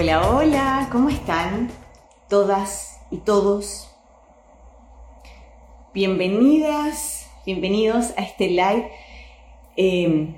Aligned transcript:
Hola, 0.00 0.30
hola, 0.30 0.88
¿cómo 0.92 1.08
están? 1.08 1.72
Todas 2.28 3.00
y 3.10 3.16
todos. 3.16 3.92
Bienvenidas, 5.92 7.28
bienvenidos 7.44 8.12
a 8.16 8.22
este 8.22 8.46
live. 8.46 8.92
Em, 9.76 10.36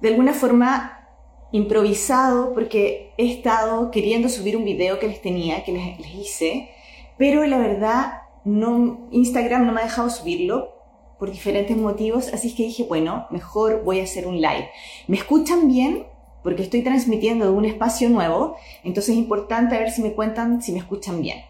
de 0.00 0.08
alguna 0.10 0.32
forma 0.32 1.08
improvisado, 1.50 2.54
porque 2.54 3.14
he 3.18 3.32
estado 3.32 3.90
queriendo 3.90 4.28
subir 4.28 4.56
un 4.56 4.64
video 4.64 5.00
que 5.00 5.08
les 5.08 5.20
tenía, 5.20 5.64
que 5.64 5.72
les, 5.72 6.14
hice, 6.14 6.70
pero 7.16 7.44
la 7.46 7.58
verdad 7.58 8.22
no, 8.44 9.08
Instagram 9.10 9.66
no 9.66 9.72
me 9.72 9.80
ha 9.80 9.84
dejado 9.86 10.08
subirlo 10.08 10.72
por 11.18 11.32
diferentes 11.32 11.76
motivos, 11.76 12.32
así 12.32 12.54
que 12.54 12.62
dije, 12.62 12.84
bueno, 12.84 13.26
mejor 13.30 13.82
voy 13.82 13.98
a 13.98 14.04
hacer 14.04 14.28
un 14.28 14.36
live. 14.36 14.70
¿Me 15.08 15.16
escuchan 15.16 15.66
bien? 15.66 16.06
Porque 16.48 16.62
estoy 16.62 16.80
transmitiendo 16.80 17.44
de 17.44 17.50
un 17.50 17.66
espacio 17.66 18.08
nuevo, 18.08 18.56
entonces 18.82 19.10
es 19.10 19.18
importante 19.18 19.76
ver 19.76 19.90
si 19.90 20.00
me 20.00 20.14
cuentan 20.14 20.62
si 20.62 20.72
me 20.72 20.78
escuchan 20.78 21.20
bien. 21.20 21.40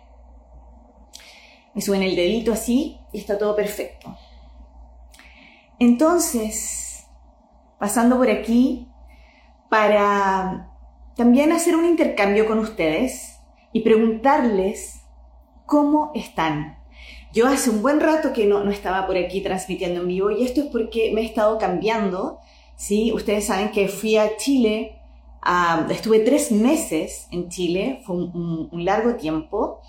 Me 1.72 1.80
suben 1.80 2.02
el 2.02 2.16
dedito 2.16 2.52
así 2.52 2.98
y 3.12 3.18
está 3.20 3.38
todo 3.38 3.54
perfecto. 3.54 4.18
Entonces, 5.78 7.06
pasando 7.78 8.16
por 8.16 8.28
aquí, 8.28 8.88
para 9.70 10.72
también 11.14 11.52
hacer 11.52 11.76
un 11.76 11.84
intercambio 11.84 12.48
con 12.48 12.58
ustedes 12.58 13.38
y 13.72 13.82
preguntarles 13.82 15.02
cómo 15.64 16.10
están. 16.16 16.76
Yo 17.32 17.46
hace 17.46 17.70
un 17.70 17.82
buen 17.82 18.00
rato 18.00 18.32
que 18.32 18.46
no, 18.46 18.64
no, 18.64 18.72
estaba 18.72 19.06
por 19.06 19.16
aquí 19.16 19.42
transmitiendo 19.42 20.00
en 20.00 20.08
vivo 20.08 20.32
y 20.32 20.44
esto 20.44 20.62
es 20.62 20.66
porque 20.66 21.12
me 21.14 21.20
he 21.20 21.24
estado 21.24 21.56
cambiando, 21.58 22.40
¿sí? 22.74 23.12
Ustedes 23.12 23.46
saben 23.46 23.70
que 23.70 23.86
fui 23.86 24.16
a 24.16 24.36
Chile, 24.36 24.97
estuve 25.90 26.20
tres 26.20 26.52
meses 26.52 27.28
en 27.30 27.48
Chile, 27.48 28.00
fue 28.04 28.16
un, 28.16 28.68
un, 28.70 28.84
largo 28.84 29.16
tiempo 29.16 29.80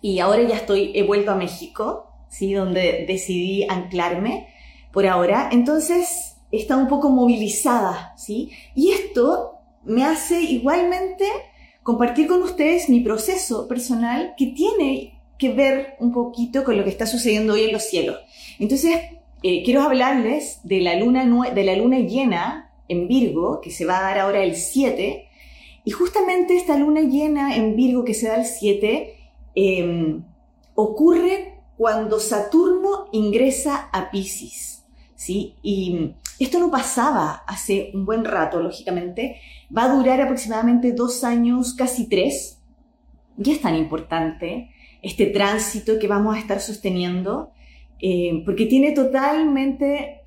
y 0.00 0.18
ahora 0.18 0.42
ya 0.42 0.56
estoy, 0.56 0.92
he 0.94 1.02
vuelto 1.02 1.30
a 1.30 1.36
México, 1.36 2.10
¿sí? 2.28 2.52
Donde 2.54 3.04
decidí 3.06 3.64
anclarme 3.68 4.48
por 4.92 5.06
ahora. 5.06 5.48
Entonces 5.52 6.36
estado 6.52 6.80
un 6.80 6.88
poco 6.88 7.08
movilizada, 7.08 8.14
¿sí? 8.16 8.50
Y 8.74 8.90
esto 8.90 9.58
me 9.84 10.04
hace 10.04 10.40
igualmente 10.40 11.24
compartir 11.82 12.28
con 12.28 12.42
ustedes 12.42 12.88
mi 12.88 13.00
proceso 13.00 13.66
personal 13.66 14.34
que 14.36 14.46
tiene 14.46 15.20
que 15.38 15.52
ver 15.52 15.96
un 15.98 16.12
poquito 16.12 16.62
con 16.62 16.76
lo 16.76 16.84
que 16.84 16.90
está 16.90 17.06
sucediendo 17.06 17.54
hoy 17.54 17.64
en 17.64 17.72
los 17.72 17.84
cielos. 17.84 18.18
Entonces, 18.58 19.00
eh, 19.42 19.64
quiero 19.64 19.82
hablarles 19.82 20.60
de 20.62 20.80
la, 20.80 20.94
luna 20.96 21.50
de 21.50 21.64
la 21.64 21.74
luna 21.74 21.98
llena 21.98 22.71
en 22.88 23.08
Virgo, 23.08 23.60
que 23.60 23.70
se 23.70 23.84
va 23.84 23.98
a 23.98 24.02
dar 24.02 24.18
ahora 24.18 24.42
el 24.42 24.56
7, 24.56 25.28
y 25.84 25.90
justamente 25.90 26.56
esta 26.56 26.76
luna 26.76 27.00
llena 27.00 27.56
en 27.56 27.74
Virgo 27.74 28.04
que 28.04 28.14
se 28.14 28.28
da 28.28 28.36
el 28.36 28.46
7 28.46 29.16
eh, 29.54 30.20
ocurre 30.74 31.54
cuando 31.76 32.20
Saturno 32.20 33.08
ingresa 33.12 33.88
a 33.92 34.10
Pisces, 34.10 34.84
¿sí? 35.14 35.56
Y 35.62 36.14
esto 36.38 36.58
no 36.60 36.70
pasaba 36.70 37.42
hace 37.46 37.90
un 37.94 38.04
buen 38.04 38.24
rato, 38.24 38.60
lógicamente, 38.60 39.40
va 39.76 39.84
a 39.84 39.96
durar 39.96 40.20
aproximadamente 40.20 40.92
dos 40.92 41.24
años, 41.24 41.74
casi 41.74 42.08
tres, 42.08 42.60
y 43.42 43.50
es 43.50 43.60
tan 43.60 43.76
importante 43.76 44.70
este 45.02 45.26
tránsito 45.26 45.98
que 45.98 46.08
vamos 46.08 46.36
a 46.36 46.38
estar 46.38 46.60
sosteniendo, 46.60 47.50
eh, 48.00 48.42
porque 48.44 48.66
tiene 48.66 48.92
totalmente 48.92 50.21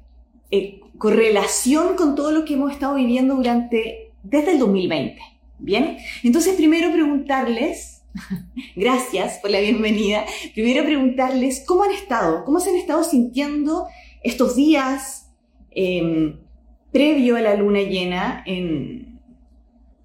eh, 0.51 0.81
correlación 0.97 1.95
con 1.95 2.15
todo 2.15 2.31
lo 2.31 2.45
que 2.45 2.53
hemos 2.53 2.71
estado 2.71 2.95
viviendo 2.95 3.35
durante, 3.35 4.11
desde 4.23 4.51
el 4.51 4.59
2020. 4.59 5.19
Bien, 5.57 5.97
entonces 6.23 6.55
primero 6.55 6.91
preguntarles, 6.91 8.03
gracias 8.75 9.39
por 9.39 9.51
la 9.51 9.59
bienvenida, 9.59 10.25
primero 10.53 10.83
preguntarles 10.83 11.63
cómo 11.65 11.83
han 11.83 11.91
estado, 11.91 12.43
cómo 12.45 12.59
se 12.59 12.69
han 12.69 12.75
estado 12.75 13.03
sintiendo 13.03 13.87
estos 14.23 14.55
días 14.55 15.31
eh, 15.71 16.35
previo 16.95 17.35
a 17.35 17.41
la 17.41 17.55
luna 17.55 17.81
llena 17.81 18.41
en... 18.45 19.19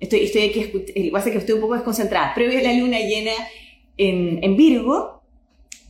Estoy, 0.00 0.20
estoy 0.20 0.42
aquí, 0.42 1.10
pasa 1.10 1.30
que 1.30 1.38
estoy 1.38 1.54
un 1.54 1.60
poco 1.60 1.74
desconcentrada. 1.74 2.34
Previo 2.34 2.58
a 2.58 2.62
la 2.62 2.72
luna 2.72 2.98
llena 2.98 3.30
en, 3.96 4.56
Virgo 4.56 5.22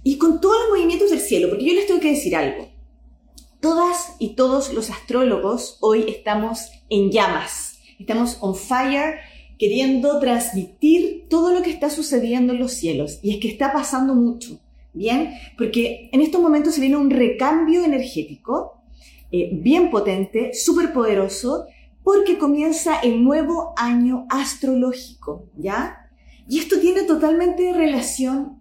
y 0.02 0.18
con 0.18 0.40
todos 0.40 0.56
los 0.60 0.70
movimientos 0.70 1.10
del 1.10 1.20
cielo, 1.20 1.48
porque 1.48 1.64
yo 1.64 1.74
les 1.74 1.86
tengo 1.86 2.00
que 2.00 2.10
decir 2.10 2.36
algo. 2.36 2.68
Todas 3.60 4.16
y 4.18 4.36
todos 4.36 4.72
los 4.72 4.88
astrólogos 4.88 5.76
hoy 5.80 6.06
estamos 6.08 6.70
en 6.88 7.10
llamas, 7.10 7.78
estamos 7.98 8.38
on 8.40 8.54
fire, 8.54 9.16
queriendo 9.58 10.18
transmitir 10.18 11.26
todo 11.28 11.52
lo 11.52 11.60
que 11.60 11.70
está 11.70 11.90
sucediendo 11.90 12.54
en 12.54 12.58
los 12.58 12.72
cielos. 12.72 13.18
Y 13.22 13.34
es 13.34 13.40
que 13.40 13.48
está 13.48 13.70
pasando 13.70 14.14
mucho, 14.14 14.58
¿bien? 14.94 15.34
Porque 15.58 16.08
en 16.10 16.22
estos 16.22 16.40
momentos 16.40 16.74
se 16.74 16.80
viene 16.80 16.96
un 16.96 17.10
recambio 17.10 17.84
energético 17.84 18.80
eh, 19.30 19.50
bien 19.52 19.90
potente, 19.90 20.54
súper 20.54 20.94
poderoso, 20.94 21.66
porque 22.02 22.38
comienza 22.38 22.98
el 23.00 23.22
nuevo 23.22 23.74
año 23.76 24.26
astrológico, 24.30 25.44
¿ya? 25.58 26.10
Y 26.48 26.60
esto 26.60 26.80
tiene 26.80 27.02
totalmente 27.02 27.74
relación, 27.74 28.59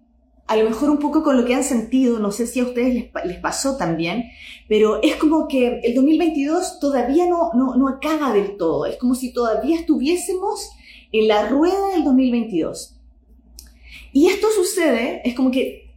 a 0.49 0.55
lo 0.55 0.67
mejor 0.67 0.89
un 0.89 0.97
poco 0.97 1.21
con 1.21 1.37
lo 1.37 1.45
que 1.45 1.53
han 1.53 1.63
sentido, 1.63 2.17
no 2.17 2.31
sé 2.31 2.47
si 2.47 2.59
a 2.59 2.63
ustedes 2.63 3.11
les, 3.23 3.37
pasó 3.37 3.77
también, 3.77 4.31
pero 4.67 4.99
es 5.03 5.15
como 5.17 5.47
que 5.47 5.79
el 5.83 5.93
2022 5.93 6.79
todavía 6.79 7.29
no, 7.29 7.51
no, 7.53 7.75
no 7.75 7.87
acaba 7.87 8.33
del 8.33 8.57
todo, 8.57 8.87
es 8.87 8.97
como 8.97 9.13
si 9.13 9.31
todavía 9.31 9.79
estuviésemos 9.79 10.71
en 11.11 11.27
la 11.27 11.47
rueda 11.47 11.89
del 11.89 12.03
2022. 12.03 12.95
Y 14.11 14.25
esto 14.25 14.47
sucede, 14.49 15.21
es 15.23 15.35
como 15.35 15.51
que 15.51 15.93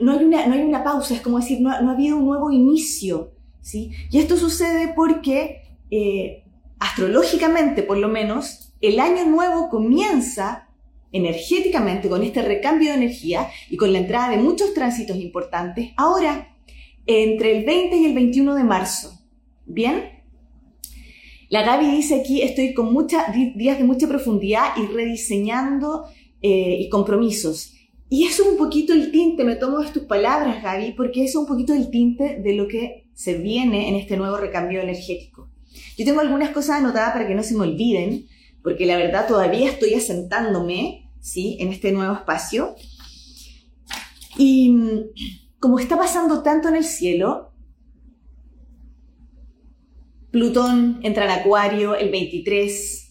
no 0.00 0.12
hay 0.12 0.22
una, 0.22 0.46
no 0.48 0.52
hay 0.52 0.60
una 0.60 0.84
pausa, 0.84 1.14
es 1.14 1.22
como 1.22 1.40
decir, 1.40 1.62
no, 1.62 1.70
no 1.80 1.88
ha 1.88 1.94
habido 1.94 2.18
un 2.18 2.26
nuevo 2.26 2.50
inicio, 2.50 3.32
¿sí? 3.62 3.90
Y 4.10 4.18
esto 4.18 4.36
sucede 4.36 4.92
porque, 4.94 5.62
eh, 5.90 6.44
astrológicamente 6.78 7.82
por 7.82 7.96
lo 7.96 8.08
menos, 8.08 8.74
el 8.82 9.00
año 9.00 9.24
nuevo 9.24 9.70
comienza 9.70 10.68
energéticamente 11.14 12.08
con 12.08 12.24
este 12.24 12.42
recambio 12.42 12.90
de 12.90 12.96
energía 12.96 13.48
y 13.70 13.76
con 13.76 13.92
la 13.92 14.00
entrada 14.00 14.30
de 14.30 14.42
muchos 14.42 14.74
tránsitos 14.74 15.16
importantes 15.16 15.92
ahora, 15.96 16.56
entre 17.06 17.56
el 17.56 17.64
20 17.64 17.96
y 17.96 18.04
el 18.06 18.14
21 18.14 18.54
de 18.56 18.64
marzo. 18.64 19.20
¿Bien? 19.64 20.24
La 21.50 21.62
Gaby 21.62 21.88
dice 21.88 22.16
aquí, 22.16 22.42
estoy 22.42 22.74
con 22.74 22.92
muchos 22.92 23.20
días 23.54 23.78
de 23.78 23.84
mucha 23.84 24.08
profundidad 24.08 24.76
y 24.76 24.92
rediseñando 24.92 26.06
eh, 26.42 26.78
y 26.80 26.88
compromisos. 26.88 27.74
Y 28.08 28.24
eso 28.24 28.42
es 28.42 28.48
un 28.48 28.56
poquito 28.56 28.92
el 28.92 29.12
tinte, 29.12 29.44
me 29.44 29.54
tomo 29.54 29.78
de 29.78 29.90
tus 29.92 30.04
palabras, 30.04 30.62
Gaby, 30.64 30.94
porque 30.96 31.24
es 31.24 31.36
un 31.36 31.46
poquito 31.46 31.74
el 31.74 31.90
tinte 31.90 32.40
de 32.42 32.54
lo 32.54 32.66
que 32.66 33.06
se 33.14 33.38
viene 33.38 33.88
en 33.88 33.94
este 33.94 34.16
nuevo 34.16 34.36
recambio 34.36 34.80
energético. 34.80 35.48
Yo 35.96 36.04
tengo 36.04 36.20
algunas 36.20 36.50
cosas 36.50 36.80
anotadas 36.80 37.12
para 37.12 37.28
que 37.28 37.36
no 37.36 37.44
se 37.44 37.54
me 37.54 37.62
olviden, 37.62 38.26
porque 38.64 38.84
la 38.84 38.96
verdad 38.96 39.28
todavía 39.28 39.70
estoy 39.70 39.94
asentándome 39.94 41.03
¿sí? 41.24 41.56
En 41.58 41.68
este 41.68 41.90
nuevo 41.90 42.12
espacio. 42.14 42.76
Y 44.36 44.68
mm, 44.68 45.00
como 45.58 45.78
está 45.78 45.96
pasando 45.96 46.42
tanto 46.42 46.68
en 46.68 46.76
el 46.76 46.84
cielo, 46.84 47.52
Plutón 50.30 51.00
entra 51.02 51.24
en 51.24 51.30
Acuario 51.30 51.94
el 51.94 52.10
23, 52.10 53.10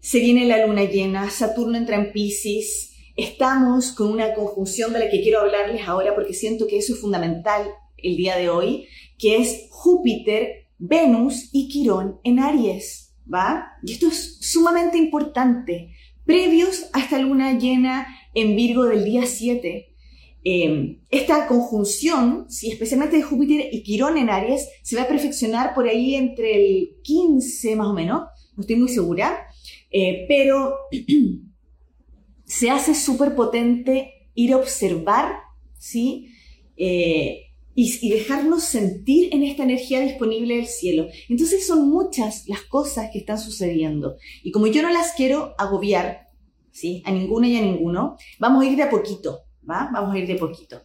se 0.00 0.20
viene 0.20 0.46
la 0.46 0.64
luna 0.64 0.84
llena, 0.84 1.28
Saturno 1.28 1.76
entra 1.76 1.96
en 1.96 2.12
Pisces, 2.12 2.92
estamos 3.16 3.92
con 3.92 4.10
una 4.10 4.32
conjunción 4.34 4.92
de 4.92 5.00
la 5.00 5.10
que 5.10 5.20
quiero 5.20 5.40
hablarles 5.40 5.86
ahora 5.86 6.14
porque 6.14 6.32
siento 6.32 6.66
que 6.66 6.78
eso 6.78 6.94
es 6.94 7.00
fundamental 7.00 7.68
el 7.98 8.16
día 8.16 8.36
de 8.36 8.48
hoy, 8.48 8.86
que 9.18 9.36
es 9.36 9.66
Júpiter, 9.70 10.68
Venus 10.78 11.50
y 11.52 11.68
Quirón 11.68 12.20
en 12.24 12.38
Aries, 12.38 13.14
¿va? 13.30 13.72
Y 13.82 13.92
esto 13.92 14.06
es 14.06 14.38
sumamente 14.40 14.96
importante 14.96 15.92
previos 16.30 16.88
a 16.92 17.00
esta 17.00 17.18
luna 17.18 17.58
llena 17.58 18.06
en 18.34 18.54
Virgo 18.54 18.84
del 18.84 19.04
día 19.04 19.26
7. 19.26 19.92
Em, 20.44 21.00
esta 21.10 21.48
conjunción, 21.48 22.46
especialmente 22.62 23.16
de 23.16 23.24
Júpiter 23.24 23.68
y 23.72 23.82
Quirón 23.82 24.16
en 24.16 24.30
Aries, 24.30 24.68
se 24.84 24.94
va 24.94 25.02
a 25.02 25.08
perfeccionar 25.08 25.74
por 25.74 25.88
ahí 25.88 26.14
entre 26.14 26.54
el 26.54 26.90
15 27.02 27.74
más 27.74 27.88
o 27.88 27.94
menos, 27.94 28.28
no 28.56 28.60
estoy 28.60 28.76
muy 28.76 28.88
segura, 28.88 29.40
eh, 29.90 30.24
pero 30.28 30.76
se 32.44 32.70
hace 32.70 32.94
súper 32.94 33.34
potente 33.34 34.28
ir 34.36 34.52
a 34.52 34.58
observar, 34.58 35.32
¿sí? 35.80 36.28
Eh, 36.76 37.49
y, 37.82 38.10
dejarnos 38.10 38.64
sentir 38.64 39.34
en 39.34 39.42
esta 39.42 39.62
energía 39.62 40.00
disponible 40.00 40.56
del 40.56 40.66
cielo. 40.66 41.08
Entonces 41.30 41.66
son 41.66 41.88
muchas 41.88 42.46
las 42.46 42.60
cosas 42.62 43.10
que 43.10 43.20
están 43.20 43.38
sucediendo. 43.38 44.16
Y 44.42 44.50
como 44.50 44.66
yo 44.66 44.82
no 44.82 44.90
las 44.90 45.12
quiero 45.12 45.54
agobiar, 45.56 46.28
¿sí? 46.70 47.02
A 47.06 47.10
ninguno 47.10 47.46
y 47.46 47.56
a 47.56 47.62
ninguno, 47.62 48.16
vamos 48.38 48.62
a 48.62 48.68
ir 48.68 48.76
de 48.76 48.82
a 48.82 48.90
poquito, 48.90 49.44
¿va? 49.68 49.88
Vamos 49.92 50.14
a 50.14 50.18
ir 50.18 50.26
de 50.26 50.34
poquito. 50.34 50.82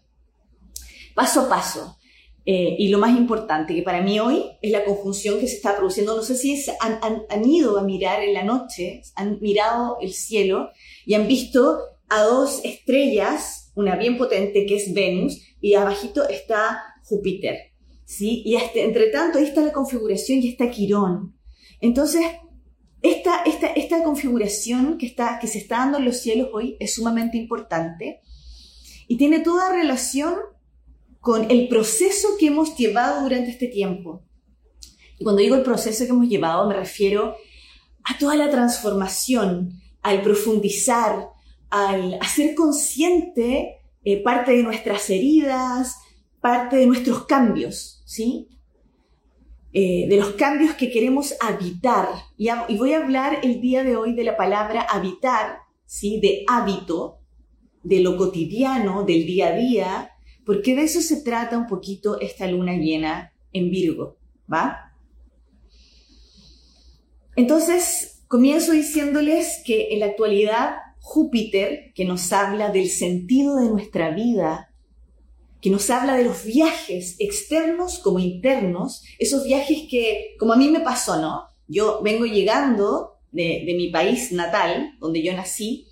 Paso 1.13 1.41
a 1.41 1.49
paso. 1.49 1.97
Eh, 2.45 2.75
y 2.77 2.89
lo 2.89 2.99
más 2.99 3.17
importante, 3.17 3.75
que 3.75 3.81
para 3.81 4.01
mí 4.01 4.19
hoy 4.19 4.45
es 4.61 4.71
la 4.71 4.85
conjunción 4.85 5.39
que 5.39 5.47
se 5.47 5.55
está 5.55 5.75
produciendo. 5.75 6.15
No 6.15 6.23
sé 6.23 6.37
si 6.37 6.63
han, 6.79 6.99
han, 7.29 7.49
ido 7.49 7.77
a 7.77 7.83
mirar 7.83 8.23
en 8.23 8.33
la 8.33 8.43
noche, 8.43 9.01
han 9.15 9.39
mirado 9.41 9.97
el 9.99 10.13
cielo 10.13 10.69
y 11.05 11.15
han 11.15 11.27
visto 11.27 11.79
a 12.07 12.21
dos 12.21 12.61
estrellas, 12.63 13.71
una 13.75 13.97
bien 13.97 14.17
potente 14.17 14.65
que 14.65 14.75
es 14.75 14.93
Venus 14.93 15.41
y 15.65 15.73
abajito 15.73 16.29
está 16.29 16.83
Júpiter. 17.05 17.71
¿sí? 18.03 18.43
Y 18.45 18.55
este, 18.55 18.83
entre 18.83 19.07
tanto 19.07 19.39
ahí 19.39 19.45
está 19.45 19.61
la 19.61 19.73
configuración 19.73 20.37
y 20.37 20.49
está 20.49 20.69
Quirón. 20.69 21.35
Entonces, 21.81 22.23
esta, 23.01 23.41
esta, 23.47 23.67
esta 23.73 24.03
configuración 24.03 24.99
que, 24.99 25.07
está, 25.07 25.39
que 25.39 25.47
se 25.47 25.57
está 25.57 25.77
dando 25.77 25.97
en 25.97 26.05
los 26.05 26.17
cielos 26.17 26.49
hoy 26.53 26.77
es 26.79 26.93
sumamente 26.93 27.37
importante 27.37 28.21
y 29.07 29.17
tiene 29.17 29.39
toda 29.39 29.73
relación 29.73 30.35
con 31.19 31.49
el 31.49 31.67
proceso 31.67 32.27
que 32.39 32.47
hemos 32.47 32.77
llevado 32.77 33.23
durante 33.23 33.49
este 33.49 33.67
tiempo. 33.67 34.23
Y 35.17 35.23
cuando 35.23 35.41
digo 35.41 35.55
el 35.55 35.63
proceso 35.63 36.05
que 36.05 36.11
hemos 36.11 36.29
llevado, 36.29 36.67
me 36.67 36.75
refiero 36.75 37.35
a 38.03 38.15
toda 38.19 38.35
la 38.35 38.51
transformación, 38.51 39.81
al 40.03 40.21
profundizar, 40.21 41.29
al 41.71 42.19
hacer 42.21 42.53
consciente 42.53 43.81
eh, 44.05 44.21
parte 44.21 44.51
de 44.51 44.61
nuestras 44.61 45.09
heridas, 45.09 45.97
parte 46.39 46.75
de 46.77 46.85
nuestros 46.85 47.25
cambios, 47.25 48.03
¿sí? 48.05 48.47
Eh, 49.73 50.05
de 50.07 50.17
los 50.17 50.33
cambios 50.33 50.75
que 50.75 50.91
queremos 50.91 51.33
habitar. 51.41 52.07
Y, 52.37 52.49
y, 52.67 52.77
voy 52.77 52.93
a 52.93 52.99
hablar 52.99 53.39
el 53.41 53.59
día 53.59 53.83
de 53.83 53.97
hoy 53.97 54.13
de 54.13 54.23
la 54.23 54.37
palabra 54.37 54.83
habitar, 54.83 55.57
¿sí? 55.85 56.19
De 56.21 56.45
hábito, 56.47 57.19
de 57.81 57.99
lo 57.99 58.15
cotidiano, 58.15 59.03
del 59.03 59.25
día 59.25 59.47
a 59.47 59.55
día, 59.55 60.11
porque 60.45 60.75
de 60.75 60.83
eso 60.83 61.01
se 61.01 61.23
trata 61.23 61.57
un 61.57 61.65
poquito 61.65 62.19
esta 62.19 62.45
luna 62.47 62.73
llena 62.77 63.33
en 63.53 63.71
Virgo, 63.71 64.17
¿va? 64.51 64.93
Entonces, 67.35 68.23
comienzo 68.27 68.71
diciéndoles 68.71 69.63
que 69.65 69.93
en 69.93 70.01
la 70.01 70.05
actualidad 70.05 70.75
Júpiter, 71.05 71.93
que 71.93 72.03
nos 72.03 72.33
habla 72.33 72.71
del 72.71 72.89
sentido 72.89 73.57
de 73.57 73.69
nuestra 73.69 74.09
vida, 74.09 74.73
que 75.61 75.69
nos 75.69 75.91
habla 75.91 76.15
de 76.15 76.23
los 76.23 76.43
viajes 76.43 77.15
externos 77.19 77.99
como 77.99 78.17
internos, 78.17 79.03
esos 79.19 79.45
viajes 79.45 79.83
que, 79.89 80.35
como 80.39 80.53
a 80.53 80.57
mí 80.57 80.67
me 80.69 80.79
pasó, 80.79 81.21
¿no? 81.21 81.43
Yo 81.67 82.01
vengo 82.03 82.25
llegando 82.25 83.19
de, 83.31 83.71
mi 83.77 83.91
país 83.91 84.31
natal, 84.31 84.95
donde 84.99 85.21
yo 85.21 85.31
nací, 85.33 85.87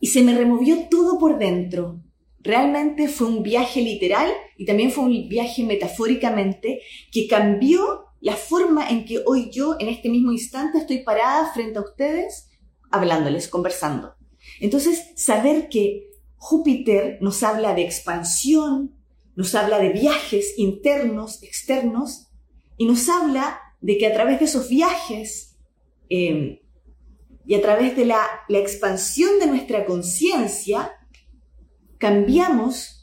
y 0.00 0.06
se 0.06 0.22
me 0.22 0.34
removió 0.34 0.88
todo 0.90 1.18
por 1.18 1.38
dentro. 1.38 2.00
Realmente 2.40 3.06
fue 3.06 3.26
un 3.26 3.42
viaje 3.42 3.82
literal 3.82 4.32
y 4.56 4.64
también 4.64 4.90
fue 4.90 5.04
un 5.04 5.28
viaje 5.28 5.62
metafóricamente 5.62 6.80
que 7.12 7.28
cambió 7.28 8.06
la 8.20 8.34
forma 8.34 8.88
en 8.88 9.04
que 9.04 9.22
hoy 9.26 9.50
yo, 9.52 9.76
en 9.78 9.88
este 9.88 10.08
mismo 10.08 10.32
instante, 10.32 10.78
estoy 10.78 11.04
parada 11.04 11.52
frente 11.52 11.78
a 11.78 11.82
ustedes, 11.82 12.49
hablándoles, 12.90 13.48
conversando. 13.48 14.14
Entonces, 14.60 15.12
saber 15.16 15.68
que 15.68 16.10
Júpiter 16.36 17.18
nos 17.20 17.42
habla 17.42 17.74
de 17.74 17.82
expansión, 17.82 18.94
nos 19.36 19.54
habla 19.54 19.78
de 19.78 19.90
viajes 19.90 20.54
internos, 20.58 21.42
externos, 21.42 22.28
y 22.76 22.86
nos 22.86 23.08
habla 23.08 23.60
de 23.80 23.98
que 23.98 24.06
a 24.06 24.14
través 24.14 24.38
de 24.38 24.46
esos 24.46 24.68
viajes 24.68 25.58
eh, 26.08 26.62
y 27.46 27.54
a 27.54 27.62
través 27.62 27.96
de 27.96 28.06
la 28.06 28.26
expansión 28.48 29.38
de 29.38 29.46
nuestra 29.46 29.84
conciencia, 29.84 30.92
cambiamos 31.98 33.00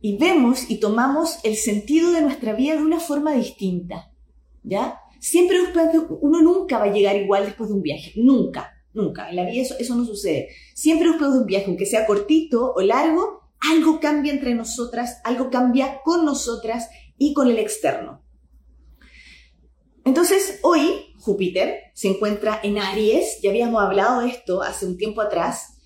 y 0.00 0.16
vemos 0.16 0.70
y 0.70 0.80
tomamos 0.80 1.38
el 1.44 1.56
sentido 1.56 2.10
de 2.10 2.22
nuestra 2.22 2.54
vida 2.54 2.76
de 2.76 2.82
una 2.82 2.98
forma 2.98 3.34
distinta. 3.34 4.10
¿Ya? 4.62 4.98
Siempre 5.20 5.58
uno 6.20 6.42
nunca 6.42 6.78
va 6.78 6.84
a 6.84 6.92
llegar 6.92 7.16
igual 7.16 7.44
después 7.44 7.68
de 7.68 7.76
un 7.76 7.82
viaje, 7.82 8.12
nunca, 8.16 8.72
nunca. 8.92 9.30
En 9.30 9.36
la 9.36 9.44
vida 9.44 9.62
eso, 9.62 9.74
eso 9.78 9.94
no 9.94 10.04
sucede. 10.04 10.48
Siempre 10.74 11.08
después 11.08 11.32
de 11.32 11.38
un 11.38 11.46
viaje, 11.46 11.66
aunque 11.66 11.86
sea 11.86 12.06
cortito 12.06 12.72
o 12.74 12.80
largo, 12.80 13.50
algo 13.60 14.00
cambia 14.00 14.32
entre 14.32 14.54
nosotras, 14.54 15.20
algo 15.24 15.50
cambia 15.50 16.00
con 16.04 16.24
nosotras 16.24 16.88
y 17.18 17.34
con 17.34 17.48
el 17.48 17.58
externo. 17.58 18.22
Entonces, 20.04 20.58
hoy 20.62 21.14
Júpiter 21.18 21.74
se 21.94 22.08
encuentra 22.08 22.58
en 22.62 22.78
Aries, 22.78 23.40
ya 23.42 23.50
habíamos 23.50 23.82
hablado 23.82 24.22
de 24.22 24.28
esto 24.28 24.62
hace 24.62 24.86
un 24.86 24.96
tiempo 24.96 25.20
atrás, 25.20 25.78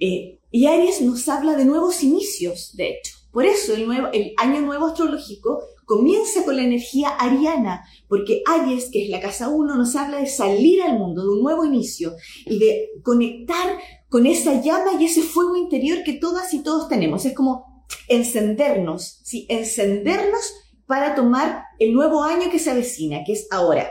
eh, 0.00 0.40
y 0.50 0.66
Aries 0.66 1.02
nos 1.02 1.28
habla 1.28 1.54
de 1.54 1.66
nuevos 1.66 2.02
inicios, 2.02 2.74
de 2.76 2.90
hecho. 2.90 3.18
Por 3.30 3.44
eso 3.44 3.74
el, 3.74 3.86
nuevo, 3.86 4.08
el 4.12 4.32
año 4.38 4.62
nuevo 4.62 4.86
astrológico 4.86 5.62
comienza 5.88 6.44
con 6.44 6.56
la 6.56 6.64
energía 6.64 7.08
ariana, 7.08 7.82
porque 8.08 8.42
Aries, 8.46 8.90
que 8.92 9.04
es 9.04 9.08
la 9.08 9.22
casa 9.22 9.48
1, 9.48 9.74
nos 9.74 9.96
habla 9.96 10.18
de 10.18 10.26
salir 10.26 10.82
al 10.82 10.98
mundo, 10.98 11.22
de 11.22 11.30
un 11.30 11.42
nuevo 11.42 11.64
inicio 11.64 12.14
y 12.44 12.58
de 12.58 12.90
conectar 13.02 13.78
con 14.10 14.26
esa 14.26 14.60
llama 14.60 15.00
y 15.00 15.06
ese 15.06 15.22
fuego 15.22 15.56
interior 15.56 16.04
que 16.04 16.12
todas 16.12 16.52
y 16.52 16.62
todos 16.62 16.90
tenemos. 16.90 17.24
Es 17.24 17.34
como 17.34 17.86
encendernos, 18.06 19.20
¿sí? 19.24 19.46
encendernos 19.48 20.52
para 20.84 21.14
tomar 21.14 21.64
el 21.78 21.94
nuevo 21.94 22.22
año 22.22 22.50
que 22.50 22.58
se 22.58 22.70
avecina, 22.70 23.24
que 23.24 23.32
es 23.32 23.48
ahora, 23.50 23.88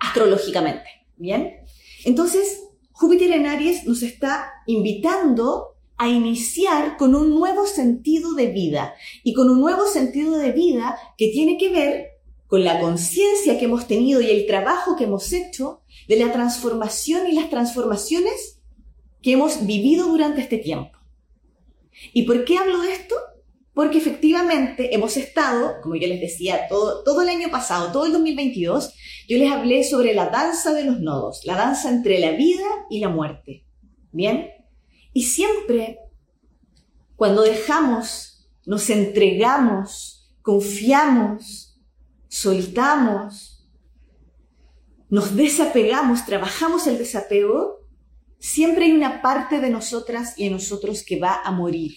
astrológicamente. 0.00 0.88
¿Bien? 1.16 1.58
Entonces, 2.04 2.64
Júpiter 2.90 3.30
en 3.30 3.46
Aries 3.46 3.86
nos 3.86 4.02
está 4.02 4.50
invitando 4.66 5.73
a 6.04 6.08
iniciar 6.08 6.96
con 6.98 7.14
un 7.14 7.30
nuevo 7.30 7.66
sentido 7.66 8.34
de 8.34 8.48
vida 8.48 8.94
y 9.22 9.32
con 9.32 9.48
un 9.48 9.60
nuevo 9.60 9.86
sentido 9.86 10.36
de 10.36 10.52
vida 10.52 10.96
que 11.16 11.28
tiene 11.28 11.56
que 11.56 11.70
ver 11.70 12.06
con 12.46 12.62
la 12.62 12.78
conciencia 12.78 13.58
que 13.58 13.64
hemos 13.64 13.86
tenido 13.86 14.20
y 14.20 14.30
el 14.30 14.46
trabajo 14.46 14.96
que 14.96 15.04
hemos 15.04 15.32
hecho 15.32 15.80
de 16.06 16.16
la 16.16 16.30
transformación 16.30 17.26
y 17.26 17.32
las 17.32 17.48
transformaciones 17.48 18.60
que 19.22 19.32
hemos 19.32 19.66
vivido 19.66 20.06
durante 20.08 20.42
este 20.42 20.58
tiempo. 20.58 20.98
¿Y 22.12 22.24
por 22.24 22.44
qué 22.44 22.58
hablo 22.58 22.82
de 22.82 22.92
esto? 22.92 23.14
Porque 23.72 23.96
efectivamente 23.96 24.94
hemos 24.94 25.16
estado, 25.16 25.76
como 25.82 25.96
yo 25.96 26.06
les 26.06 26.20
decía, 26.20 26.68
todo, 26.68 27.02
todo 27.02 27.22
el 27.22 27.30
año 27.30 27.50
pasado, 27.50 27.92
todo 27.92 28.04
el 28.04 28.12
2022, 28.12 28.92
yo 29.26 29.38
les 29.38 29.50
hablé 29.50 29.84
sobre 29.84 30.12
la 30.12 30.26
danza 30.26 30.74
de 30.74 30.84
los 30.84 31.00
nodos, 31.00 31.40
la 31.44 31.56
danza 31.56 31.88
entre 31.88 32.18
la 32.18 32.32
vida 32.32 32.66
y 32.90 33.00
la 33.00 33.08
muerte. 33.08 33.64
¿Bien? 34.12 34.50
Y 35.14 35.22
siempre, 35.22 35.98
cuando 37.16 37.40
dejamos, 37.40 38.46
nos 38.66 38.90
entregamos, 38.90 40.30
confiamos, 40.42 41.80
soltamos, 42.28 43.66
nos 45.08 45.34
desapegamos, 45.34 46.26
trabajamos 46.26 46.86
el 46.86 46.98
desapego, 46.98 47.86
siempre 48.38 48.84
hay 48.84 48.92
una 48.92 49.22
parte 49.22 49.60
de 49.60 49.70
nosotras 49.70 50.34
y 50.36 50.44
de 50.44 50.50
nosotros 50.50 51.02
que 51.02 51.18
va 51.18 51.40
a 51.42 51.50
morir 51.52 51.94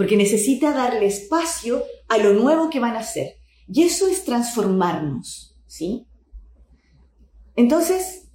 porque 0.00 0.16
necesita 0.16 0.72
darle 0.72 1.04
espacio 1.04 1.84
a 2.08 2.16
lo 2.16 2.32
nuevo 2.32 2.70
que 2.70 2.80
van 2.80 2.96
a 2.96 3.00
hacer. 3.00 3.36
Y 3.70 3.82
eso 3.82 4.08
es 4.08 4.24
transformarnos, 4.24 5.58
¿sí? 5.66 6.06
Entonces, 7.54 8.29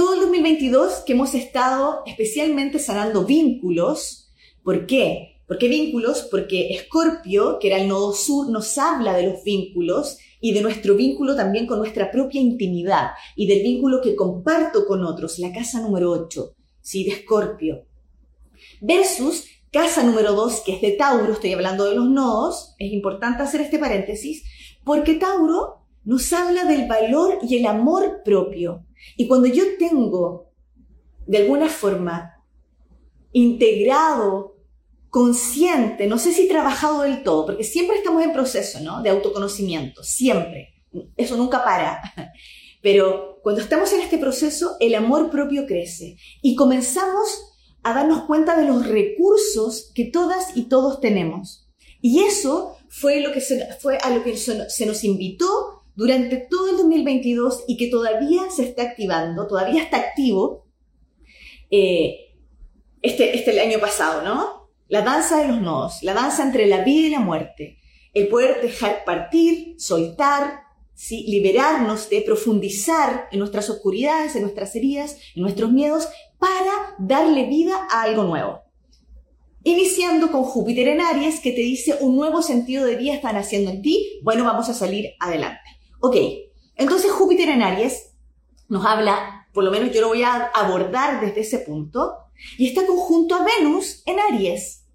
todo 0.00 0.14
el 0.14 0.20
2022 0.20 1.02
que 1.04 1.12
hemos 1.12 1.34
estado 1.34 2.00
especialmente 2.06 2.78
sanando 2.78 3.26
vínculos, 3.26 4.32
¿por 4.62 4.86
qué? 4.86 5.42
¿Por 5.46 5.58
qué 5.58 5.68
vínculos? 5.68 6.26
Porque 6.30 6.72
Escorpio, 6.72 7.58
que 7.58 7.66
era 7.66 7.76
el 7.76 7.86
nodo 7.86 8.14
sur, 8.14 8.48
nos 8.48 8.78
habla 8.78 9.14
de 9.14 9.24
los 9.24 9.44
vínculos 9.44 10.16
y 10.40 10.54
de 10.54 10.62
nuestro 10.62 10.94
vínculo 10.94 11.36
también 11.36 11.66
con 11.66 11.80
nuestra 11.80 12.10
propia 12.10 12.40
intimidad 12.40 13.10
y 13.36 13.46
del 13.46 13.62
vínculo 13.62 14.00
que 14.00 14.16
comparto 14.16 14.86
con 14.86 15.04
otros, 15.04 15.38
la 15.38 15.52
casa 15.52 15.82
número 15.82 16.10
8, 16.12 16.54
¿sí? 16.80 17.04
De 17.04 17.10
Escorpio. 17.10 17.84
Versus 18.80 19.44
Casa 19.70 20.02
número 20.02 20.32
2, 20.32 20.62
que 20.64 20.76
es 20.76 20.80
de 20.80 20.92
Tauro, 20.92 21.34
estoy 21.34 21.52
hablando 21.52 21.84
de 21.84 21.94
los 21.94 22.08
nodos, 22.08 22.74
es 22.78 22.90
importante 22.90 23.42
hacer 23.42 23.60
este 23.60 23.78
paréntesis, 23.78 24.44
porque 24.82 25.16
Tauro 25.16 25.84
nos 26.04 26.32
habla 26.32 26.64
del 26.64 26.88
valor 26.88 27.36
y 27.46 27.58
el 27.58 27.66
amor 27.66 28.22
propio. 28.24 28.86
Y 29.16 29.28
cuando 29.28 29.48
yo 29.48 29.64
tengo, 29.78 30.50
de 31.26 31.38
alguna 31.38 31.68
forma, 31.68 32.44
integrado, 33.32 34.56
consciente, 35.08 36.06
no 36.06 36.18
sé 36.18 36.32
si 36.32 36.48
trabajado 36.48 37.02
del 37.02 37.22
todo, 37.22 37.46
porque 37.46 37.64
siempre 37.64 37.96
estamos 37.96 38.22
en 38.22 38.32
proceso, 38.32 38.80
¿no? 38.80 39.02
De 39.02 39.10
autoconocimiento, 39.10 40.02
siempre. 40.02 40.74
Eso 41.16 41.36
nunca 41.36 41.64
para. 41.64 42.00
Pero 42.82 43.40
cuando 43.42 43.60
estamos 43.60 43.92
en 43.92 44.00
este 44.00 44.18
proceso, 44.18 44.76
el 44.80 44.94
amor 44.94 45.30
propio 45.30 45.66
crece 45.66 46.16
y 46.40 46.54
comenzamos 46.54 47.56
a 47.82 47.94
darnos 47.94 48.24
cuenta 48.24 48.56
de 48.56 48.66
los 48.66 48.86
recursos 48.86 49.90
que 49.94 50.04
todas 50.04 50.56
y 50.56 50.68
todos 50.68 51.00
tenemos. 51.00 51.68
Y 52.00 52.20
eso 52.20 52.76
fue, 52.88 53.20
lo 53.20 53.32
que 53.32 53.40
fue 53.80 53.98
a 53.98 54.10
lo 54.10 54.22
que 54.22 54.36
se 54.36 54.86
nos 54.86 55.04
invitó 55.04 55.79
durante 55.94 56.46
todo 56.50 56.70
el 56.70 56.76
2022 56.76 57.64
y 57.68 57.76
que 57.76 57.88
todavía 57.88 58.50
se 58.50 58.64
está 58.64 58.82
activando, 58.82 59.46
todavía 59.46 59.82
está 59.82 59.98
activo 59.98 60.66
eh, 61.70 62.34
este, 63.02 63.36
este 63.36 63.52
el 63.52 63.58
año 63.60 63.78
pasado, 63.78 64.22
¿no? 64.22 64.70
La 64.88 65.02
danza 65.02 65.40
de 65.40 65.48
los 65.48 65.60
nodos, 65.60 66.02
la 66.02 66.14
danza 66.14 66.42
entre 66.42 66.66
la 66.66 66.82
vida 66.82 67.06
y 67.06 67.10
la 67.10 67.20
muerte. 67.20 67.78
el 68.12 68.26
poder 68.26 68.60
dejar 68.60 69.04
partir, 69.04 69.76
soltar, 69.78 70.62
¿sí? 70.94 71.24
liberarnos 71.28 72.10
de 72.10 72.22
profundizar 72.22 73.28
en 73.30 73.38
nuestras 73.38 73.70
oscuridades, 73.70 74.34
en 74.34 74.42
nuestras 74.42 74.74
heridas, 74.74 75.16
en 75.36 75.42
nuestros 75.42 75.70
miedos, 75.70 76.08
para 76.38 76.96
darle 76.98 77.46
vida 77.46 77.86
a 77.88 78.02
algo 78.02 78.24
nuevo. 78.24 78.62
Iniciando 79.62 80.32
con 80.32 80.42
Júpiter 80.42 80.88
en 80.88 81.00
Aries, 81.00 81.38
que 81.38 81.52
te 81.52 81.60
dice 81.60 81.98
un 82.00 82.16
nuevo 82.16 82.42
sentido 82.42 82.84
de 82.84 82.96
vida 82.96 83.14
está 83.14 83.32
naciendo 83.32 83.70
en 83.70 83.82
ti, 83.82 84.20
bueno, 84.24 84.42
vamos 84.42 84.68
a 84.68 84.74
salir 84.74 85.12
adelante. 85.20 85.60
Ok, 86.00 86.16
entonces 86.76 87.12
Júpiter 87.12 87.50
en 87.50 87.62
Aries 87.62 88.14
nos 88.68 88.86
habla, 88.86 89.48
por 89.52 89.64
lo 89.64 89.70
menos 89.70 89.92
yo 89.92 90.00
lo 90.00 90.08
voy 90.08 90.22
a 90.22 90.46
abordar 90.46 91.20
desde 91.20 91.42
ese 91.42 91.58
punto, 91.58 92.16
y 92.56 92.68
está 92.68 92.86
conjunto 92.86 93.34
a 93.34 93.44
Venus 93.44 94.02
en 94.06 94.18
Aries. 94.18 94.86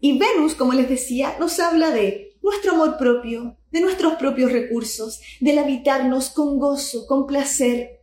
Y 0.00 0.18
Venus, 0.18 0.54
como 0.54 0.72
les 0.72 0.88
decía, 0.88 1.36
nos 1.38 1.60
habla 1.60 1.90
de 1.90 2.36
nuestro 2.42 2.72
amor 2.72 2.96
propio, 2.96 3.56
de 3.70 3.80
nuestros 3.80 4.14
propios 4.14 4.50
recursos, 4.50 5.20
del 5.40 5.58
habitarnos 5.58 6.30
con 6.30 6.58
gozo, 6.58 7.06
con 7.06 7.26
placer, 7.26 8.00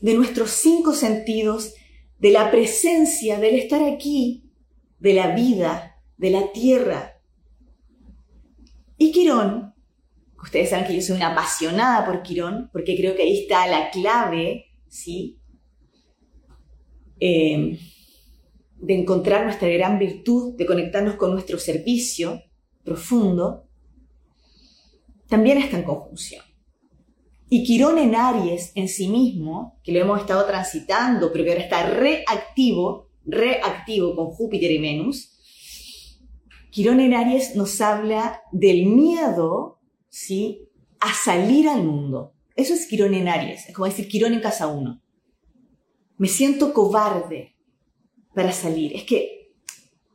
de 0.00 0.14
nuestros 0.14 0.50
cinco 0.50 0.92
sentidos, 0.92 1.74
de 2.18 2.30
la 2.30 2.50
presencia, 2.50 3.38
del 3.38 3.54
estar 3.54 3.82
aquí, 3.82 4.50
de 4.98 5.14
la 5.14 5.34
vida, 5.34 6.02
de 6.18 6.30
la 6.30 6.52
tierra. 6.52 7.20
Y 8.98 9.12
Quirón, 9.12 9.71
ustedes 10.42 10.70
saben 10.70 10.86
que 10.86 10.94
yo 10.94 11.02
soy 11.02 11.16
una 11.16 11.32
apasionada 11.32 12.04
por 12.04 12.22
Quirón, 12.22 12.68
porque 12.72 12.96
creo 12.96 13.14
que 13.14 13.22
ahí 13.22 13.42
está 13.42 13.66
la 13.66 13.90
clave, 13.90 14.66
¿sí? 14.88 15.38
Eh, 17.20 17.78
de 18.76 18.94
encontrar 18.94 19.44
nuestra 19.44 19.68
gran 19.68 19.98
virtud, 19.98 20.56
de 20.56 20.66
conectarnos 20.66 21.14
con 21.14 21.32
nuestro 21.32 21.58
servicio 21.58 22.42
profundo, 22.82 23.68
también 25.28 25.58
está 25.58 25.78
en 25.78 25.84
conjunción. 25.84 26.44
Y 27.48 27.64
Quirón 27.64 27.98
en 27.98 28.16
Aries 28.16 28.72
en 28.74 28.88
sí 28.88 29.08
mismo, 29.08 29.78
que 29.84 29.92
lo 29.92 30.00
hemos 30.00 30.20
estado 30.20 30.44
transitando, 30.46 31.30
pero 31.30 31.44
que 31.44 31.50
ahora 31.50 31.62
está 31.62 31.86
reactivo, 31.86 33.10
reactivo 33.24 34.16
con 34.16 34.30
Júpiter 34.30 34.70
y 34.70 34.78
Venus, 34.78 35.38
Quirón 36.70 37.00
en 37.00 37.14
Aries 37.14 37.54
nos 37.54 37.80
habla 37.82 38.42
del 38.50 38.86
miedo, 38.86 39.81
¿sí? 40.12 40.68
A 41.00 41.12
salir 41.14 41.68
al 41.68 41.82
mundo. 41.82 42.34
Eso 42.54 42.74
es 42.74 42.86
Quirón 42.86 43.14
en 43.14 43.28
Aries, 43.28 43.66
es 43.66 43.74
como 43.74 43.86
decir 43.86 44.06
Quirón 44.08 44.34
en 44.34 44.40
casa 44.40 44.66
uno. 44.66 45.02
Me 46.18 46.28
siento 46.28 46.74
cobarde, 46.74 47.56
para 48.34 48.52
salir. 48.52 48.94
Es 48.94 49.04
que 49.04 49.52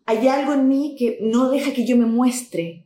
hay 0.05 0.27
algo 0.27 0.53
en 0.53 0.67
mí 0.67 0.95
que 0.97 1.19
no 1.21 1.49
deja 1.49 1.73
que 1.73 1.85
yo 1.85 1.97
me 1.97 2.05
muestre. 2.05 2.85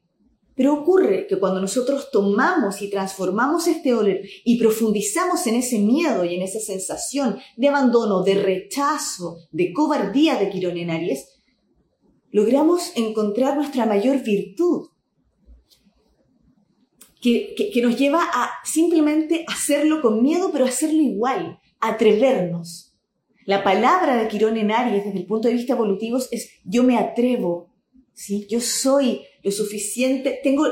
Pero 0.55 0.73
ocurre 0.73 1.27
que 1.27 1.39
cuando 1.39 1.61
nosotros 1.61 2.09
tomamos 2.11 2.81
y 2.81 2.89
transformamos 2.89 3.67
este 3.67 3.91
dolor 3.91 4.19
y 4.43 4.59
profundizamos 4.59 5.47
en 5.47 5.55
ese 5.55 5.79
miedo 5.79 6.25
y 6.25 6.35
en 6.35 6.41
esa 6.41 6.59
sensación 6.59 7.37
de 7.57 7.69
abandono, 7.69 8.23
de 8.23 8.35
rechazo, 8.35 9.37
de 9.51 9.71
cobardía 9.73 10.35
de 10.35 10.49
Quirón 10.49 10.77
en 10.77 10.91
Aries, 10.91 11.41
logramos 12.31 12.91
encontrar 12.95 13.55
nuestra 13.55 13.85
mayor 13.85 14.23
virtud, 14.23 14.90
que, 17.21 17.81
nos 17.81 17.97
lleva 17.97 18.23
a 18.23 18.49
simplemente 18.63 19.45
hacerlo 19.47 20.01
con 20.01 20.21
miedo, 20.23 20.51
pero 20.51 20.65
hacerlo 20.65 21.01
igual, 21.01 21.59
atrevernos, 21.79 22.91
la 23.45 23.63
palabra 23.63 24.17
de 24.17 24.27
Quirón 24.27 24.57
en 24.57 24.71
Aries 24.71 25.05
desde 25.05 25.19
el 25.19 25.25
punto 25.25 25.47
de 25.47 25.55
vista 25.55 25.73
evolutivo 25.73 26.19
es 26.31 26.49
yo 26.63 26.83
me 26.83 26.97
atrevo, 26.97 27.73
¿sí? 28.13 28.45
Yo 28.49 28.61
soy 28.61 29.21
lo 29.43 29.51
suficiente, 29.51 30.39
tengo, 30.43 30.65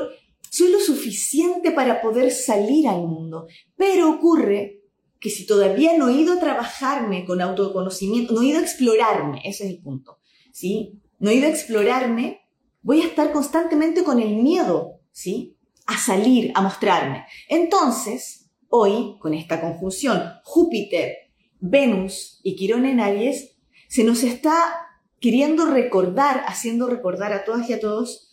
soy 0.48 0.70
lo 0.70 0.78
suficiente 0.78 1.72
para 1.72 2.00
poder 2.00 2.30
salir 2.30 2.86
al 2.86 3.02
mundo. 3.02 3.48
Pero 3.76 4.08
ocurre 4.08 4.82
que 5.18 5.30
si 5.30 5.46
todavía 5.46 5.98
no 5.98 6.08
he 6.08 6.14
ido 6.14 6.34
a 6.34 6.40
trabajarme 6.40 7.24
con 7.24 7.40
autoconocimiento, 7.40 8.34
no 8.34 8.42
he 8.42 8.46
ido 8.46 8.58
a 8.58 8.62
explorarme, 8.62 9.42
ese 9.44 9.64
es 9.64 9.70
el 9.70 9.82
punto, 9.82 10.18
¿sí? 10.52 11.00
No 11.18 11.30
he 11.30 11.34
ido 11.34 11.46
a 11.46 11.50
explorarme, 11.50 12.40
voy 12.82 13.02
a 13.02 13.06
estar 13.06 13.32
constantemente 13.32 14.04
con 14.04 14.20
el 14.20 14.36
miedo, 14.36 15.00
¿sí? 15.10 15.58
A 15.90 15.98
salir, 15.98 16.52
a 16.54 16.62
mostrarme. 16.62 17.26
Entonces, 17.48 18.48
hoy, 18.68 19.16
con 19.18 19.34
esta 19.34 19.60
conjunción, 19.60 20.22
Júpiter, 20.44 21.16
Venus 21.58 22.38
y 22.44 22.54
Quirón 22.54 22.86
en 22.86 23.00
Aries, 23.00 23.58
se 23.88 24.04
nos 24.04 24.22
está 24.22 24.86
queriendo 25.18 25.66
recordar, 25.66 26.44
haciendo 26.46 26.86
recordar 26.86 27.32
a 27.32 27.44
todas 27.44 27.68
y 27.68 27.72
a 27.72 27.80
todos, 27.80 28.30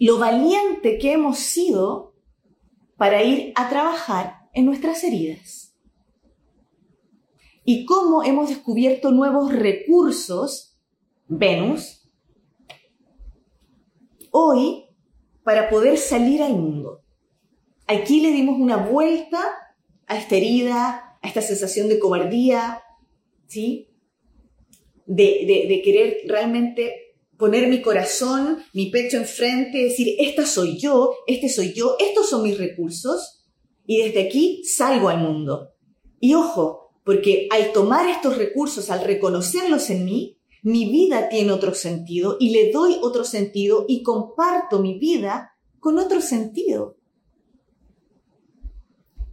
lo 0.00 0.18
valiente 0.18 0.98
que 0.98 1.12
hemos 1.12 1.38
sido 1.38 2.16
para 2.96 3.22
ir 3.22 3.52
a 3.54 3.68
trabajar 3.68 4.48
en 4.52 4.66
nuestras 4.66 5.04
heridas. 5.04 5.76
Y 7.64 7.84
cómo 7.84 8.24
hemos 8.24 8.48
descubierto 8.48 9.12
nuevos 9.12 9.52
recursos, 9.52 10.76
Venus, 11.28 12.10
hoy 14.32 14.89
para 15.42 15.68
poder 15.70 15.98
salir 15.98 16.42
al 16.42 16.52
mundo. 16.52 17.02
Aquí 17.86 18.20
le 18.20 18.30
dimos 18.30 18.58
una 18.60 18.76
vuelta 18.76 19.40
a 20.06 20.16
esta 20.16 20.36
herida, 20.36 21.18
a 21.22 21.28
esta 21.28 21.42
sensación 21.42 21.88
de 21.88 21.98
cobardía, 21.98 22.82
¿sí? 23.46 23.88
De, 25.06 25.80
querer 25.84 26.18
realmente 26.26 27.16
poner 27.36 27.68
mi 27.68 27.82
corazón, 27.82 28.58
mi 28.74 28.90
pecho 28.90 29.16
enfrente, 29.16 29.84
decir, 29.84 30.14
esta 30.18 30.46
soy 30.46 30.78
yo, 30.78 31.14
este 31.26 31.48
soy 31.48 31.72
yo, 31.72 31.96
estos 31.98 32.28
son 32.28 32.42
mis 32.42 32.58
recursos, 32.58 33.44
y 33.86 34.02
desde 34.02 34.26
aquí 34.26 34.62
salgo 34.64 35.08
al 35.08 35.18
mundo. 35.18 35.70
Y 36.20 36.34
ojo, 36.34 36.92
porque 37.04 37.48
al 37.50 37.72
tomar 37.72 38.08
estos 38.08 38.36
recursos, 38.36 38.90
al 38.90 39.02
reconocerlos 39.02 39.90
en 39.90 40.04
mí, 40.04 40.39
mi 40.62 40.90
vida 40.90 41.28
tiene 41.28 41.52
otro 41.52 41.74
sentido 41.74 42.36
y 42.38 42.50
le 42.50 42.70
doy 42.70 42.98
otro 43.02 43.24
sentido 43.24 43.86
y 43.88 44.02
comparto 44.02 44.80
mi 44.80 44.98
vida 44.98 45.56
con 45.78 45.98
otro 45.98 46.20
sentido. 46.20 46.96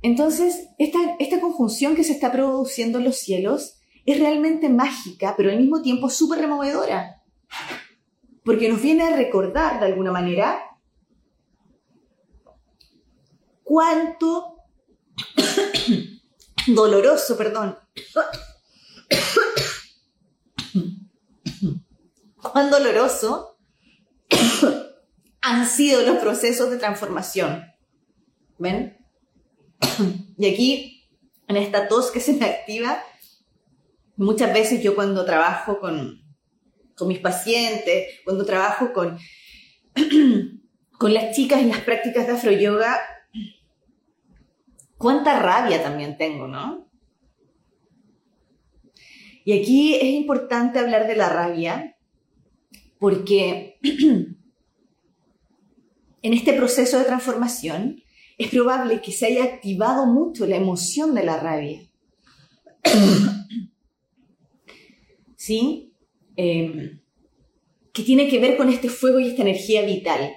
Entonces, 0.02 0.70
esta, 0.78 1.42
conjunción 1.42 1.96
que 1.96 2.04
se 2.04 2.14
está 2.14 2.32
produciendo 2.32 3.00
en 3.00 3.06
los 3.06 3.18
cielos 3.18 3.80
es 4.06 4.20
realmente 4.20 4.70
mágica, 4.70 5.34
pero 5.36 5.50
al 5.50 5.58
mismo 5.58 5.82
tiempo 5.82 6.10
súper 6.10 6.40
removedora. 6.40 7.24
Porque 8.46 8.70
nos 8.70 8.82
viene 8.82 9.04
a 9.04 9.16
recordar, 9.16 9.80
de 9.80 9.88
alguna 9.88 10.12
manera, 10.12 10.62
cuánto 13.64 14.60
doloroso, 16.68 17.36
perdón, 17.36 17.76
cuán 22.52 22.70
doloroso 22.70 23.58
han 25.42 25.66
sido 25.66 26.02
los 26.02 26.18
procesos 26.18 26.70
de 26.70 26.78
transformación. 26.78 27.66
¿Ven? 28.58 28.98
y 30.38 30.54
aquí, 30.54 31.10
en 31.48 31.58
esta 31.58 31.88
tos 31.88 32.12
que 32.12 32.20
se 32.20 32.34
me 32.34 32.46
activa, 32.46 33.02
muchas 34.16 34.54
veces 34.54 34.82
yo 34.84 34.96
cuando 34.96 35.26
trabajo 35.26 35.80
con, 35.80 36.22
con 36.96 37.08
mis 37.08 37.20
pacientes, 37.20 38.20
cuando 38.26 38.46
trabajo 38.46 38.92
con, 38.94 39.18
con 40.98 41.14
las 41.14 41.36
chicas 41.36 41.62
en 41.62 41.70
las 41.70 41.82
prácticas 41.82 42.28
de 42.28 42.34
afroyoga, 42.34 43.00
cuánta 44.98 45.40
rabia 45.40 45.82
también 45.84 46.18
tengo, 46.18 46.48
¿no? 46.48 46.88
Y 49.46 49.62
aquí 49.62 49.96
es 49.96 50.04
importante 50.04 50.80
hablar 50.80 51.08
de 51.08 51.16
la 51.16 51.30
rabia 51.30 51.97
porque 53.00 53.80
en 56.22 56.34
este 56.34 56.54
proceso 56.54 57.00
de 57.00 57.06
transformación 57.06 58.04
es 58.38 58.50
probable 58.50 59.02
que 59.02 59.12
se 59.12 59.28
haya 59.28 59.44
activado 59.44 60.06
mucho 60.06 60.46
la 60.46 60.58
emoción 60.58 61.16
de 61.16 61.24
la 61.24 61.40
rabia. 61.40 61.82
¿Sí? 65.36 65.94
Em, 66.36 67.02
que 67.94 68.04
tiene 68.04 68.30
que 68.30 68.40
ver 68.40 68.58
con 68.58 68.70
este 68.70 68.90
fuego 68.90 69.20
y 69.20 69.30
esta 69.30 69.42
energía 69.42 69.84
vital. 69.84 70.32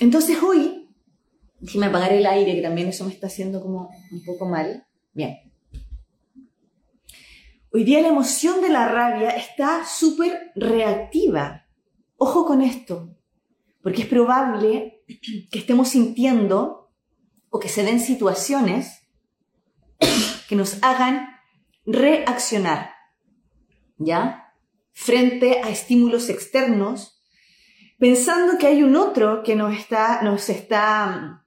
Entonces 0.00 0.38
hoy, 0.42 0.88
déjeme 1.60 1.86
apagar 1.86 2.12
el 2.12 2.24
aire, 2.24 2.54
que 2.54 2.62
también 2.62 2.88
eso 2.88 3.04
me 3.04 3.12
está 3.12 3.26
haciendo 3.26 3.60
como 3.60 3.90
un 4.10 4.24
poco 4.24 4.46
mal. 4.46 4.86
Bien. 5.12 5.47
Hoy 7.78 7.84
día 7.84 8.02
la 8.02 8.08
emoción 8.08 8.60
de 8.60 8.70
la 8.70 8.88
rabia 8.88 9.30
está 9.30 9.86
súper 9.86 10.50
reactiva. 10.56 11.68
Ojo 12.16 12.44
con 12.44 12.60
esto, 12.60 13.16
porque 13.82 14.02
es 14.02 14.08
probable 14.08 15.04
que 15.52 15.60
estemos 15.60 15.90
sintiendo 15.90 16.90
o 17.50 17.60
que 17.60 17.68
se 17.68 17.84
den 17.84 18.00
situaciones 18.00 19.08
que 20.48 20.56
nos 20.56 20.82
hagan 20.82 21.28
reaccionar, 21.86 22.90
¿ya? 23.96 24.52
Frente 24.90 25.60
a 25.62 25.70
estímulos 25.70 26.30
externos 26.30 27.22
pensando 27.96 28.58
que 28.58 28.66
hay 28.66 28.82
un 28.82 28.96
otro 28.96 29.44
que 29.44 29.54
nos 29.54 29.72
está, 29.72 30.22
nos 30.22 30.48
está 30.48 31.46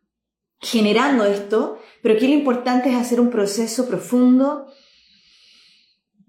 generando 0.62 1.26
esto, 1.26 1.78
pero 2.02 2.16
aquí 2.16 2.28
lo 2.28 2.36
importante 2.36 2.90
es 2.90 2.96
hacer 2.96 3.20
un 3.20 3.32
proceso 3.32 3.90
profundo 3.90 4.68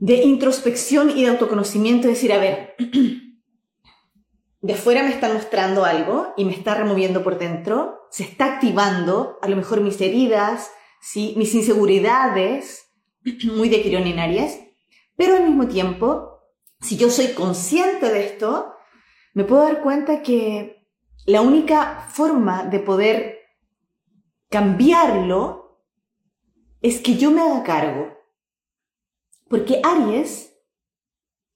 de 0.02 0.16
introspección 0.16 1.16
y 1.16 1.23
de 1.23 1.30
autoconocimiento, 1.30 2.09
es 2.09 2.14
decir, 2.14 2.32
a 2.32 2.38
ver, 2.38 2.75
de 4.61 4.73
afuera 4.73 5.04
me 5.04 5.11
está 5.11 5.32
mostrando 5.32 5.85
algo 5.85 6.35
y 6.37 6.44
me 6.44 6.52
está 6.52 6.75
removiendo 6.75 7.23
por 7.23 7.38
dentro, 7.38 8.00
se 8.11 8.25
está 8.25 8.54
activando 8.54 9.38
a 9.42 9.49
lo 9.49 9.54
mejor 9.54 9.80
mis 9.80 10.00
heridas, 10.00 10.73
¿sí? 11.00 11.35
mis 11.37 11.54
inseguridades, 11.54 12.85
muy 13.54 13.68
de 13.68 13.80
quironinarias, 13.80 14.59
pero 15.14 15.37
al 15.37 15.44
mismo 15.44 15.68
tiempo, 15.68 16.40
si 16.80 16.97
yo 16.97 17.09
soy 17.09 17.28
consciente 17.28 18.11
de 18.11 18.26
esto, 18.26 18.75
me 19.35 19.44
puedo 19.44 19.62
dar 19.62 19.82
cuenta 19.82 20.21
que 20.21 20.85
la 21.26 21.42
única 21.42 22.09
forma 22.11 22.64
de 22.64 22.80
poder 22.80 23.38
cambiarlo 24.50 25.78
es 26.80 26.99
que 27.00 27.16
yo 27.16 27.30
me 27.30 27.40
haga 27.40 27.62
cargo. 27.62 28.21
Porque 29.52 29.82
Aries, 29.85 30.56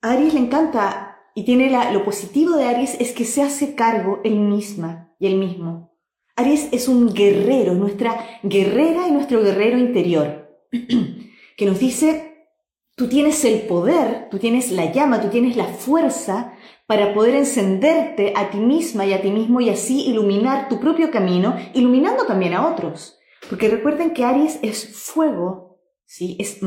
a 0.03 0.11
Aries 0.11 0.35
le 0.35 0.41
encanta 0.41 1.17
y 1.35 1.47
tiene 1.47 1.71
lo 1.95 2.05
positivo 2.05 2.55
de 2.55 2.67
Aries 2.67 2.95
es 3.00 3.12
que 3.12 3.25
se 3.25 3.41
hace 3.41 3.75
cargo 3.75 4.21
él 4.23 4.38
misma 4.38 5.15
y 5.19 5.26
él 5.26 5.37
mismo. 5.37 5.97
Aries 6.37 6.69
es 6.73 6.88
un 6.88 7.15
guerrero, 7.15 7.73
nuestra 7.73 8.23
guerrera 8.43 9.09
y 9.09 9.12
nuestro 9.12 9.43
guerrero 9.43 9.79
interior, 9.79 10.61
que 11.57 11.65
nos 11.65 11.79
dice, 11.79 12.50
tú 12.97 13.09
tienes 13.09 13.43
el 13.47 13.62
poder, 13.62 14.29
tú 14.31 14.38
tienes 14.38 14.73
la 14.73 14.93
llama, 14.93 15.23
tú 15.23 15.29
tienes 15.29 15.57
la 15.57 15.65
fuerza 15.65 16.53
para 16.87 17.15
poder 17.15 17.35
encenderte 17.35 18.35
a 18.37 18.50
ti 18.50 18.59
misma 18.59 19.07
y 19.07 19.15
a 19.15 19.23
ti 19.23 19.31
mismo 19.31 19.62
y 19.62 19.71
así 19.71 20.05
iluminar 20.07 20.69
tu 20.69 20.81
propio 20.81 21.11
camino, 21.11 21.57
iluminando 21.73 22.26
también 22.26 22.53
a 22.53 22.69
otros. 22.69 23.19
Porque 23.49 23.71
recuerden 23.71 24.12
que 24.12 24.26
Aries 24.26 24.59
es 24.61 24.87
fuego, 24.99 25.65
¿sí? 26.07 26.37
es, 26.41 26.61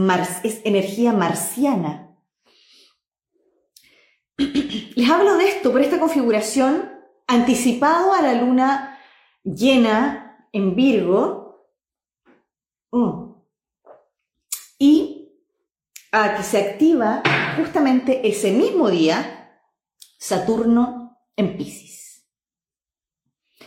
es 0.43 0.61
energía 0.63 1.13
marciana. 1.13 2.15
Les 4.37 5.09
hablo 5.09 5.37
de 5.37 5.47
esto 5.47 5.71
por 5.71 5.81
esta 5.81 5.99
configuración 5.99 6.91
anticipado 7.27 8.13
a 8.13 8.21
la 8.21 8.33
luna 8.33 8.99
llena 9.43 10.47
en 10.51 10.75
Virgo 10.75 11.73
mm, 12.91 13.31
y 14.77 15.19
a 16.11 16.35
que 16.35 16.43
se 16.43 16.57
activa 16.57 17.21
justamente 17.57 18.27
ese 18.27 18.51
mismo 18.51 18.89
día 18.89 19.61
Saturno 20.17 21.17
en 21.35 21.55
Pisces. 21.55 22.27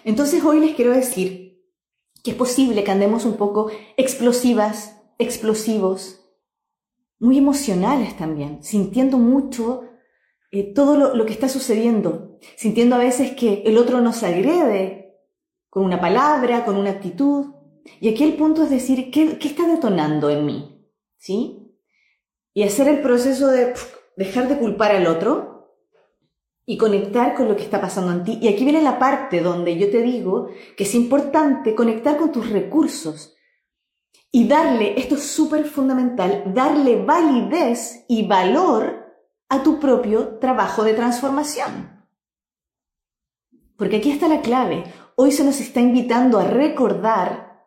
Entonces 0.05 0.43
hoy 0.43 0.61
les 0.61 0.75
quiero 0.75 0.93
decir 0.93 1.65
que 2.23 2.33
es 2.33 2.37
posible 2.37 2.85
que 2.85 2.91
andemos 2.91 3.25
un 3.25 3.37
poco 3.37 3.71
explosivas, 3.97 5.02
explosivos, 5.19 6.21
muy 7.19 7.39
emocionales 7.39 8.17
también, 8.17 8.63
sintiendo 8.63 9.19
mucho 9.19 9.85
eh, 10.51 10.73
todo 10.75 11.15
lo, 11.15 11.27
que 11.27 11.33
está 11.33 11.49
sucediendo, 11.49 12.39
sintiendo 12.57 12.97
a 12.97 12.99
veces 12.99 13.33
que 13.33 13.63
el 13.65 13.79
otro 13.79 14.01
nos 14.01 14.23
agrede 14.23 15.19
con 15.71 15.85
una 15.85 16.01
palabra, 16.01 16.65
con 16.65 16.77
una 16.77 16.91
actitud. 16.91 17.55
Y 18.01 18.09
aquí 18.09 18.25
el 18.25 18.35
punto 18.35 18.65
es 18.65 18.71
decir, 18.71 19.11
¿qué, 19.11 19.39
qué 19.39 19.49
está 19.49 19.67
detonando 19.67 20.31
en 20.31 20.45
mí? 20.45 20.87
¿Sí? 21.17 21.77
Y 22.55 22.65
hacer 22.65 22.89
el 22.89 23.01
proceso 23.01 23.49
de 23.49 23.75
dejar 24.17 24.49
de 24.49 24.59
culpar 24.59 24.91
al 24.91 25.07
otro, 25.07 25.53
y 26.65 26.77
conectar 26.77 27.35
con 27.35 27.49
lo 27.49 27.57
que 27.57 27.63
está 27.63 27.81
pasando 27.81 28.13
en 28.13 28.25
ti. 28.25 28.39
Y 28.41 28.49
aquí 28.49 28.65
viene 28.65 28.83
la 28.83 28.99
parte 28.99 29.41
donde 29.41 29.77
yo 29.77 29.91
te 29.91 30.03
digo 30.03 30.49
que 30.77 30.85
es 30.85 30.95
importante 30.95 31.75
conectar 31.75 32.17
con 32.17 32.31
tus 32.33 32.51
recursos 32.51 33.35
y 34.35 34.49
darle, 34.49 34.99
esto 34.99 35.17
es 35.17 35.27
súper 35.27 35.67
fundamental, 35.67 36.55
darle 36.55 37.05
validez 37.05 38.07
y 38.09 38.27
valor 38.27 39.15
a 39.51 39.63
tu 39.63 39.79
propio 39.79 40.39
trabajo 40.39 40.83
de 40.83 40.95
transformación. 40.95 42.03
Porque 43.77 43.97
aquí 43.97 44.11
está 44.11 44.29
la 44.29 44.41
clave. 44.41 44.85
Hoy 45.17 45.33
se 45.33 45.45
nos 45.45 45.61
está 45.61 45.81
invitando 45.81 46.39
a 46.39 46.45
recordar 46.45 47.63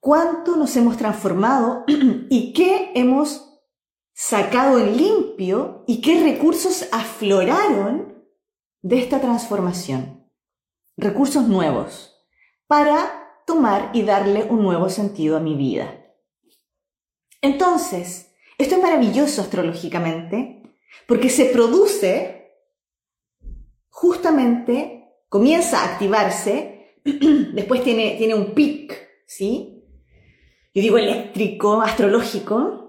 cuánto 0.00 0.56
nos 0.56 0.76
hemos 0.76 0.96
transformado 0.96 1.84
y 2.28 2.52
qué 2.52 2.90
hemos 2.96 3.60
sacado 4.12 4.80
en 4.80 4.96
limpio 4.96 5.84
y 5.86 6.00
qué 6.00 6.20
recursos 6.24 6.88
afloraron 6.90 8.24
de 8.82 8.98
esta 8.98 9.20
transformación. 9.20 10.28
Recursos 10.96 11.46
nuevos 11.46 12.26
para 12.66 13.25
tomar 13.46 13.90
y 13.94 14.02
darle 14.02 14.44
un 14.44 14.62
nuevo 14.62 14.90
sentido 14.90 15.36
a 15.36 15.40
mi 15.40 15.54
vida. 15.54 16.04
Entonces, 17.40 18.34
esto 18.58 18.74
es 18.74 18.82
maravilloso 18.82 19.40
astrológicamente 19.40 20.62
porque 21.06 21.30
se 21.30 21.46
produce 21.46 22.52
justamente, 23.88 25.14
comienza 25.28 25.80
a 25.80 25.92
activarse, 25.92 26.96
después 27.04 27.82
tiene, 27.82 28.16
tiene 28.18 28.34
un 28.34 28.52
pic, 28.52 28.94
¿sí? 29.26 29.84
Yo 30.74 30.82
digo 30.82 30.98
eléctrico, 30.98 31.80
astrológico, 31.80 32.86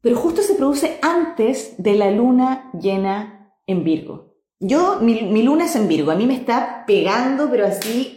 pero 0.00 0.16
justo 0.16 0.42
se 0.42 0.54
produce 0.54 0.98
antes 1.02 1.74
de 1.76 1.94
la 1.96 2.10
luna 2.10 2.70
llena 2.72 3.54
en 3.66 3.84
Virgo. 3.84 4.36
Yo, 4.60 4.98
mi, 5.00 5.42
luna 5.42 5.66
es 5.66 5.76
en 5.76 5.86
Virgo, 5.86 6.10
a 6.10 6.16
mí 6.16 6.26
me 6.26 6.34
está 6.34 6.84
pegando, 6.86 7.50
pero 7.50 7.66
así 7.66 8.16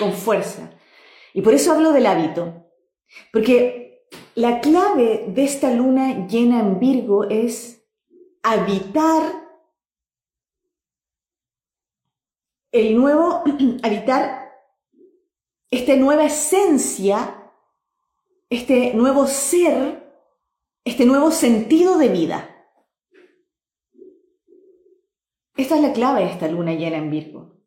con 0.00 0.12
fuerza. 0.12 0.72
Y 1.32 1.42
por 1.42 1.54
eso 1.54 1.72
hablo 1.72 1.92
del 1.92 2.06
hábito. 2.06 2.66
Porque 3.32 4.08
la 4.34 4.60
clave 4.60 5.26
de 5.28 5.44
esta 5.44 5.72
luna 5.72 6.26
llena 6.26 6.58
en 6.58 6.80
Virgo 6.80 7.24
es 7.24 7.86
habitar 8.42 9.22
el 12.72 12.96
nuevo, 12.96 13.44
habitar 13.84 14.50
esta 15.70 15.94
nueva 15.94 16.24
esencia, 16.24 17.52
este 18.48 18.92
nuevo 18.94 19.28
ser 19.28 20.00
este 20.84 21.04
nuevo 21.04 21.30
sentido 21.30 21.98
de 21.98 22.08
vida. 22.08 22.56
Esta 25.56 25.76
es 25.76 25.82
la 25.82 25.92
clave 25.92 26.24
de 26.24 26.30
esta 26.30 26.48
luna 26.48 26.72
llena 26.72 26.96
en 26.96 27.10
Virgo. 27.10 27.59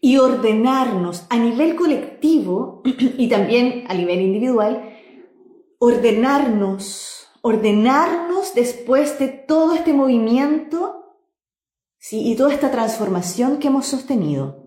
Y 0.00 0.18
ordenarnos 0.18 1.26
a 1.30 1.36
nivel 1.36 1.74
colectivo 1.74 2.82
y 2.84 3.28
también 3.28 3.84
a 3.88 3.94
nivel 3.94 4.20
individual, 4.20 4.96
ordenarnos, 5.78 7.28
ordenarnos 7.42 8.54
después 8.54 9.18
de 9.18 9.28
todo 9.28 9.74
este 9.74 9.92
movimiento 9.92 11.16
¿sí? 11.98 12.30
y 12.30 12.36
toda 12.36 12.52
esta 12.52 12.70
transformación 12.70 13.58
que 13.58 13.68
hemos 13.68 13.86
sostenido, 13.86 14.66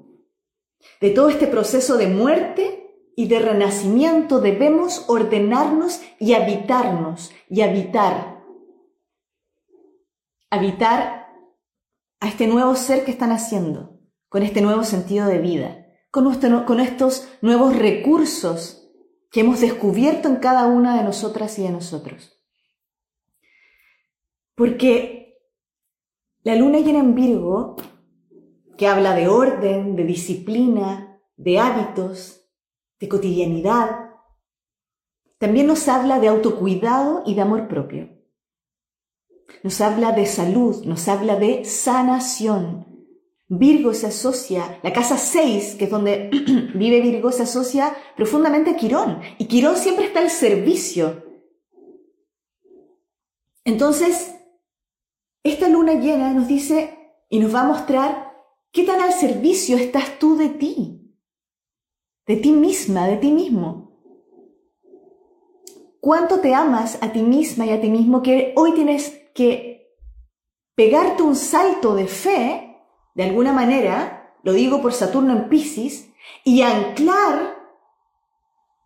de 1.01 1.09
todo 1.11 1.29
este 1.29 1.47
proceso 1.47 1.97
de 1.97 2.07
muerte 2.07 2.79
y 3.15 3.27
de 3.27 3.39
renacimiento 3.39 4.39
debemos 4.39 5.03
ordenarnos 5.09 6.01
y 6.19 6.35
habitarnos 6.35 7.31
y 7.49 7.61
habitar. 7.61 8.41
Habitar 10.49 11.27
a 12.21 12.27
este 12.29 12.47
nuevo 12.47 12.75
ser 12.75 13.03
que 13.03 13.11
están 13.11 13.31
haciendo, 13.31 13.98
con 14.29 14.43
este 14.43 14.61
nuevo 14.61 14.83
sentido 14.83 15.27
de 15.27 15.39
vida, 15.39 15.87
con, 16.11 16.79
estos 16.79 17.27
nuevos 17.41 17.75
recursos 17.75 18.89
que 19.31 19.41
hemos 19.41 19.59
descubierto 19.59 20.29
en 20.29 20.37
cada 20.37 20.67
una 20.67 20.97
de 20.97 21.03
nosotras 21.03 21.57
y 21.59 21.63
de 21.63 21.71
nosotros. 21.71 22.39
Porque 24.55 25.37
la 26.43 26.55
luna 26.55 26.79
llena 26.79 26.99
en 26.99 27.15
Virgo, 27.15 27.75
que 28.77 28.87
habla 28.87 29.13
de 29.15 29.27
orden, 29.27 29.95
de 29.95 30.03
disciplina, 30.03 31.21
de 31.35 31.59
hábitos, 31.59 32.49
de 32.99 33.09
cotidianidad. 33.09 34.11
También 35.37 35.67
nos 35.67 35.87
habla 35.87 36.19
de 36.19 36.27
autocuidado 36.27 37.23
y 37.25 37.35
de 37.35 37.41
amor 37.41 37.67
propio. 37.67 38.09
Nos 39.63 39.81
habla 39.81 40.11
de 40.11 40.25
salud, 40.25 40.85
nos 40.85 41.07
habla 41.07 41.35
de 41.35 41.65
sanación. 41.65 42.88
Virgo 43.49 43.93
se 43.93 44.07
asocia, 44.07 44.79
la 44.83 44.93
casa 44.93 45.17
6, 45.17 45.75
que 45.75 45.85
es 45.85 45.89
donde 45.91 46.29
vive 46.75 47.01
Virgo, 47.01 47.31
se 47.31 47.43
asocia 47.43 47.95
profundamente 48.15 48.71
a 48.71 48.77
Quirón. 48.77 49.19
Y 49.37 49.47
Quirón 49.47 49.75
siempre 49.75 50.05
está 50.05 50.19
al 50.19 50.29
servicio. 50.29 51.23
Entonces, 53.65 54.35
esta 55.43 55.67
luna 55.67 55.95
llena 55.95 56.33
nos 56.33 56.47
dice 56.47 56.97
y 57.29 57.39
nos 57.39 57.53
va 57.53 57.61
a 57.61 57.67
mostrar 57.67 58.33
qué 58.71 58.83
tan 58.83 59.01
al 59.01 59.13
servicio 59.13 59.77
estás 59.77 60.19
tú 60.19 60.37
de 60.37 60.49
ti 60.49 60.99
de 62.29 62.35
ti 62.35 62.51
misma, 62.51 63.07
de 63.07 63.17
ti 63.17 63.31
mismo. 63.31 63.99
¿Cuánto 65.99 66.39
te 66.41 66.53
amas 66.53 66.99
a 67.01 67.11
ti 67.11 67.23
misma 67.23 67.65
y 67.65 67.71
a 67.71 67.81
ti 67.81 67.89
mismo 67.89 68.21
que 68.21 68.53
hoy 68.55 68.73
tienes 68.73 69.19
que 69.33 69.97
pegarte 70.75 71.23
un 71.23 71.35
salto 71.35 71.95
de 71.95 72.05
fe, 72.05 72.68
de 73.19 73.25
alguna 73.25 73.51
manera, 73.51 74.33
lo 74.43 74.53
digo 74.53 74.81
por 74.81 74.93
Saturno 74.93 75.33
en 75.33 75.49
Pisces, 75.49 76.09
y 76.45 76.61
anclar 76.61 77.57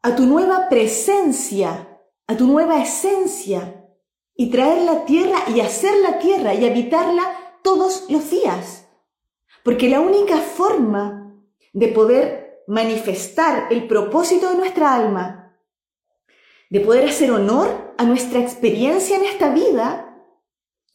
a 0.01 0.15
tu 0.15 0.25
nueva 0.25 0.69
presencia, 0.69 1.99
a 2.25 2.35
tu 2.35 2.47
nueva 2.47 2.81
esencia, 2.81 3.85
y 4.35 4.49
traer 4.49 4.81
la 4.81 5.05
tierra 5.05 5.37
y 5.53 5.59
hacer 5.59 5.93
la 5.97 6.17
tierra 6.17 6.55
y 6.55 6.67
habitarla 6.67 7.59
todos 7.61 8.07
los 8.09 8.31
días. 8.31 8.87
Porque 9.63 9.87
la 9.87 9.99
única 9.99 10.37
forma 10.37 11.31
de 11.71 11.89
poder 11.89 12.63
manifestar 12.65 13.67
el 13.69 13.85
propósito 13.85 14.49
de 14.49 14.55
nuestra 14.55 14.95
alma, 14.95 15.55
de 16.71 16.79
poder 16.79 17.07
hacer 17.07 17.29
honor 17.29 17.93
a 17.99 18.03
nuestra 18.03 18.39
experiencia 18.39 19.15
en 19.15 19.25
esta 19.25 19.53
vida, 19.53 20.17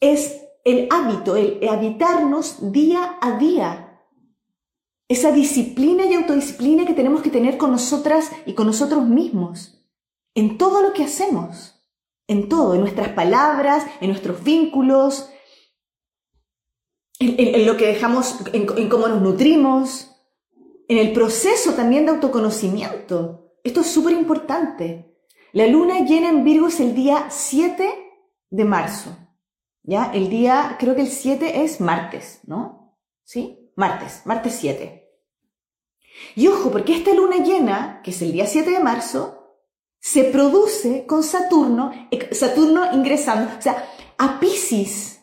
es 0.01 0.48
el 0.69 0.87
hábito, 0.91 1.35
el 1.35 1.67
habitarnos 1.67 2.71
día 2.71 3.17
a 3.21 3.37
día. 3.37 4.01
Esa 5.07 5.31
disciplina 5.31 6.05
y 6.05 6.13
autodisciplina 6.13 6.85
que 6.85 6.93
tenemos 6.93 7.21
que 7.21 7.31
tener 7.31 7.57
con 7.57 7.71
nosotras 7.71 8.31
y 8.45 8.53
con 8.53 8.67
nosotros 8.67 9.05
mismos, 9.05 9.83
en 10.35 10.57
todo 10.57 10.81
lo 10.81 10.93
que 10.93 11.03
hacemos, 11.03 11.83
en 12.27 12.47
todo, 12.47 12.75
en 12.75 12.81
nuestras 12.81 13.09
palabras, 13.09 13.85
en 14.01 14.09
nuestros 14.09 14.43
vínculos, 14.43 15.29
en, 17.19 17.65
lo 17.65 17.75
que 17.75 17.87
dejamos, 17.87 18.35
en 18.53 18.89
cómo 18.89 19.07
nos 19.07 19.21
nutrimos, 19.21 20.11
en 20.87 20.97
el 20.99 21.11
proceso 21.11 21.73
también 21.73 22.05
de 22.05 22.11
autoconocimiento. 22.11 23.55
Esto 23.63 23.81
es 23.81 23.87
súper 23.87 24.13
importante. 24.13 25.15
La 25.51 25.67
luna 25.67 25.99
llena 26.05 26.29
en 26.29 26.43
Virgo 26.43 26.67
es 26.67 26.79
el 26.79 26.93
día 26.93 27.27
7 27.29 27.89
de 28.51 28.65
marzo. 28.65 29.28
¿Ya? 29.89 30.11
El 30.13 30.29
día, 30.29 30.75
creo 30.77 30.93
que 30.93 31.01
el 31.01 31.07
7 31.07 31.63
es 31.63 31.81
martes, 31.81 32.41
¿no? 32.45 32.95
¿Sí? 33.23 33.71
Martes, 33.75 34.21
martes 34.23 34.53
7. 34.59 35.09
Y 36.35 36.47
ojo, 36.47 36.69
porque 36.69 36.95
esta 36.95 37.11
luna 37.11 37.37
llena, 37.37 38.01
que 38.03 38.11
es 38.11 38.21
el 38.21 38.31
día 38.31 38.45
7 38.45 38.69
de 38.69 38.79
marzo, 38.81 39.57
se 39.99 40.25
produce 40.25 41.07
con 41.07 41.23
Saturno, 41.23 41.91
eh, 42.11 42.35
Saturno 42.35 42.93
ingresando, 42.93 43.49
o 43.57 43.61
sea, 43.63 43.83
a 44.19 44.39
Pisces. 44.39 45.21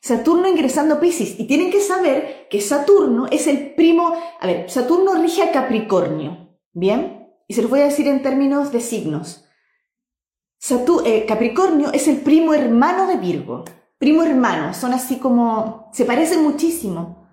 Saturno 0.00 0.48
ingresando 0.48 0.96
a 0.96 1.00
Pisces. 1.00 1.38
Y 1.38 1.46
tienen 1.46 1.70
que 1.70 1.80
saber 1.80 2.48
que 2.50 2.60
Saturno 2.60 3.28
es 3.30 3.46
el 3.46 3.72
primo, 3.76 4.16
a 4.40 4.46
ver, 4.48 4.68
Saturno 4.68 5.14
rige 5.14 5.44
a 5.44 5.52
Capricornio, 5.52 6.58
¿bien? 6.72 7.28
Y 7.46 7.54
se 7.54 7.62
los 7.62 7.70
voy 7.70 7.82
a 7.82 7.84
decir 7.84 8.08
en 8.08 8.20
términos 8.20 8.72
de 8.72 8.80
signos. 8.80 9.44
Eh, 11.04 11.24
Capricornio 11.24 11.92
es 11.92 12.08
el 12.08 12.16
primo 12.16 12.52
hermano 12.52 13.06
de 13.06 13.16
Virgo 13.16 13.64
primo 14.02 14.24
hermano, 14.24 14.74
son 14.74 14.92
así 14.92 15.20
como, 15.20 15.88
se 15.92 16.04
parecen 16.04 16.42
muchísimo. 16.42 17.28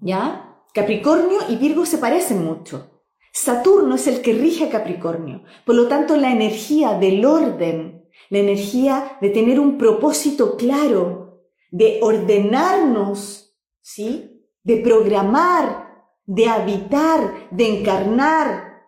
¿Ya? 0.00 0.64
Capricornio 0.74 1.38
y 1.48 1.54
Virgo 1.54 1.86
se 1.86 1.98
parecen 1.98 2.44
mucho. 2.44 3.04
Saturno 3.32 3.94
es 3.94 4.08
el 4.08 4.20
que 4.20 4.32
rige 4.32 4.64
a 4.64 4.68
Capricornio. 4.68 5.44
Por 5.64 5.76
lo 5.76 5.86
tanto, 5.86 6.16
la 6.16 6.32
energía 6.32 6.98
del 6.98 7.24
orden, 7.24 8.08
la 8.30 8.38
energía 8.38 9.16
de 9.20 9.30
tener 9.30 9.60
un 9.60 9.78
propósito 9.78 10.56
claro, 10.56 11.44
de 11.70 12.00
ordenarnos, 12.02 13.56
¿sí? 13.80 14.44
De 14.64 14.78
programar, 14.78 15.86
de 16.26 16.48
habitar, 16.48 17.48
de 17.52 17.78
encarnar, 17.78 18.82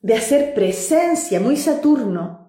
de 0.00 0.14
hacer 0.14 0.54
presencia, 0.54 1.38
muy 1.38 1.56
Saturno, 1.56 2.39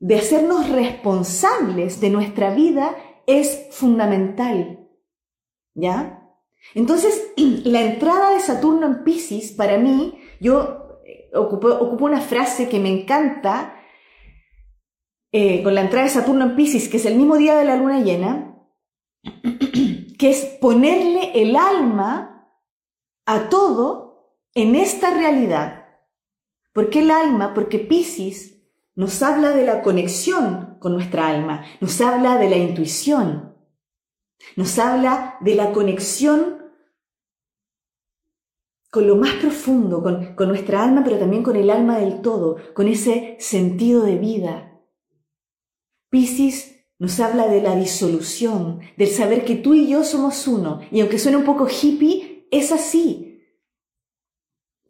de 0.00 0.16
hacernos 0.16 0.68
responsables 0.70 2.00
de 2.00 2.10
nuestra 2.10 2.54
vida 2.54 2.96
es 3.26 3.68
fundamental. 3.70 4.88
¿Ya? 5.74 6.24
Entonces, 6.74 7.32
la 7.36 7.82
entrada 7.82 8.30
de 8.32 8.40
Saturno 8.40 8.86
en 8.86 9.04
Pisces, 9.04 9.52
para 9.52 9.78
mí, 9.78 10.18
yo 10.40 11.00
eh, 11.04 11.30
ocupo, 11.34 11.68
una 12.00 12.20
frase 12.20 12.68
que 12.68 12.78
me 12.78 12.90
encanta, 12.90 13.76
eh, 15.32 15.62
con 15.62 15.74
la 15.74 15.82
entrada 15.82 16.04
de 16.04 16.12
Saturno 16.12 16.44
en 16.44 16.56
Pisces, 16.56 16.88
que 16.88 16.96
es 16.96 17.06
el 17.06 17.16
mismo 17.16 17.36
día 17.36 17.56
de 17.56 17.64
la 17.64 17.76
luna 17.76 18.00
llena, 18.00 18.56
que 20.18 20.30
es 20.30 20.44
ponerle 20.60 21.32
el 21.34 21.56
alma 21.56 22.48
a 23.26 23.48
todo 23.48 24.38
en 24.54 24.76
esta 24.76 25.10
realidad. 25.10 25.84
¿Por 26.72 26.90
qué 26.90 27.00
el 27.00 27.10
alma? 27.10 27.54
Porque 27.54 27.78
Pisces 27.78 28.53
nos 28.96 29.22
habla 29.22 29.50
de 29.50 29.64
la 29.64 29.82
conexión 29.82 30.76
con 30.80 30.92
nuestra 30.92 31.28
alma, 31.28 31.64
nos 31.80 32.00
habla 32.00 32.38
de 32.38 32.48
la 32.48 32.56
intuición, 32.56 33.54
nos 34.56 34.78
habla 34.78 35.36
de 35.40 35.54
la 35.54 35.72
conexión 35.72 36.64
con 38.94 39.08
lo 39.08 39.16
más 39.16 39.34
profundo, 39.34 40.04
con, 40.36 40.46
nuestra 40.46 40.84
alma, 40.84 41.02
pero 41.02 41.18
también 41.18 41.42
con 41.42 41.56
el 41.56 41.68
alma 41.68 41.98
del 41.98 42.20
todo, 42.20 42.58
con 42.74 42.86
ese 42.86 43.36
sentido 43.40 44.04
de 44.04 44.16
vida. 44.16 44.80
Piscis 46.10 46.86
nos 47.00 47.18
habla 47.18 47.48
de 47.48 47.60
la 47.60 47.74
disolución, 47.74 48.78
del 48.96 49.08
saber 49.08 49.44
que 49.44 49.56
tú 49.56 49.74
y 49.74 49.88
yo 49.88 50.04
somos 50.04 50.46
uno, 50.46 50.78
y 50.92 51.00
aunque 51.00 51.18
suene 51.18 51.38
un 51.38 51.44
poco 51.44 51.66
hippie, 51.66 52.46
es 52.52 52.70
así. 52.70 53.23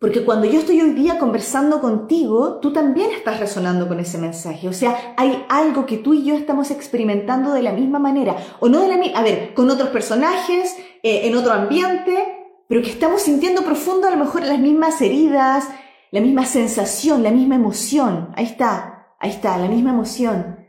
Porque 0.05 0.23
cuando 0.23 0.45
yo 0.45 0.59
estoy 0.59 0.83
hoy 0.83 0.91
día 0.91 1.19
conversando 1.19 1.81
contigo, 1.81 2.59
tú 2.61 2.75
también 2.75 3.11
estás 3.13 3.41
resonando 3.41 3.89
con 3.89 4.01
ese 4.01 4.19
mensaje. 4.19 4.69
O 4.69 4.73
sea, 4.75 5.15
hay 5.17 5.47
algo 5.49 5.87
que 5.87 5.97
tú 5.97 6.13
y 6.13 6.25
yo 6.25 6.35
estamos 6.35 6.71
experimentando 6.71 7.55
de 7.55 7.63
la 7.63 7.73
misma 7.73 7.99
manera. 7.99 8.37
O 8.61 8.69
no 8.69 8.83
de 8.83 8.89
la 8.89 8.99
misma, 8.99 9.19
a 9.19 9.23
ver, 9.23 9.55
con 9.55 9.71
otros 9.71 9.89
personajes, 9.89 10.77
eh, 11.03 11.23
en 11.27 11.35
otro 11.35 11.55
ambiente, 11.55 12.53
pero 12.69 12.83
que 12.83 12.91
estamos 12.91 13.23
sintiendo 13.23 13.63
profundo 13.63 14.07
a 14.07 14.11
lo 14.11 14.19
mejor 14.19 14.43
las 14.43 14.59
mismas 14.59 15.01
heridas, 15.01 15.71
la 16.11 16.21
misma 16.21 16.45
sensación, 16.45 17.23
la 17.23 17.31
misma 17.31 17.55
emoción. 17.55 18.29
Ahí 18.37 18.45
está, 18.45 19.17
ahí 19.19 19.31
está, 19.31 19.57
la 19.57 19.69
misma 19.69 19.93
emoción. 19.93 20.67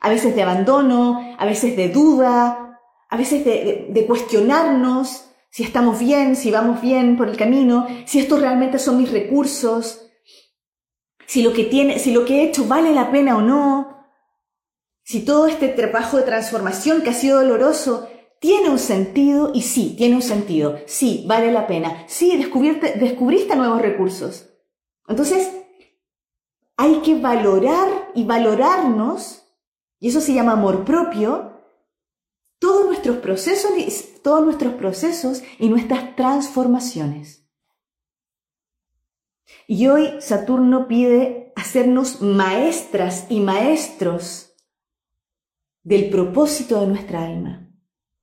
A 0.00 0.08
veces 0.08 0.34
de 0.34 0.42
abandono, 0.42 1.36
a 1.38 1.46
veces 1.46 1.76
de 1.76 1.90
duda, 1.90 2.80
a 3.08 3.16
veces 3.16 3.44
de 3.44 4.04
cuestionarnos, 4.08 5.23
si 5.54 5.62
estamos 5.62 6.00
bien, 6.00 6.34
si 6.34 6.50
vamos 6.50 6.80
bien 6.80 7.16
por 7.16 7.28
el 7.28 7.36
camino, 7.36 7.86
si 8.06 8.18
estos 8.18 8.40
realmente 8.40 8.80
son 8.80 8.98
mis 8.98 9.12
recursos, 9.12 10.10
si 11.26 11.44
lo 11.44 11.52
que 11.52 11.62
tiene, 11.62 12.00
si 12.00 12.10
lo 12.10 12.24
que 12.24 12.40
he 12.40 12.48
hecho 12.48 12.64
vale 12.64 12.92
la 12.92 13.12
pena 13.12 13.36
o 13.36 13.40
no, 13.40 14.04
si 15.04 15.24
todo 15.24 15.46
este 15.46 15.68
trabajo 15.68 16.16
de 16.16 16.24
transformación 16.24 17.02
que 17.02 17.10
ha 17.10 17.14
sido 17.14 17.40
doloroso 17.40 18.08
tiene 18.40 18.68
un 18.68 18.80
sentido 18.80 19.52
y 19.54 19.62
sí, 19.62 19.94
tiene 19.96 20.16
un 20.16 20.22
sentido, 20.22 20.80
sí, 20.86 21.24
vale 21.28 21.52
la 21.52 21.68
pena, 21.68 22.02
sí, 22.08 22.36
descubriste 22.36 23.54
nuevos 23.54 23.80
recursos. 23.80 24.50
Entonces, 25.06 25.52
hay 26.76 26.96
que 27.02 27.14
valorar 27.20 28.10
y 28.16 28.24
valorarnos, 28.24 29.44
y 30.00 30.08
eso 30.08 30.20
se 30.20 30.34
llama 30.34 30.54
amor 30.54 30.84
propio, 30.84 31.53
todos 32.64 32.86
nuestros 32.86 33.18
procesos, 33.18 33.72
todos 34.22 34.42
nuestros 34.42 34.72
procesos 34.72 35.42
y 35.58 35.68
nuestras 35.68 36.16
transformaciones. 36.16 37.46
Y 39.66 39.86
hoy 39.88 40.14
Saturno 40.20 40.88
pide 40.88 41.52
hacernos 41.56 42.22
maestras 42.22 43.26
y 43.28 43.40
maestros 43.40 44.56
del 45.82 46.08
propósito 46.08 46.80
de 46.80 46.86
nuestra 46.86 47.26
alma, 47.26 47.68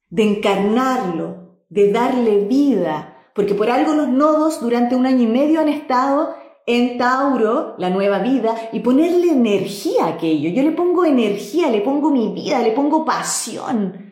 de 0.10 0.24
encarnarlo, 0.24 1.60
de 1.70 1.92
darle 1.92 2.46
vida, 2.46 3.16
porque 3.36 3.54
por 3.54 3.70
algo 3.70 3.94
los 3.94 4.10
nodos 4.10 4.60
durante 4.60 4.96
un 4.96 5.06
año 5.06 5.22
y 5.22 5.32
medio 5.32 5.62
han 5.62 5.70
estado 5.70 6.34
en 6.66 6.98
Tauro, 6.98 7.76
la 7.78 7.92
nueva 7.92 8.18
vida, 8.18 8.56
y 8.74 8.80
ponerle 8.80 9.34
energía 9.34 10.06
a 10.06 10.14
aquello. 10.16 10.50
Yo 10.50 10.64
le 10.64 10.72
pongo 10.72 11.06
energía, 11.06 11.70
le 11.70 11.82
pongo 11.82 12.10
mi 12.10 12.34
vida, 12.34 12.60
le 12.64 12.72
pongo 12.72 13.06
pasión. 13.06 14.11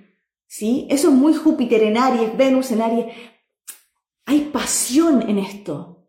¿Sí? 0.49 0.87
Eso 0.89 1.09
es 1.09 1.13
muy 1.13 1.33
Júpiter 1.33 1.83
en 1.83 1.97
Aries, 1.97 2.35
Venus 2.35 2.71
en 2.71 2.81
Aries. 2.81 3.05
Hay 4.25 4.49
pasión 4.51 5.21
en 5.29 5.37
esto, 5.37 6.07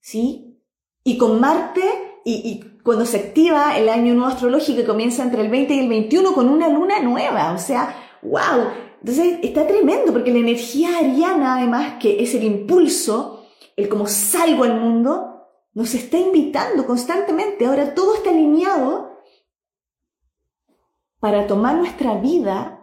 ¿sí? 0.00 0.60
Y 1.04 1.16
con 1.16 1.40
Marte, 1.40 2.20
y, 2.24 2.60
cuando 2.82 3.06
se 3.06 3.18
activa 3.18 3.76
el 3.78 3.88
año 3.88 4.14
nuevo 4.14 4.30
astrológico 4.30 4.78
que 4.78 4.86
comienza 4.86 5.22
entre 5.22 5.42
el 5.42 5.48
20 5.48 5.74
y 5.74 5.78
el 5.80 5.88
21 5.88 6.34
con 6.34 6.48
una 6.48 6.68
luna 6.68 7.00
nueva, 7.00 7.52
o 7.52 7.58
sea, 7.58 7.96
wow. 8.22 8.70
Entonces 9.00 9.38
está 9.42 9.66
tremendo 9.66 10.12
porque 10.12 10.32
la 10.32 10.38
energía 10.38 10.98
ariana, 10.98 11.56
además, 11.56 11.94
que 12.00 12.22
es 12.22 12.34
el 12.34 12.44
impulso, 12.44 13.46
el 13.76 13.88
como 13.88 14.06
salgo 14.06 14.64
al 14.64 14.80
mundo, 14.80 15.48
nos 15.74 15.94
está 15.94 16.18
invitando 16.18 16.86
constantemente. 16.86 17.66
Ahora 17.66 17.94
todo 17.94 18.14
está 18.14 18.30
alineado 18.30 19.20
para 21.20 21.46
tomar 21.46 21.76
nuestra 21.76 22.14
vida 22.14 22.75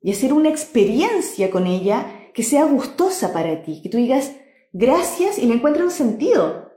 y 0.00 0.12
hacer 0.12 0.32
una 0.32 0.48
experiencia 0.48 1.50
con 1.50 1.66
ella 1.66 2.30
que 2.34 2.42
sea 2.42 2.64
gustosa 2.64 3.32
para 3.32 3.62
ti, 3.62 3.80
que 3.82 3.88
tú 3.88 3.96
digas 3.96 4.36
gracias 4.72 5.38
y 5.38 5.46
le 5.46 5.54
encuentres 5.54 5.84
un 5.84 5.90
sentido. 5.90 6.72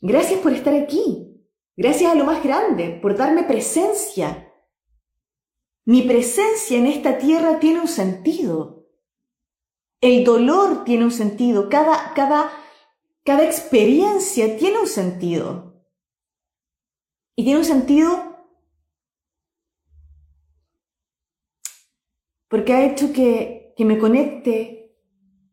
Gracias 0.00 0.40
por 0.40 0.52
estar 0.52 0.74
aquí. 0.74 1.28
Gracias 1.76 2.10
a 2.10 2.14
lo 2.14 2.24
más 2.24 2.42
grande, 2.42 2.98
por 3.00 3.16
darme 3.16 3.44
presencia. 3.44 4.52
Mi 5.84 6.02
presencia 6.02 6.76
en 6.76 6.86
esta 6.86 7.18
tierra 7.18 7.58
tiene 7.58 7.80
un 7.80 7.88
sentido. 7.88 8.86
El 10.00 10.24
dolor 10.24 10.84
tiene 10.84 11.04
un 11.04 11.10
sentido. 11.10 11.68
Cada, 11.68 12.12
cada, 12.14 12.50
cada 13.24 13.44
experiencia 13.44 14.56
tiene 14.58 14.80
un 14.80 14.86
sentido. 14.86 15.84
Y 17.34 17.44
tiene 17.44 17.60
un 17.60 17.64
sentido 17.64 18.27
porque 22.48 22.72
ha 22.72 22.84
hecho 22.84 23.12
que, 23.12 23.74
que 23.76 23.84
me 23.84 23.98
conecte 23.98 24.96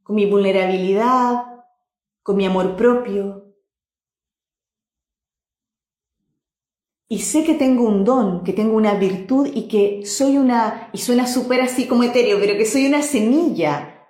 con 0.03 0.15
mi 0.15 0.25
vulnerabilidad, 0.25 1.45
con 2.23 2.37
mi 2.37 2.45
amor 2.45 2.75
propio, 2.75 3.45
y 7.07 7.19
sé 7.19 7.43
que 7.43 7.53
tengo 7.53 7.83
un 7.83 8.03
don, 8.03 8.43
que 8.43 8.53
tengo 8.53 8.75
una 8.75 8.95
virtud 8.95 9.47
y 9.53 9.67
que 9.67 10.05
soy 10.05 10.37
una, 10.37 10.89
y 10.91 10.97
suena 10.97 11.27
súper 11.27 11.61
así 11.61 11.87
como 11.87 12.03
etéreo, 12.03 12.39
pero 12.39 12.57
que 12.57 12.65
soy 12.65 12.87
una 12.87 13.03
semilla 13.03 14.07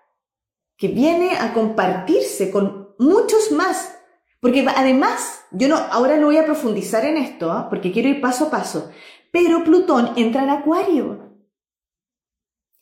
que 0.77 0.87
viene 0.87 1.37
a 1.37 1.53
compartirse 1.53 2.51
con 2.51 2.95
muchos 2.97 3.51
más. 3.51 3.97
Porque 4.39 4.65
además, 4.75 5.43
yo 5.51 5.67
no, 5.67 5.75
ahora 5.75 6.17
no 6.17 6.27
voy 6.27 6.37
a 6.37 6.45
profundizar 6.45 7.03
en 7.05 7.17
esto, 7.17 7.51
¿ah? 7.51 7.67
porque 7.69 7.91
quiero 7.91 8.09
ir 8.09 8.21
paso 8.21 8.45
a 8.45 8.51
paso, 8.51 8.89
pero 9.31 9.63
Plutón 9.63 10.11
entra 10.15 10.43
en 10.43 10.49
Acuario 10.51 11.24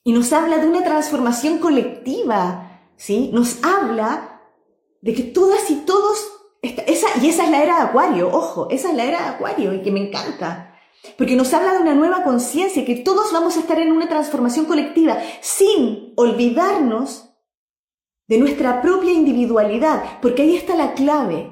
y 0.03 0.11
nos 0.11 0.33
habla 0.33 0.57
de 0.57 0.67
una 0.67 0.83
transformación 0.83 1.59
colectiva, 1.59 2.81
¿sí? 2.95 3.29
Nos 3.33 3.63
habla 3.63 4.41
de 5.01 5.13
que 5.13 5.23
todas 5.23 5.69
y 5.71 5.75
todos 5.77 6.33
esa, 6.63 7.07
y 7.21 7.27
esa 7.27 7.43
es 7.43 7.51
la 7.51 7.61
era 7.61 7.75
de 7.75 7.81
Acuario, 7.81 8.29
ojo, 8.31 8.69
esa 8.69 8.89
es 8.89 8.95
la 8.95 9.03
era 9.03 9.21
de 9.21 9.27
Acuario 9.29 9.73
y 9.73 9.81
que 9.81 9.91
me 9.91 10.07
encanta. 10.07 10.73
Porque 11.17 11.35
nos 11.35 11.53
habla 11.53 11.73
de 11.73 11.79
una 11.79 11.93
nueva 11.93 12.23
conciencia, 12.23 12.85
que 12.85 12.95
todos 12.95 13.33
vamos 13.33 13.57
a 13.57 13.59
estar 13.59 13.77
en 13.79 13.91
una 13.91 14.07
transformación 14.07 14.65
colectiva, 14.65 15.17
sin 15.41 16.13
olvidarnos 16.15 17.29
de 18.27 18.37
nuestra 18.37 18.81
propia 18.81 19.11
individualidad, 19.11 20.21
porque 20.21 20.43
ahí 20.43 20.55
está 20.55 20.75
la 20.75 20.93
clave. 20.93 21.51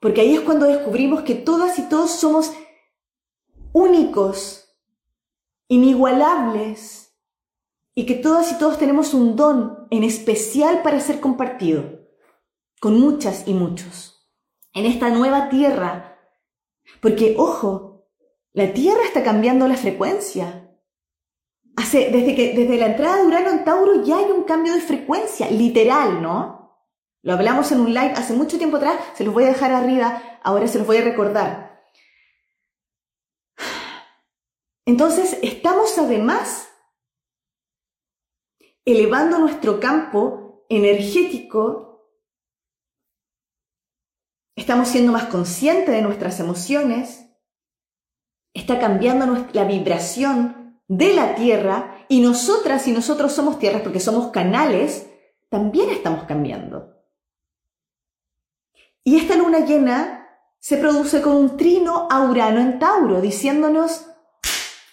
Porque 0.00 0.22
ahí 0.22 0.34
es 0.34 0.40
cuando 0.40 0.64
descubrimos 0.64 1.22
que 1.22 1.34
todas 1.34 1.78
y 1.78 1.82
todos 1.82 2.12
somos 2.12 2.54
únicos, 3.74 4.67
inigualables, 5.68 7.08
y 7.94 8.06
que 8.06 8.14
todas 8.14 8.52
y 8.52 8.58
todos 8.58 8.78
tenemos 8.78 9.12
un 9.12 9.34
don 9.34 9.88
en 9.90 10.04
especial 10.04 10.82
para 10.82 11.00
ser 11.00 11.18
compartido 11.18 12.06
con 12.80 13.00
muchas 13.00 13.48
y 13.48 13.54
muchos, 13.54 14.30
en 14.72 14.86
esta 14.86 15.10
nueva 15.10 15.48
tierra. 15.48 16.16
Porque, 17.00 17.34
ojo, 17.36 18.08
la 18.52 18.72
tierra 18.72 19.02
está 19.04 19.24
cambiando 19.24 19.66
la 19.66 19.76
frecuencia. 19.76 20.78
Hace, 21.76 22.10
desde, 22.10 22.34
que, 22.34 22.54
desde 22.54 22.76
la 22.76 22.86
entrada 22.86 23.16
de 23.16 23.26
Urano 23.26 23.50
en 23.50 23.64
Tauro 23.64 24.04
ya 24.04 24.18
hay 24.18 24.30
un 24.30 24.44
cambio 24.44 24.74
de 24.74 24.80
frecuencia, 24.80 25.50
literal, 25.50 26.22
¿no? 26.22 26.58
Lo 27.22 27.32
hablamos 27.32 27.72
en 27.72 27.80
un 27.80 27.92
live 27.92 28.12
hace 28.16 28.32
mucho 28.32 28.58
tiempo 28.58 28.76
atrás, 28.76 28.98
se 29.14 29.24
los 29.24 29.34
voy 29.34 29.44
a 29.44 29.48
dejar 29.48 29.72
arriba, 29.72 30.22
ahora 30.42 30.68
se 30.68 30.78
los 30.78 30.86
voy 30.86 30.98
a 30.98 31.02
recordar. 31.02 31.67
Entonces, 34.88 35.38
estamos 35.42 35.98
además 35.98 36.66
elevando 38.86 39.38
nuestro 39.38 39.80
campo 39.80 40.64
energético 40.70 42.06
estamos 44.56 44.88
siendo 44.88 45.12
más 45.12 45.26
conscientes 45.26 45.94
de 45.94 46.00
nuestras 46.00 46.40
emociones, 46.40 47.26
está 48.54 48.80
cambiando 48.80 49.46
la 49.52 49.64
vibración 49.64 50.80
de 50.88 51.14
la 51.14 51.34
Tierra 51.34 52.06
y 52.08 52.22
nosotras 52.22 52.88
y 52.88 52.92
nosotros 52.92 53.32
somos 53.32 53.58
tierras 53.58 53.82
porque 53.82 54.00
somos 54.00 54.28
canales, 54.30 55.06
también 55.50 55.90
estamos 55.90 56.24
cambiando. 56.24 56.94
Y 59.04 59.16
esta 59.16 59.36
luna 59.36 59.66
llena 59.66 60.28
se 60.58 60.78
produce 60.78 61.20
con 61.20 61.36
un 61.36 61.56
trino 61.58 62.08
aurano 62.10 62.58
en 62.60 62.78
Tauro, 62.78 63.20
diciéndonos, 63.20 64.07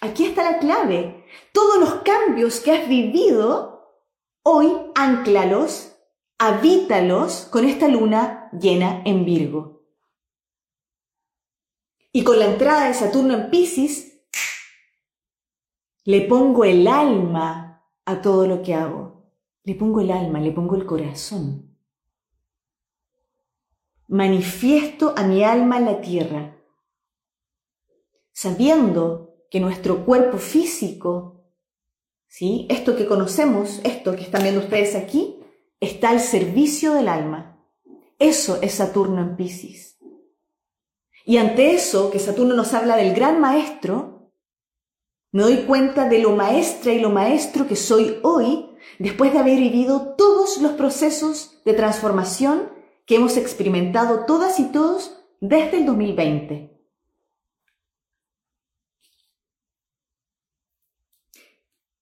aquí 0.06 0.26
está 0.26 0.50
la 0.50 0.58
clave, 0.58 1.24
todos 1.52 1.78
los 1.78 1.94
cambios 2.02 2.60
que 2.60 2.72
has 2.72 2.88
vivido, 2.88 4.00
hoy 4.42 4.72
anclalos 4.94 5.96
habítalos 6.38 7.48
con 7.50 7.64
esta 7.64 7.88
luna 7.88 8.50
llena 8.52 9.02
en 9.04 9.24
Virgo. 9.24 9.84
Y 12.12 12.24
con 12.24 12.38
la 12.38 12.46
entrada 12.46 12.88
de 12.88 12.94
Saturno 12.94 13.34
en 13.34 13.50
Pisces, 13.50 14.22
le 16.04 16.22
pongo 16.22 16.64
el 16.64 16.86
alma 16.86 17.84
a 18.04 18.22
todo 18.22 18.46
lo 18.46 18.62
que 18.62 18.74
hago. 18.74 19.32
Le 19.64 19.74
pongo 19.74 20.00
el 20.00 20.10
alma, 20.10 20.38
le 20.38 20.52
pongo 20.52 20.76
el 20.76 20.86
corazón. 20.86 21.76
Manifiesto 24.06 25.14
a 25.16 25.24
mi 25.24 25.42
alma 25.42 25.78
en 25.78 25.84
la 25.84 26.00
tierra, 26.00 26.56
sabiendo 28.32 29.25
que 29.50 29.60
nuestro 29.60 30.04
cuerpo 30.04 30.38
físico, 30.38 31.44
¿sí? 32.26 32.66
esto 32.68 32.96
que 32.96 33.06
conocemos, 33.06 33.80
esto 33.84 34.14
que 34.16 34.22
están 34.22 34.42
viendo 34.42 34.60
ustedes 34.60 34.94
aquí, 34.94 35.38
está 35.80 36.10
al 36.10 36.20
servicio 36.20 36.94
del 36.94 37.08
alma. 37.08 37.64
Eso 38.18 38.58
es 38.62 38.74
Saturno 38.74 39.20
en 39.20 39.36
Pisces. 39.36 39.98
Y 41.24 41.38
ante 41.38 41.74
eso, 41.74 42.10
que 42.10 42.18
Saturno 42.18 42.54
nos 42.54 42.72
habla 42.72 42.96
del 42.96 43.14
gran 43.14 43.40
maestro, 43.40 44.32
me 45.32 45.42
doy 45.42 45.64
cuenta 45.64 46.08
de 46.08 46.20
lo 46.20 46.30
maestra 46.30 46.92
y 46.92 47.00
lo 47.00 47.10
maestro 47.10 47.66
que 47.66 47.76
soy 47.76 48.18
hoy, 48.22 48.70
después 48.98 49.32
de 49.32 49.40
haber 49.40 49.58
vivido 49.58 50.14
todos 50.16 50.62
los 50.62 50.72
procesos 50.72 51.60
de 51.64 51.74
transformación 51.74 52.70
que 53.04 53.16
hemos 53.16 53.36
experimentado 53.36 54.24
todas 54.24 54.58
y 54.60 54.70
todos 54.70 55.18
desde 55.40 55.78
el 55.78 55.86
2020. 55.86 56.75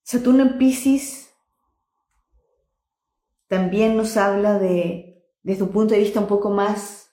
Saturno 0.05 0.43
en 0.43 0.59
Pisces 0.59 1.35
también 3.49 3.97
nos 3.97 4.19
habla 4.19 4.59
de, 4.59 5.25
desde 5.43 5.63
un 5.63 5.71
punto 5.71 5.95
de 5.95 6.01
vista 6.01 6.21
un 6.21 6.27
poco 6.27 6.51
más 6.51 7.11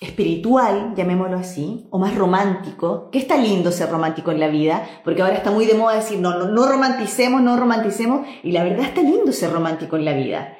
espiritual, 0.00 0.92
llamémoslo 0.94 1.38
así, 1.38 1.88
o 1.90 1.98
más 1.98 2.14
romántico, 2.14 3.08
que 3.10 3.18
está 3.18 3.38
lindo 3.38 3.72
ser 3.72 3.88
romántico 3.88 4.32
en 4.32 4.40
la 4.40 4.48
vida, 4.48 4.86
porque 5.02 5.22
ahora 5.22 5.36
está 5.36 5.50
muy 5.50 5.64
de 5.64 5.74
moda 5.74 5.96
decir, 5.96 6.18
no, 6.18 6.38
no, 6.38 6.46
no 6.48 6.66
romanticemos, 6.66 7.40
no 7.40 7.56
romanticemos, 7.56 8.26
y 8.42 8.52
la 8.52 8.64
verdad 8.64 8.84
está 8.84 9.00
lindo 9.00 9.32
ser 9.32 9.50
romántico 9.50 9.96
en 9.96 10.04
la 10.04 10.12
vida. 10.12 10.58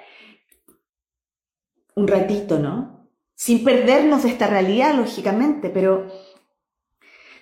Un 1.95 2.09
ratito, 2.09 2.59
¿no? 2.59 3.11
Sin 3.35 3.65
perdernos 3.65 4.23
de 4.23 4.31
esta 4.31 4.47
realidad, 4.47 4.95
lógicamente, 4.95 5.69
pero 5.69 6.07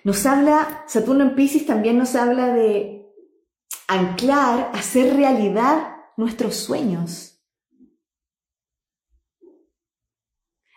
nos 0.03 0.25
habla, 0.25 0.83
Saturno 0.87 1.23
en 1.23 1.35
Pisces 1.35 1.65
también 1.65 1.97
nos 1.97 2.15
habla 2.15 2.47
de 2.47 3.02
anclar, 3.87 4.71
hacer 4.73 5.15
realidad 5.15 5.95
nuestros 6.17 6.55
sueños 6.55 7.33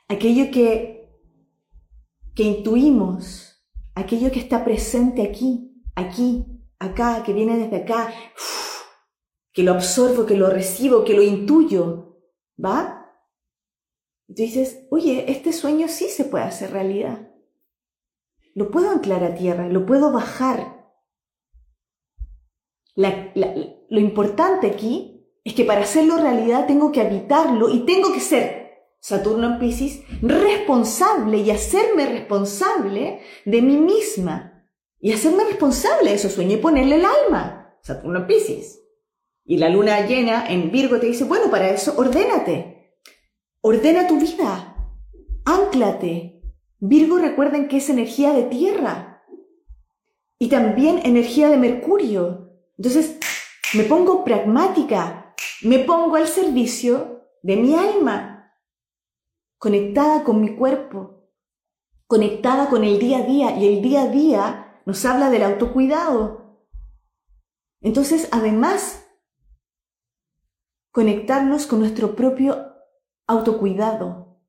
aquello 0.08 0.50
que, 0.50 1.10
que 2.34 2.42
intuimos, 2.42 3.64
aquello 3.94 4.30
que 4.30 4.40
está 4.40 4.64
presente 4.64 5.22
aquí, 5.22 5.82
aquí, 5.94 6.44
acá, 6.78 7.22
que 7.24 7.32
viene 7.32 7.58
desde 7.58 7.76
acá, 7.76 8.12
que 9.52 9.62
lo 9.62 9.72
absorbo, 9.72 10.26
que 10.26 10.36
lo 10.36 10.50
recibo, 10.50 11.04
que 11.04 11.14
lo 11.14 11.22
intuyo, 11.22 12.20
¿va? 12.62 13.10
Y 14.28 14.34
tú 14.34 14.42
dices, 14.42 14.86
oye, 14.90 15.30
este 15.30 15.52
sueño 15.52 15.88
sí 15.88 16.08
se 16.08 16.24
puede 16.24 16.44
hacer 16.44 16.72
realidad. 16.72 17.30
Lo 18.54 18.70
puedo 18.70 18.90
anclar 18.90 19.22
a 19.22 19.34
tierra, 19.34 19.68
lo 19.68 19.86
puedo 19.86 20.12
bajar. 20.12 20.75
Lo 22.96 24.00
importante 24.00 24.66
aquí 24.66 25.28
es 25.44 25.54
que 25.54 25.64
para 25.64 25.82
hacerlo 25.82 26.16
realidad 26.16 26.66
tengo 26.66 26.90
que 26.90 27.00
habitarlo 27.00 27.68
y 27.68 27.80
tengo 27.86 28.12
que 28.12 28.20
ser 28.20 28.66
Saturno 29.06 29.46
en 29.46 29.58
Pisces, 29.60 30.02
responsable 30.20 31.38
y 31.38 31.52
hacerme 31.52 32.06
responsable 32.06 33.20
de 33.44 33.62
mí 33.62 33.76
misma 33.76 34.64
y 34.98 35.12
hacerme 35.12 35.44
responsable 35.44 36.10
de 36.10 36.16
esos 36.16 36.32
sueños 36.32 36.54
y 36.54 36.62
ponerle 36.62 36.96
el 36.96 37.04
alma. 37.04 37.78
Saturno 37.82 38.18
en 38.18 38.26
Pisces. 38.26 38.82
Y 39.44 39.58
la 39.58 39.68
luna 39.68 40.04
llena 40.06 40.48
en 40.48 40.72
Virgo 40.72 40.98
te 40.98 41.06
dice, 41.06 41.22
bueno, 41.22 41.52
para 41.52 41.70
eso 41.70 41.94
ordénate. 41.96 42.98
Ordena 43.60 44.08
tu 44.08 44.18
vida. 44.18 44.76
Ánclate. 45.44 46.42
Virgo 46.80 47.18
recuerden 47.18 47.68
que 47.68 47.76
es 47.76 47.88
energía 47.88 48.32
de 48.32 48.42
tierra 48.42 49.22
y 50.36 50.48
también 50.48 51.00
energía 51.04 51.48
de 51.48 51.58
Mercurio. 51.58 52.45
Entonces, 52.78 53.18
me 53.74 53.84
pongo 53.84 54.24
pragmática, 54.24 55.34
me 55.62 55.80
pongo 55.80 56.16
al 56.16 56.28
servicio 56.28 57.28
de 57.42 57.56
mi 57.56 57.74
alma, 57.74 58.52
conectada 59.58 60.24
con 60.24 60.40
mi 60.40 60.56
cuerpo, 60.56 61.30
conectada 62.06 62.68
con 62.68 62.84
el 62.84 62.98
día 62.98 63.18
a 63.18 63.22
día 63.22 63.56
y 63.56 63.66
el 63.66 63.82
día 63.82 64.02
a 64.02 64.08
día 64.08 64.82
nos 64.84 65.04
habla 65.04 65.30
del 65.30 65.42
autocuidado. 65.42 66.66
Entonces, 67.80 68.28
además, 68.32 69.06
conectarnos 70.92 71.66
con 71.66 71.80
nuestro 71.80 72.14
propio 72.14 72.74
autocuidado. 73.26 74.40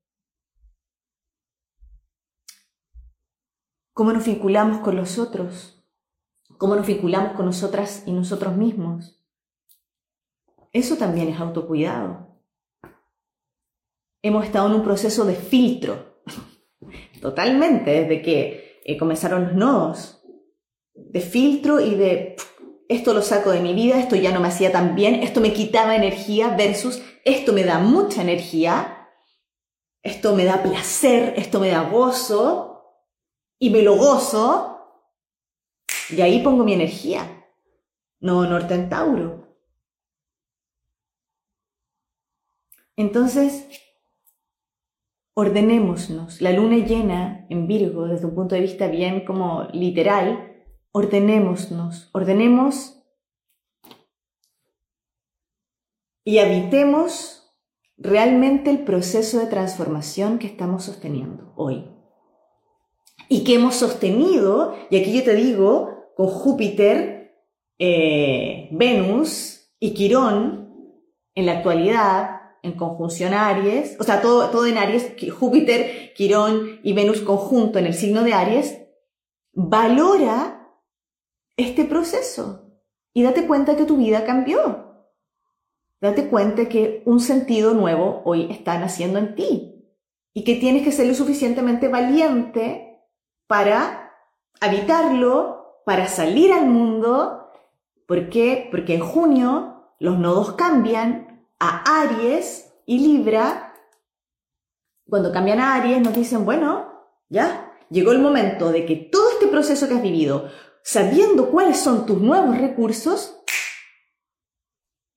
Cómo 3.93 4.13
nos 4.13 4.25
vinculamos 4.25 4.79
con 4.79 4.95
los 4.95 5.17
otros, 5.17 5.76
cómo 6.57 6.75
nos 6.75 6.87
vinculamos 6.87 7.33
con 7.33 7.45
nosotras 7.45 8.03
y 8.05 8.11
nosotros 8.11 8.55
mismos. 8.55 9.19
Eso 10.73 10.97
también 10.97 11.29
es 11.29 11.39
autocuidado. 11.39 12.27
Hemos 14.21 14.45
estado 14.45 14.67
en 14.67 14.73
un 14.73 14.83
proceso 14.83 15.25
de 15.25 15.35
filtro, 15.35 16.21
totalmente, 17.21 17.91
desde 17.91 18.21
que 18.21 18.81
eh, 18.83 18.97
comenzaron 18.97 19.45
los 19.45 19.55
nodos, 19.55 20.23
de 20.93 21.21
filtro 21.21 21.79
y 21.79 21.95
de 21.95 22.35
esto 22.89 23.13
lo 23.13 23.21
saco 23.21 23.51
de 23.51 23.59
mi 23.59 23.73
vida, 23.73 23.99
esto 23.99 24.15
ya 24.15 24.31
no 24.31 24.39
me 24.39 24.47
hacía 24.47 24.71
tan 24.71 24.95
bien, 24.95 25.15
esto 25.15 25.41
me 25.41 25.53
quitaba 25.53 25.95
energía 25.95 26.55
versus 26.55 27.01
esto 27.25 27.53
me 27.53 27.63
da 27.63 27.79
mucha 27.79 28.21
energía, 28.21 29.09
esto 30.01 30.33
me 30.33 30.45
da 30.45 30.63
placer, 30.63 31.33
esto 31.37 31.59
me 31.59 31.69
da 31.69 31.81
gozo 31.89 33.03
y 33.59 33.69
me 33.69 33.81
lo 33.81 33.97
gozo 33.97 34.76
y 36.09 36.21
ahí 36.21 36.41
pongo 36.43 36.63
mi 36.63 36.73
energía. 36.73 37.45
No 38.19 38.47
norte 38.47 38.73
en 38.73 38.89
Tauro. 38.89 39.47
Entonces, 42.95 43.67
ordenémonos. 45.35 46.41
La 46.41 46.51
luna 46.51 46.77
llena 46.77 47.45
en 47.49 47.67
Virgo, 47.67 48.07
desde 48.07 48.25
un 48.25 48.33
punto 48.33 48.55
de 48.55 48.61
vista 48.61 48.87
bien 48.87 49.23
como 49.23 49.65
literal, 49.71 50.65
ordenémonos, 50.91 52.09
ordenemos 52.11 52.97
y 56.23 56.39
habitemos 56.39 57.55
realmente 57.97 58.69
el 58.69 58.83
proceso 58.83 59.39
de 59.39 59.45
transformación 59.45 60.39
que 60.39 60.47
estamos 60.47 60.83
sosteniendo 60.83 61.53
hoy. 61.55 61.89
Y 63.29 63.43
que 63.43 63.55
hemos 63.55 63.75
sostenido, 63.75 64.75
y 64.89 64.99
aquí 64.99 65.13
yo 65.13 65.23
te 65.23 65.35
digo, 65.35 65.96
con 66.17 66.27
Júpiter, 66.27 67.45
eh, 67.77 68.69
Venus 68.71 69.71
y 69.80 69.93
Quirón 69.93 70.73
en 71.36 71.45
la 71.45 71.60
actualidad, 71.60 72.41
en 72.63 72.73
conjunción 72.73 73.36
Aries, 73.36 73.95
o 73.99 74.03
sea, 74.03 74.19
todo, 74.19 74.49
todo 74.49 74.65
en 74.65 74.80
Aries, 74.80 75.13
Júpiter, 75.32 76.12
Quirón 76.15 76.80
y 76.82 76.93
Venus 76.93 77.21
conjunto 77.21 77.77
en 77.77 77.86
el 77.86 77.93
signo 77.93 78.23
de 78.23 78.34
Aries, 78.34 78.82
valora 79.53 80.67
este 81.56 81.86
proceso 81.86 82.82
y 83.13 83.21
date 83.21 83.45
cuenta 83.45 83.75
que 83.75 83.86
tu 83.86 83.97
vida 83.97 84.25
cambió. 84.25 85.06
Date 86.01 86.30
cuenta 86.30 86.67
que 86.67 87.03
un 87.06 87.19
sentido 87.19 87.75
nuevo 87.75 88.23
hoy 88.25 88.51
está 88.51 88.80
naciendo 88.80 89.19
en 89.19 89.36
ti 89.36 89.95
y 90.34 90.43
que 90.43 90.56
tienes 90.56 90.84
que 90.84 90.91
ser 90.91 91.06
lo 91.08 91.13
suficientemente 91.13 91.88
valiente 91.88 93.03
para 93.47 94.13
habitarlo, 94.60 95.56
para 95.88 96.10
salir 96.10 96.52
al 96.52 96.65
mundo. 96.65 97.50
¿Por 98.08 98.28
qué? 98.28 98.67
Porque 98.71 98.95
en 98.95 99.00
junio 99.00 99.93
los 100.00 100.19
nodos 100.19 100.52
cambian 100.56 101.47
a 101.60 102.02
Aries 102.02 102.73
y 102.86 103.00
Libra. 103.00 103.73
Cuando 105.08 105.32
cambian 105.32 105.62
a 105.62 105.76
Aries 105.76 106.02
nos 106.02 106.13
dicen, 106.13 106.43
bueno, 106.43 106.91
ya, 107.30 107.71
llegó 107.89 108.12
el 108.12 108.19
momento 108.19 108.73
de 108.73 108.86
que 108.86 108.97
todo 108.97 109.32
este 109.32 109.47
proceso 109.47 109.88
que 109.88 109.93
has 109.93 110.02
vivido, 110.02 110.50
sabiendo 110.84 111.52
cuáles 111.52 111.80
son 111.80 112.06
tus 112.06 112.19
nuevos 112.19 112.58
recursos, 112.58 113.39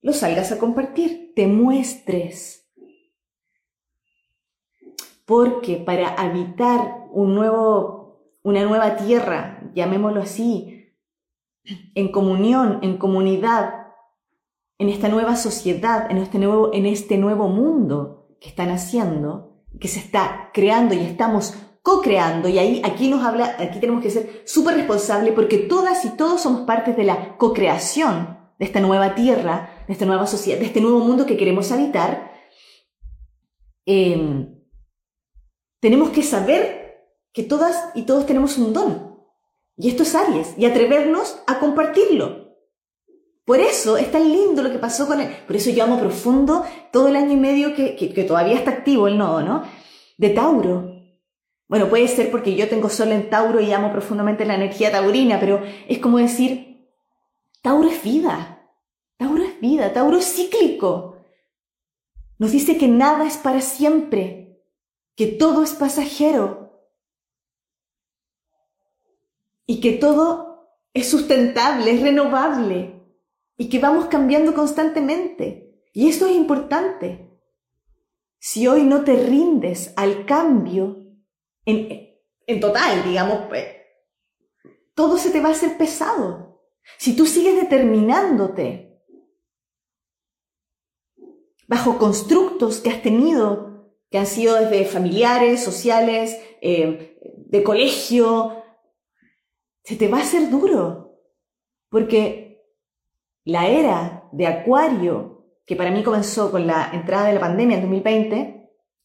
los 0.01 0.19
salgas 0.19 0.53
a 0.53 0.57
compartir, 0.57 1.33
te 1.35 1.47
muestres. 1.47 2.71
Porque 5.25 5.75
para 5.75 6.13
habitar 6.13 7.07
un 7.11 7.35
nuevo, 7.35 8.00
una 8.43 8.63
nueva 8.63 8.95
tierra, 8.95 9.71
llamémoslo 9.75 10.21
así, 10.21 10.81
en 11.95 12.11
comunión, 12.11 12.79
en 12.81 12.97
comunidad, 12.97 13.87
en 14.79 14.89
esta 14.89 15.09
nueva 15.09 15.35
sociedad, 15.35 16.09
en 16.09 16.17
este 16.17 16.39
nuevo, 16.39 16.73
en 16.73 16.85
este 16.85 17.17
nuevo 17.17 17.47
mundo 17.47 18.35
que 18.39 18.49
están 18.49 18.69
haciendo, 18.71 19.63
que 19.79 19.87
se 19.87 19.99
está 19.99 20.49
creando 20.53 20.95
y 20.95 20.99
estamos 20.99 21.53
co-creando, 21.83 22.47
y 22.49 22.59
ahí 22.59 22.81
aquí 22.83 23.09
nos 23.09 23.23
habla, 23.23 23.55
aquí 23.59 23.79
tenemos 23.79 24.03
que 24.03 24.09
ser 24.09 24.43
súper 24.45 24.75
responsables 24.75 25.33
porque 25.33 25.57
todas 25.57 26.03
y 26.05 26.09
todos 26.09 26.41
somos 26.41 26.61
partes 26.61 26.97
de 26.97 27.03
la 27.03 27.37
co-creación 27.37 28.39
de 28.57 28.65
esta 28.65 28.79
nueva 28.79 29.15
tierra, 29.15 29.83
de 29.87 29.93
esta 29.93 30.05
nueva 30.05 30.27
sociedad, 30.27 30.59
de 30.59 30.65
este 30.65 30.81
nuevo 30.81 30.99
mundo 30.99 31.25
que 31.25 31.37
queremos 31.37 31.71
habitar. 31.71 32.31
Em, 33.85 34.55
tenemos 35.79 36.09
que 36.09 36.21
saber 36.21 36.80
que 37.33 37.43
todas 37.43 37.89
y 37.95 38.03
todos 38.03 38.25
tenemos 38.25 38.57
un 38.57 38.73
don. 38.73 39.11
Y 39.77 39.89
esto 39.89 40.03
es 40.03 40.13
Aries, 40.15 40.53
y 40.57 40.65
atrevernos 40.65 41.41
a 41.47 41.59
compartirlo. 41.59 42.41
Por 43.45 43.59
eso 43.59 43.97
es 43.97 44.11
tan 44.11 44.31
lindo 44.31 44.61
lo 44.61 44.71
que 44.71 44.77
pasó 44.77 45.07
con 45.07 45.19
él. 45.19 45.35
Por 45.47 45.55
eso 45.55 45.71
yo 45.71 45.83
amo 45.83 45.99
profundo 45.99 46.63
todo 46.91 47.07
el 47.07 47.15
año 47.15 47.33
y 47.33 47.37
medio 47.37 47.73
que, 47.73 47.95
que 47.95 48.23
todavía 48.23 48.55
está 48.55 48.71
activo 48.71 49.07
el 49.07 49.17
nodo, 49.17 49.41
¿no? 49.41 49.63
De 50.17 50.29
Tauro. 50.29 51.01
Bueno, 51.67 51.89
puede 51.89 52.07
ser 52.07 52.29
porque 52.29 52.55
yo 52.55 52.69
tengo 52.69 52.89
sol 52.89 53.11
en 53.11 53.29
Tauro 53.29 53.59
y 53.59 53.71
amo 53.71 53.91
profundamente 53.91 54.45
la 54.45 54.55
energía 54.55 54.91
taurina, 54.91 55.39
pero 55.39 55.63
es 55.87 55.99
como 55.99 56.17
decir, 56.17 56.85
Tauro 57.61 57.89
es 57.89 58.03
vida, 58.03 58.69
Tauro 59.17 59.43
es 59.43 59.59
vida, 59.59 59.93
Tauro 59.93 60.17
es 60.17 60.25
cíclico. 60.25 61.17
Nos 62.37 62.51
dice 62.51 62.77
que 62.77 62.87
nada 62.87 63.25
es 63.25 63.37
para 63.37 63.61
siempre, 63.61 64.61
que 65.15 65.27
todo 65.27 65.63
es 65.63 65.73
pasajero 65.73 66.60
y 69.71 69.79
que 69.79 69.93
todo 69.93 70.67
es 70.93 71.09
sustentable, 71.09 71.91
es 71.91 72.01
renovable 72.01 73.05
y 73.55 73.69
que 73.69 73.79
vamos 73.79 74.07
cambiando 74.07 74.53
constantemente. 74.53 75.81
Y 75.93 76.09
esto 76.09 76.25
es 76.25 76.35
importante. 76.35 77.39
Si 78.37 78.67
hoy 78.67 78.83
no 78.83 79.05
te 79.05 79.15
rindes 79.15 79.93
al 79.95 80.25
cambio, 80.25 81.05
en, 81.65 82.59
total, 82.59 83.05
digamos, 83.05 83.45
pues, 83.47 83.65
todo 84.93 85.17
se 85.17 85.29
te 85.29 85.39
va 85.39 85.47
a 85.47 85.53
hacer 85.53 85.77
pesado. 85.77 86.61
Si 86.97 87.15
tú 87.15 87.25
sigues 87.25 87.55
determinándote 87.55 89.01
bajo 91.69 91.97
constructos 91.97 92.81
que 92.81 92.89
has 92.89 93.01
tenido, 93.01 93.95
que 94.09 94.17
han 94.17 94.27
sido 94.27 94.55
desde 94.55 94.83
familiares, 94.83 95.63
sociales, 95.63 96.37
eh, 96.59 97.17
de 97.37 97.63
colegio, 97.63 98.60
se 99.83 99.95
te 99.95 100.07
va 100.07 100.19
a 100.19 100.21
hacer 100.21 100.49
duro. 100.49 101.19
Porque 101.89 102.63
la 103.43 103.67
era 103.67 104.29
de 104.31 104.47
Acuario, 104.47 105.45
que 105.65 105.75
para 105.75 105.91
mí 105.91 106.03
comenzó 106.03 106.51
con 106.51 106.67
la 106.67 106.91
entrada 106.93 107.27
de 107.27 107.33
la 107.33 107.39
pandemia 107.39 107.77
en 107.77 107.81
2020, 107.83 108.61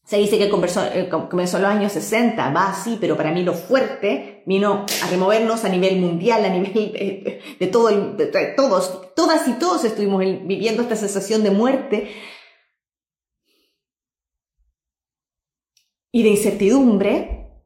se 0.07 0.17
dice 0.17 0.37
que 0.37 0.45
eh, 0.45 0.49
comenzó, 0.49 1.57
en 1.57 1.63
los 1.63 1.71
años 1.71 1.91
60, 1.91 2.53
va 2.53 2.69
así, 2.69 2.97
pero 2.99 3.17
para 3.17 3.33
mí 3.33 3.43
lo 3.43 3.53
fuerte 3.53 4.41
vino 4.45 4.85
a 5.03 5.07
removernos 5.09 5.65
a 5.65 5.69
nivel 5.69 5.99
mundial, 5.99 6.45
a 6.45 6.49
nivel 6.49 6.71
de, 7.59 7.67
todo, 7.67 7.89
de 7.89 8.27
todos, 8.55 9.13
todas 9.15 9.45
y 9.49 9.53
todos 9.59 9.83
estuvimos 9.83 10.21
viviendo 10.21 10.83
esta 10.83 10.95
sensación 10.95 11.43
de 11.43 11.51
muerte 11.51 12.09
y 16.13 16.23
de 16.23 16.29
incertidumbre 16.29 17.63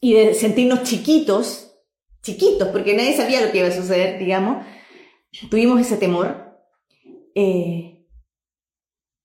y 0.00 0.14
de 0.14 0.34
sentirnos 0.34 0.82
chiquitos, 0.82 1.73
chiquitos, 2.24 2.68
porque 2.68 2.96
nadie 2.96 3.16
sabía 3.16 3.44
lo 3.44 3.52
que 3.52 3.58
iba 3.58 3.68
a 3.68 3.72
suceder, 3.72 4.18
digamos. 4.18 4.64
Tuvimos 5.50 5.80
ese 5.80 5.96
temor. 5.96 6.58
Eh, 7.34 8.06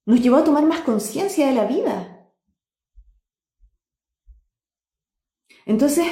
nos 0.05 0.21
llevó 0.21 0.37
a 0.37 0.43
tomar 0.43 0.65
más 0.65 0.81
conciencia 0.81 1.47
de 1.47 1.53
la 1.53 1.65
vida. 1.65 2.27
Entonces, 5.65 6.05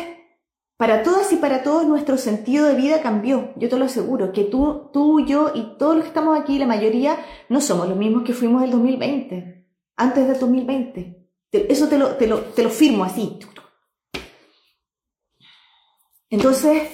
para 0.77 1.01
todas 1.01 1.33
y 1.33 1.37
para 1.37 1.63
todos 1.63 1.87
nuestro 1.87 2.17
sentido 2.17 2.67
de 2.67 2.75
vida 2.75 3.01
cambió, 3.01 3.53
yo 3.55 3.67
te 3.67 3.77
lo 3.77 3.85
aseguro, 3.85 4.31
que 4.31 4.43
tú, 4.43 4.91
tú, 4.93 5.25
yo 5.25 5.51
y 5.55 5.77
todos 5.79 5.95
los 5.95 6.03
que 6.03 6.09
estamos 6.09 6.39
aquí, 6.39 6.59
la 6.59 6.67
mayoría, 6.67 7.17
no 7.49 7.59
somos 7.59 7.89
los 7.89 7.97
mismos 7.97 8.23
que 8.23 8.33
fuimos 8.33 8.63
el 8.63 8.69
2020, 8.69 9.67
antes 9.95 10.27
del 10.27 10.39
2020. 10.39 11.27
Eso 11.51 11.87
te 11.87 11.97
lo, 11.97 12.15
te 12.17 12.27
lo, 12.27 12.41
te 12.41 12.61
lo 12.61 12.69
firmo 12.69 13.03
así. 13.03 13.39
Entonces, 16.29 16.89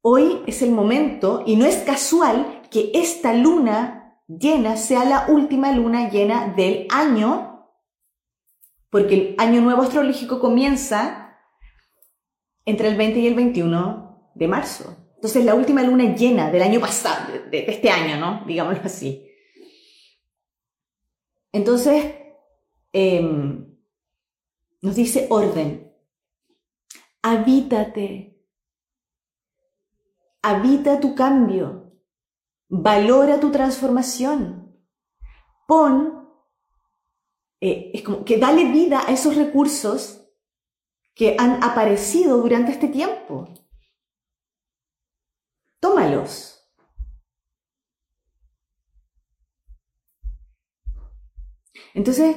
hoy 0.00 0.42
es 0.46 0.62
el 0.62 0.72
momento, 0.72 1.42
y 1.46 1.56
no 1.56 1.64
es 1.64 1.76
casual 1.78 2.62
que 2.70 2.90
esta 2.94 3.32
luna 3.32 4.20
llena 4.26 4.76
sea 4.76 5.04
la 5.04 5.26
última 5.28 5.72
luna 5.72 6.10
llena 6.10 6.52
del 6.54 6.86
año, 6.90 7.70
porque 8.90 9.14
el 9.14 9.34
año 9.38 9.60
nuevo 9.60 9.82
astrológico 9.82 10.40
comienza 10.40 11.36
entre 12.64 12.88
el 12.88 12.96
20 12.96 13.20
y 13.20 13.26
el 13.26 13.34
21 13.34 14.32
de 14.34 14.48
marzo. 14.48 14.96
Entonces, 15.14 15.44
la 15.44 15.54
última 15.54 15.82
luna 15.82 16.14
llena 16.14 16.50
del 16.50 16.62
año 16.62 16.80
pasado, 16.80 17.32
de, 17.50 17.64
este 17.66 17.90
año, 17.90 18.18
¿no? 18.18 18.44
Digámoslo 18.46 18.82
así. 18.84 19.28
Entonces, 21.52 22.14
em, 22.92 23.76
nos 24.80 24.94
dice 24.94 25.26
orden. 25.30 25.87
Habítate. 27.22 28.36
Habita 30.42 31.00
tu 31.00 31.14
cambio. 31.14 31.92
Valora 32.68 33.40
tu 33.40 33.50
transformación. 33.50 34.76
Pon, 35.66 36.18
eh, 37.60 37.90
es 37.92 38.02
como 38.02 38.24
que 38.24 38.38
dale 38.38 38.70
vida 38.70 39.02
a 39.06 39.12
esos 39.12 39.36
recursos 39.36 40.24
que 41.14 41.36
han 41.38 41.62
aparecido 41.64 42.38
durante 42.38 42.72
este 42.72 42.88
tiempo. 42.88 43.48
Tómalos. 45.80 46.58
Entonces, 51.94 52.36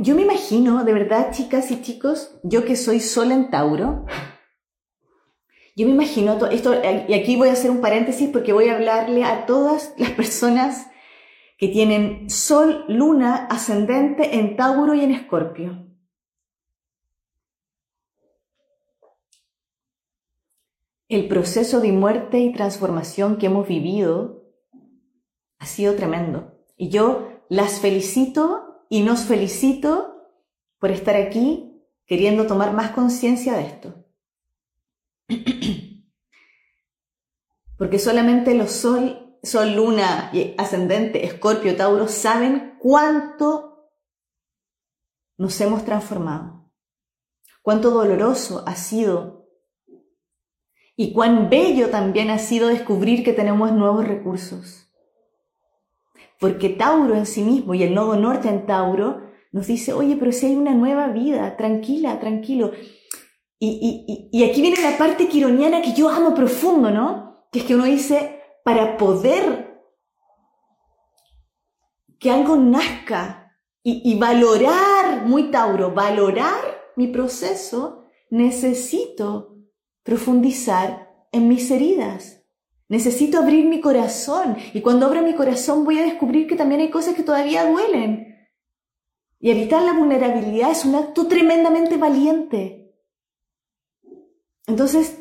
yo 0.00 0.14
me 0.14 0.22
imagino, 0.22 0.84
de 0.84 0.92
verdad, 0.92 1.32
chicas 1.32 1.70
y 1.70 1.80
chicos, 1.80 2.38
yo 2.42 2.64
que 2.64 2.76
soy 2.76 3.00
sol 3.00 3.32
en 3.32 3.50
Tauro, 3.50 4.04
yo 5.74 5.86
me 5.86 5.92
imagino 5.92 6.46
esto, 6.46 6.74
y 7.08 7.14
aquí 7.14 7.36
voy 7.36 7.48
a 7.48 7.52
hacer 7.52 7.70
un 7.70 7.80
paréntesis 7.80 8.28
porque 8.30 8.52
voy 8.52 8.68
a 8.68 8.74
hablarle 8.74 9.24
a 9.24 9.46
todas 9.46 9.94
las 9.96 10.10
personas 10.10 10.88
que 11.56 11.68
tienen 11.68 12.28
sol, 12.28 12.84
luna, 12.88 13.46
ascendente 13.46 14.36
en 14.36 14.56
Tauro 14.56 14.94
y 14.94 15.00
en 15.00 15.12
Escorpio. 15.12 15.86
El 21.08 21.28
proceso 21.28 21.80
de 21.80 21.92
muerte 21.92 22.40
y 22.40 22.52
transformación 22.52 23.36
que 23.36 23.46
hemos 23.46 23.68
vivido 23.68 24.44
ha 25.58 25.66
sido 25.66 25.94
tremendo. 25.94 26.58
Y 26.76 26.88
yo 26.88 27.28
las 27.48 27.80
felicito 27.80 28.61
y 28.92 29.00
nos 29.00 29.20
felicito 29.20 30.28
por 30.78 30.90
estar 30.90 31.16
aquí 31.16 31.82
queriendo 32.04 32.46
tomar 32.46 32.74
más 32.74 32.90
conciencia 32.90 33.54
de 33.54 33.62
esto. 33.62 34.04
Porque 37.78 37.98
solamente 37.98 38.54
los 38.54 38.70
sol, 38.70 39.38
sol, 39.42 39.76
luna 39.76 40.28
y 40.34 40.54
ascendente, 40.58 41.24
escorpio, 41.24 41.74
tauro 41.74 42.06
saben 42.06 42.76
cuánto 42.80 43.88
nos 45.38 45.58
hemos 45.62 45.86
transformado. 45.86 46.70
Cuánto 47.62 47.92
doloroso 47.92 48.62
ha 48.66 48.74
sido 48.74 49.48
y 50.96 51.14
cuán 51.14 51.48
bello 51.48 51.88
también 51.88 52.28
ha 52.28 52.38
sido 52.38 52.68
descubrir 52.68 53.24
que 53.24 53.32
tenemos 53.32 53.72
nuevos 53.72 54.06
recursos. 54.06 54.81
Porque 56.42 56.70
Tauro 56.70 57.14
en 57.14 57.24
sí 57.24 57.44
mismo 57.44 57.72
y 57.72 57.84
el 57.84 57.94
nodo 57.94 58.16
norte 58.16 58.48
en 58.48 58.66
Tauro 58.66 59.20
nos 59.52 59.68
dice, 59.68 59.92
oye, 59.92 60.16
pero 60.16 60.32
si 60.32 60.46
hay 60.46 60.56
una 60.56 60.74
nueva 60.74 61.06
vida, 61.06 61.56
tranquila, 61.56 62.18
tranquilo. 62.18 62.72
Y, 63.60 64.42
aquí 64.42 64.60
viene 64.60 64.82
la 64.82 64.98
parte 64.98 65.28
quironiana 65.28 65.82
que 65.82 65.92
yo 65.92 66.08
amo 66.08 66.34
profundo, 66.34 66.90
¿no? 66.90 67.46
Que 67.52 67.60
es 67.60 67.64
que 67.64 67.76
uno 67.76 67.84
dice, 67.84 68.40
para 68.64 68.96
poder 68.96 69.86
que 72.18 72.28
algo 72.28 72.56
nazca 72.56 73.56
y 73.84 74.18
valorar, 74.18 75.24
muy 75.24 75.52
Tauro, 75.52 75.94
valorar 75.94 76.60
mi 76.96 77.06
proceso, 77.06 78.02
necesito 78.30 79.58
profundizar 80.02 81.08
en 81.30 81.46
mis 81.46 81.70
heridas. 81.70 82.41
Necesito 82.92 83.38
abrir 83.38 83.64
mi 83.64 83.80
corazón 83.80 84.58
y 84.74 84.82
cuando 84.82 85.06
abra 85.06 85.22
mi 85.22 85.34
corazón 85.34 85.82
voy 85.82 85.98
a 85.98 86.04
descubrir 86.04 86.46
que 86.46 86.56
también 86.56 86.82
hay 86.82 86.90
cosas 86.90 87.14
que 87.14 87.22
todavía 87.22 87.64
duelen. 87.64 88.50
Y 89.40 89.50
evitar 89.50 89.82
la 89.82 89.94
vulnerabilidad 89.94 90.72
es 90.72 90.84
un 90.84 90.96
acto 90.96 91.26
tremendamente 91.26 91.96
valiente. 91.96 92.94
Entonces, 94.66 95.18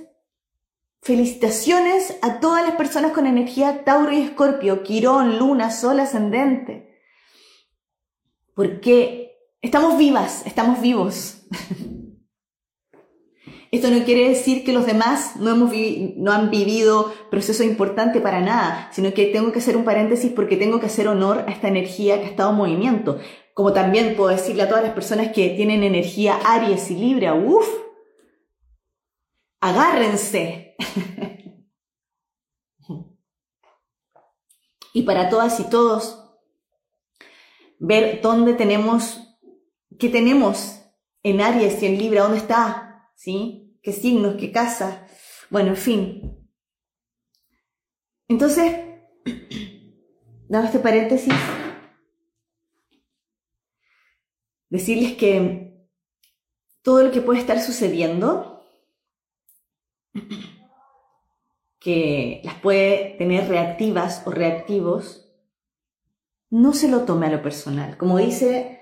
felicitaciones 1.01 2.17
a 2.21 2.41
todas 2.41 2.67
las 2.67 2.75
personas 2.75 3.13
con 3.13 3.25
energía 3.25 3.85
Tauro 3.85 4.11
y 4.11 4.19
Escorpio, 4.19 4.83
Quirón, 4.83 5.39
Luna, 5.39 5.71
Sol 5.71 6.01
ascendente. 6.01 6.99
Porque 8.53 9.31
estamos 9.61 9.97
vivas, 9.97 10.45
estamos 10.45 10.81
vivos. 10.81 11.47
Esto 13.71 13.89
no 13.89 14.03
quiere 14.03 14.27
decir 14.27 14.65
que 14.65 14.73
los 14.73 14.85
demás 14.85 15.37
no, 15.37 15.49
hemos 15.51 15.71
no 16.17 16.33
han 16.33 16.49
vivido 16.49 17.13
proceso 17.29 17.63
importante 17.63 18.19
para 18.19 18.41
nada, 18.41 18.89
sino 18.91 19.13
que 19.13 19.27
tengo 19.27 19.53
que 19.53 19.59
hacer 19.59 19.77
un 19.77 19.85
paréntesis 19.85 20.29
porque 20.33 20.57
tengo 20.57 20.81
que 20.81 20.87
hacer 20.87 21.07
honor 21.07 21.45
a 21.47 21.51
esta 21.51 21.69
energía 21.69 22.19
que 22.19 22.25
ha 22.25 22.29
estado 22.29 22.49
en 22.49 22.57
movimiento. 22.57 23.19
Como 23.53 23.71
también 23.71 24.17
puedo 24.17 24.29
decirle 24.29 24.63
a 24.63 24.67
todas 24.67 24.83
las 24.83 24.91
personas 24.91 25.31
que 25.31 25.51
tienen 25.51 25.83
energía 25.83 26.37
Aries 26.45 26.91
y 26.91 26.95
Libra, 26.97 27.33
uff, 27.33 27.65
agárrense. 29.61 30.75
y 34.93 35.03
para 35.03 35.29
todas 35.29 35.57
y 35.61 35.69
todos, 35.69 36.21
ver 37.79 38.19
dónde 38.21 38.53
tenemos, 38.53 39.21
qué 39.97 40.09
tenemos 40.09 40.81
en 41.23 41.39
Aries 41.39 41.81
y 41.81 41.85
en 41.85 41.97
Libra, 41.97 42.23
dónde 42.23 42.39
está 42.39 42.89
¿sí? 43.21 43.60
¿Qué 43.81 43.93
signos, 43.93 44.35
qué 44.35 44.51
casa? 44.51 45.07
Bueno, 45.49 45.69
en 45.69 45.77
fin. 45.77 46.49
Entonces, 48.27 48.79
dado 50.47 50.65
este 50.65 50.79
paréntesis, 50.79 51.33
decirles 54.69 55.17
que 55.17 55.87
todo 56.83 57.03
lo 57.03 57.11
que 57.11 57.21
puede 57.21 57.39
estar 57.39 57.59
sucediendo, 57.59 58.63
que 61.79 62.41
las 62.43 62.55
puede 62.59 63.15
tener 63.17 63.47
reactivas 63.49 64.21
o 64.27 64.31
reactivos, 64.31 65.27
no 66.51 66.73
se 66.73 66.87
lo 66.87 67.05
tome 67.05 67.27
a 67.27 67.31
lo 67.31 67.41
personal. 67.41 67.97
Como 67.97 68.19
dice 68.19 68.80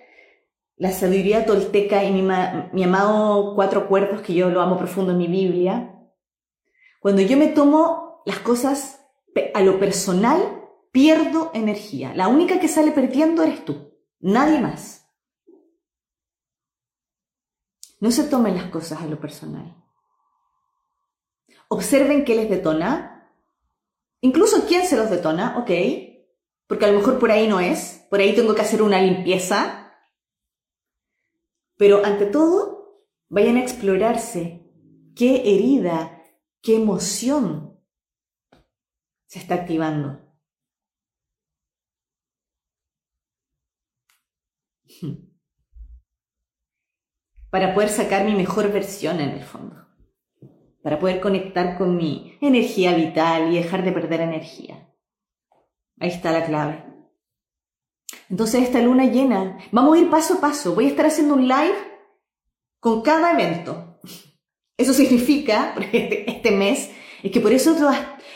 la 0.79 0.93
sabiduría 0.93 1.45
tolteca 1.45 2.05
y 2.05 2.11
mi, 2.13 2.83
amado 2.83 3.53
cuatro 3.53 3.89
cuerpos, 3.89 4.21
que 4.21 4.33
yo 4.33 4.49
lo 4.49 4.61
amo 4.61 4.77
profundo 4.77 5.11
en 5.11 5.17
mi 5.17 5.27
Biblia, 5.27 5.93
cuando 7.01 7.21
yo 7.21 7.35
me 7.35 7.47
tomo 7.47 8.23
las 8.25 8.39
cosas 8.39 9.05
a 9.53 9.61
lo 9.61 9.77
personal, 9.77 10.63
pierdo 10.91 11.51
energía. 11.53 12.13
La 12.15 12.29
única 12.29 12.61
que 12.61 12.69
sale 12.69 12.91
perdiendo 12.91 13.43
eres 13.43 13.65
tú, 13.65 13.93
nadie 14.21 14.61
más. 14.61 15.05
No 17.99 18.09
se 18.11 18.23
tomen 18.23 18.55
las 18.55 18.69
cosas 18.69 19.01
a 19.01 19.05
lo 19.05 19.19
personal. 19.19 19.75
Observen 21.67 22.23
qué 22.23 22.35
les 22.35 22.49
detona, 22.49 23.29
incluso 24.21 24.65
quién 24.65 24.87
se 24.87 24.95
los 24.95 25.09
detona, 25.09 25.57
ok, 25.57 25.71
porque 26.67 26.85
a 26.85 26.91
lo 26.91 26.99
mejor 26.99 27.19
por 27.19 27.31
ahí 27.31 27.47
no 27.47 27.59
es, 27.59 28.05
por 28.09 28.21
ahí 28.21 28.33
tengo 28.33 28.55
que 28.55 28.61
hacer 28.61 28.81
una 28.81 29.01
limpieza, 29.01 29.88
pero 31.79 32.03
ante 32.03 32.25
todo, 32.25 33.07
vayan 33.29 33.55
a 33.55 33.61
explorarse 33.61 34.69
qué 35.15 35.55
herida, 35.55 36.21
qué 36.61 36.75
emoción 36.75 37.79
se 39.27 39.39
está 39.39 39.55
activando. 39.55 40.19
Para 47.49 47.73
poder 47.73 47.87
sacar 47.87 48.25
mi 48.25 48.35
mejor 48.35 48.73
versión 48.73 49.21
en 49.21 49.29
el 49.29 49.43
fondo. 49.43 49.87
Para 50.83 50.99
poder 50.99 51.21
conectar 51.21 51.77
con 51.77 51.95
mi 51.95 52.37
energía 52.41 52.93
vital 52.93 53.53
y 53.53 53.55
dejar 53.55 53.85
de 53.85 53.93
perder 53.93 54.19
energía. 54.19 54.93
Ahí 55.97 56.09
está 56.09 56.33
la 56.33 56.45
clave. 56.45 56.88
Entonces 58.29 58.63
esta 58.63 58.79
luna 58.79 59.05
llena, 59.05 59.57
vamos 59.71 59.95
a 59.95 59.99
ir 59.99 60.09
paso 60.09 60.35
a 60.35 60.41
paso, 60.41 60.75
voy 60.75 60.85
a 60.85 60.89
estar 60.89 61.05
haciendo 61.05 61.33
un 61.33 61.47
live 61.47 61.75
con 62.79 63.01
cada 63.01 63.31
evento. 63.31 63.99
Eso 64.77 64.93
significa, 64.93 65.73
este, 65.91 66.29
este 66.29 66.51
mes, 66.51 66.91
es 67.23 67.31
que 67.31 67.41
por 67.41 67.51
eso 67.51 67.75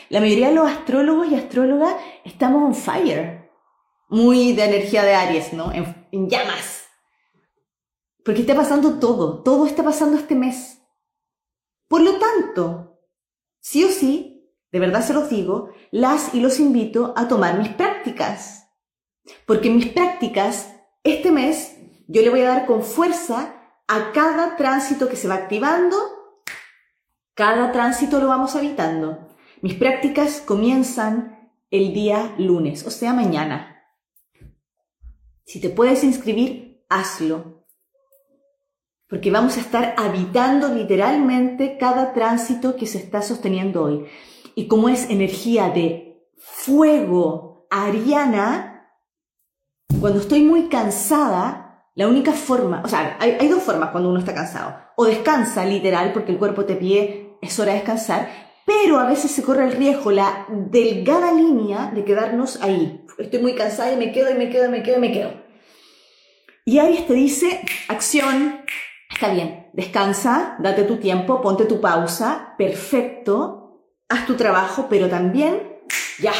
la 0.08 0.20
mayoría 0.20 0.48
de 0.48 0.54
los 0.54 0.68
astrólogos 0.68 1.28
y 1.28 1.36
astrólogas 1.36 1.94
estamos 2.24 2.62
on 2.62 2.74
fire, 2.74 3.50
muy 4.08 4.52
de 4.52 4.64
energía 4.64 5.04
de 5.04 5.14
Aries, 5.14 5.52
¿no? 5.52 5.72
En, 5.72 6.06
en 6.12 6.28
llamas. 6.28 6.82
Porque 8.24 8.40
está 8.40 8.54
pasando 8.54 8.98
todo, 8.98 9.42
todo 9.42 9.66
está 9.66 9.82
pasando 9.82 10.18
este 10.18 10.34
mes. 10.34 10.80
Por 11.88 12.00
lo 12.00 12.18
tanto, 12.18 13.00
sí 13.60 13.84
o 13.84 13.88
sí, 13.88 14.52
de 14.72 14.80
verdad 14.80 15.02
se 15.02 15.14
los 15.14 15.30
digo, 15.30 15.70
las 15.90 16.34
y 16.34 16.40
los 16.40 16.58
invito 16.58 17.14
a 17.16 17.28
tomar 17.28 17.58
mis 17.58 17.68
prácticas. 17.68 18.63
Porque 19.46 19.70
mis 19.70 19.86
prácticas, 19.86 20.74
este 21.02 21.30
mes, 21.30 21.76
yo 22.06 22.22
le 22.22 22.30
voy 22.30 22.40
a 22.40 22.48
dar 22.48 22.66
con 22.66 22.82
fuerza 22.82 23.54
a 23.86 24.12
cada 24.12 24.56
tránsito 24.56 25.08
que 25.08 25.16
se 25.16 25.28
va 25.28 25.34
activando 25.34 25.96
Cada 27.34 27.72
tránsito 27.72 28.20
lo 28.20 28.28
vamos 28.28 28.54
habitando. 28.54 29.28
Mis 29.60 29.74
prácticas 29.74 30.40
comienzan 30.40 31.50
el 31.70 31.92
día 31.92 32.34
lunes, 32.38 32.86
o 32.86 32.90
sea, 32.90 33.12
mañana. 33.12 33.82
Si 35.44 35.60
te 35.60 35.68
puedes 35.68 36.04
inscribir, 36.04 36.84
hazlo. 36.88 37.66
Porque 39.08 39.32
vamos 39.32 39.56
a 39.56 39.60
estar 39.60 39.94
habitando 39.98 40.68
literalmente 40.68 41.76
cada 41.76 42.12
tránsito 42.12 42.76
que 42.76 42.86
se 42.86 42.98
está 42.98 43.20
sosteniendo 43.20 43.82
hoy. 43.82 44.06
Y 44.54 44.68
como 44.68 44.88
es 44.88 45.10
energía 45.10 45.70
de 45.70 46.28
fuego 46.38 47.66
ariana, 47.70 48.73
cuando 50.04 50.20
estoy 50.20 50.42
muy 50.42 50.68
cansada, 50.68 51.88
la 51.94 52.08
única 52.08 52.32
forma, 52.32 52.82
o 52.84 52.88
sea, 52.88 53.16
hay, 53.20 53.48
dos 53.48 53.62
formas 53.62 53.88
cuando 53.88 54.10
uno 54.10 54.18
está 54.18 54.34
cansado. 54.34 54.76
O 54.96 55.06
descansa 55.06 55.64
literal 55.64 56.12
porque 56.12 56.30
el 56.30 56.36
cuerpo 56.36 56.66
te 56.66 56.76
pide, 56.76 57.38
es 57.40 57.58
hora 57.58 57.72
de 57.72 57.78
descansar, 57.78 58.28
pero 58.66 58.98
a 58.98 59.08
veces 59.08 59.30
se 59.30 59.42
corre 59.42 59.64
el 59.64 59.72
riesgo, 59.72 60.10
la 60.10 60.44
delgada 60.50 61.32
línea 61.32 61.90
de 61.90 62.04
quedarnos 62.04 62.60
ahí. 62.60 63.06
Estoy 63.16 63.40
muy 63.40 63.54
cansada 63.54 63.94
y 63.94 63.96
me 63.96 64.12
quedo 64.12 64.30
y 64.30 64.34
me 64.34 64.50
quedo 64.50 64.66
y 64.66 64.68
me 64.68 64.82
quedo 64.82 64.98
y 64.98 65.00
me 65.00 65.10
quedo. 65.10 65.32
Y 66.66 66.80
Aries 66.80 67.06
te 67.06 67.14
dice, 67.14 67.62
acción, 67.88 68.60
está 69.08 69.32
bien, 69.32 69.70
descansa, 69.72 70.56
date 70.58 70.84
tu 70.84 70.98
tiempo, 70.98 71.40
ponte 71.40 71.64
tu 71.64 71.80
pausa, 71.80 72.54
perfecto, 72.58 73.88
haz 74.10 74.26
tu 74.26 74.34
trabajo, 74.34 74.86
pero 74.90 75.08
también, 75.08 75.78
ya, 76.20 76.34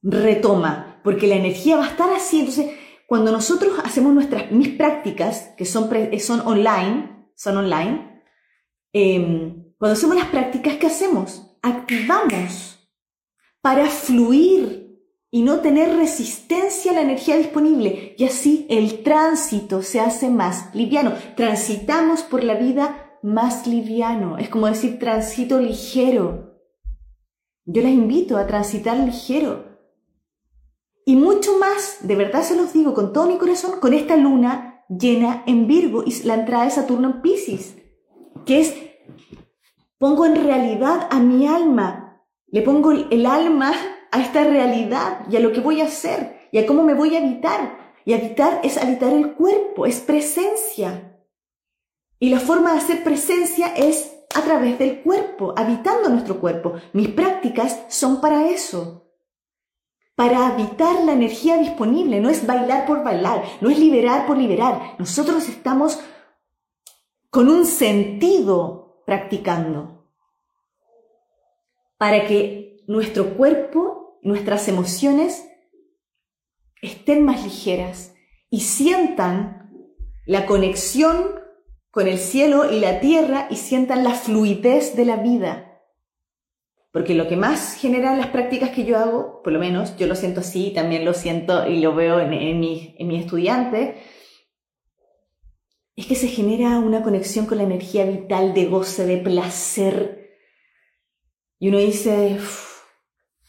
retoma, 0.00 0.91
porque 1.02 1.26
la 1.26 1.36
energía 1.36 1.76
va 1.76 1.84
a 1.84 1.90
estar 1.90 2.12
así. 2.12 2.40
Entonces, 2.40 2.70
cuando 3.06 3.32
nosotros 3.32 3.78
hacemos 3.84 4.14
nuestras, 4.14 4.50
mis 4.50 4.70
prácticas, 4.70 5.52
que 5.56 5.64
son, 5.64 5.90
son 6.18 6.40
online, 6.46 7.28
son 7.34 7.56
online, 7.58 8.22
eh, 8.92 9.54
cuando 9.78 9.94
hacemos 9.94 10.16
las 10.16 10.28
prácticas, 10.28 10.76
¿qué 10.76 10.86
hacemos? 10.86 11.56
Activamos 11.62 12.78
para 13.60 13.86
fluir 13.86 14.82
y 15.30 15.42
no 15.42 15.60
tener 15.60 15.96
resistencia 15.96 16.92
a 16.92 16.94
la 16.94 17.00
energía 17.00 17.36
disponible. 17.36 18.14
Y 18.18 18.24
así 18.24 18.66
el 18.68 19.02
tránsito 19.02 19.82
se 19.82 19.98
hace 19.98 20.28
más 20.28 20.74
liviano. 20.74 21.14
Transitamos 21.36 22.22
por 22.22 22.44
la 22.44 22.54
vida 22.54 23.18
más 23.22 23.66
liviano. 23.66 24.36
Es 24.36 24.50
como 24.50 24.66
decir 24.66 24.98
tránsito 24.98 25.58
ligero. 25.58 26.60
Yo 27.64 27.80
les 27.80 27.92
invito 27.92 28.36
a 28.36 28.46
transitar 28.46 28.98
ligero. 28.98 29.71
Y 31.04 31.16
mucho 31.16 31.58
más, 31.58 31.98
de 32.02 32.14
verdad 32.14 32.42
se 32.42 32.56
los 32.56 32.72
digo 32.72 32.94
con 32.94 33.12
todo 33.12 33.26
mi 33.26 33.38
corazón, 33.38 33.80
con 33.80 33.92
esta 33.92 34.16
luna 34.16 34.84
llena 34.88 35.42
en 35.46 35.66
Virgo 35.66 36.04
y 36.06 36.22
la 36.22 36.34
entrada 36.34 36.64
de 36.64 36.70
Saturno 36.70 37.08
en 37.08 37.22
Pisces, 37.22 37.76
que 38.44 38.60
es 38.60 38.74
Pongo 40.02 40.26
en 40.26 40.34
realidad 40.34 41.06
a 41.12 41.20
mi 41.20 41.46
alma. 41.46 42.24
Le 42.48 42.62
pongo 42.62 42.90
el 42.90 43.24
alma 43.24 43.72
a 44.10 44.20
esta 44.20 44.42
realidad 44.42 45.20
y 45.30 45.36
a 45.36 45.38
lo 45.38 45.52
que 45.52 45.60
voy 45.60 45.80
a 45.80 45.84
hacer 45.84 46.48
y 46.50 46.58
a 46.58 46.66
cómo 46.66 46.82
me 46.82 46.94
voy 46.94 47.14
a 47.14 47.20
habitar. 47.20 47.78
Y 48.04 48.12
habitar 48.12 48.60
es 48.64 48.78
habitar 48.78 49.12
el 49.12 49.34
cuerpo, 49.34 49.86
es 49.86 50.00
presencia. 50.00 51.20
Y 52.18 52.30
la 52.30 52.40
forma 52.40 52.72
de 52.72 52.78
hacer 52.78 53.04
presencia 53.04 53.68
es 53.76 54.12
a 54.34 54.42
través 54.42 54.76
del 54.80 55.02
cuerpo, 55.02 55.54
habitando 55.56 56.08
nuestro 56.08 56.40
cuerpo. 56.40 56.74
Mis 56.92 57.10
prácticas 57.10 57.82
son 57.86 58.20
para 58.20 58.48
eso. 58.48 59.01
Para 60.14 60.46
habitar 60.46 61.04
la 61.04 61.12
energía 61.12 61.56
disponible. 61.58 62.20
No 62.20 62.28
es 62.28 62.46
bailar 62.46 62.86
por 62.86 63.02
bailar, 63.02 63.44
no 63.60 63.70
es 63.70 63.78
liberar 63.78 64.26
por 64.26 64.36
liberar. 64.36 64.96
Nosotros 64.98 65.48
estamos 65.48 65.98
con 67.30 67.48
un 67.48 67.64
sentido 67.64 69.02
practicando 69.06 70.06
para 71.96 72.26
que 72.26 72.82
nuestro 72.88 73.36
cuerpo, 73.36 74.18
nuestras 74.22 74.68
emociones 74.68 75.48
estén 76.82 77.24
más 77.24 77.44
ligeras 77.44 78.12
y 78.50 78.60
sientan 78.60 79.70
la 80.26 80.46
conexión 80.46 81.40
con 81.92 82.08
el 82.08 82.18
cielo 82.18 82.72
y 82.72 82.80
la 82.80 83.00
tierra 83.00 83.46
y 83.50 83.56
sientan 83.56 84.02
la 84.02 84.14
fluidez 84.14 84.96
de 84.96 85.04
la 85.04 85.16
vida. 85.16 85.71
Porque 86.92 87.14
lo 87.14 87.26
que 87.26 87.36
más 87.36 87.74
genera 87.74 88.14
las 88.14 88.28
prácticas 88.28 88.70
que 88.70 88.84
yo 88.84 88.98
hago, 88.98 89.42
por 89.42 89.52
lo 89.52 89.58
menos 89.58 89.96
yo 89.96 90.06
lo 90.06 90.14
siento 90.14 90.40
así, 90.40 90.72
también 90.74 91.04
lo 91.04 91.14
siento 91.14 91.66
y 91.66 91.80
lo 91.80 91.94
veo 91.94 92.20
en, 92.20 92.34
en, 92.34 92.60
mi, 92.60 92.94
en 92.98 93.08
mi 93.08 93.18
estudiante, 93.18 93.96
es 95.96 96.06
que 96.06 96.14
se 96.14 96.28
genera 96.28 96.78
una 96.78 97.02
conexión 97.02 97.46
con 97.46 97.58
la 97.58 97.64
energía 97.64 98.04
vital 98.04 98.54
de 98.54 98.66
goce, 98.66 99.06
de 99.06 99.18
placer. 99.18 100.38
Y 101.58 101.68
uno 101.68 101.78
dice, 101.78 102.38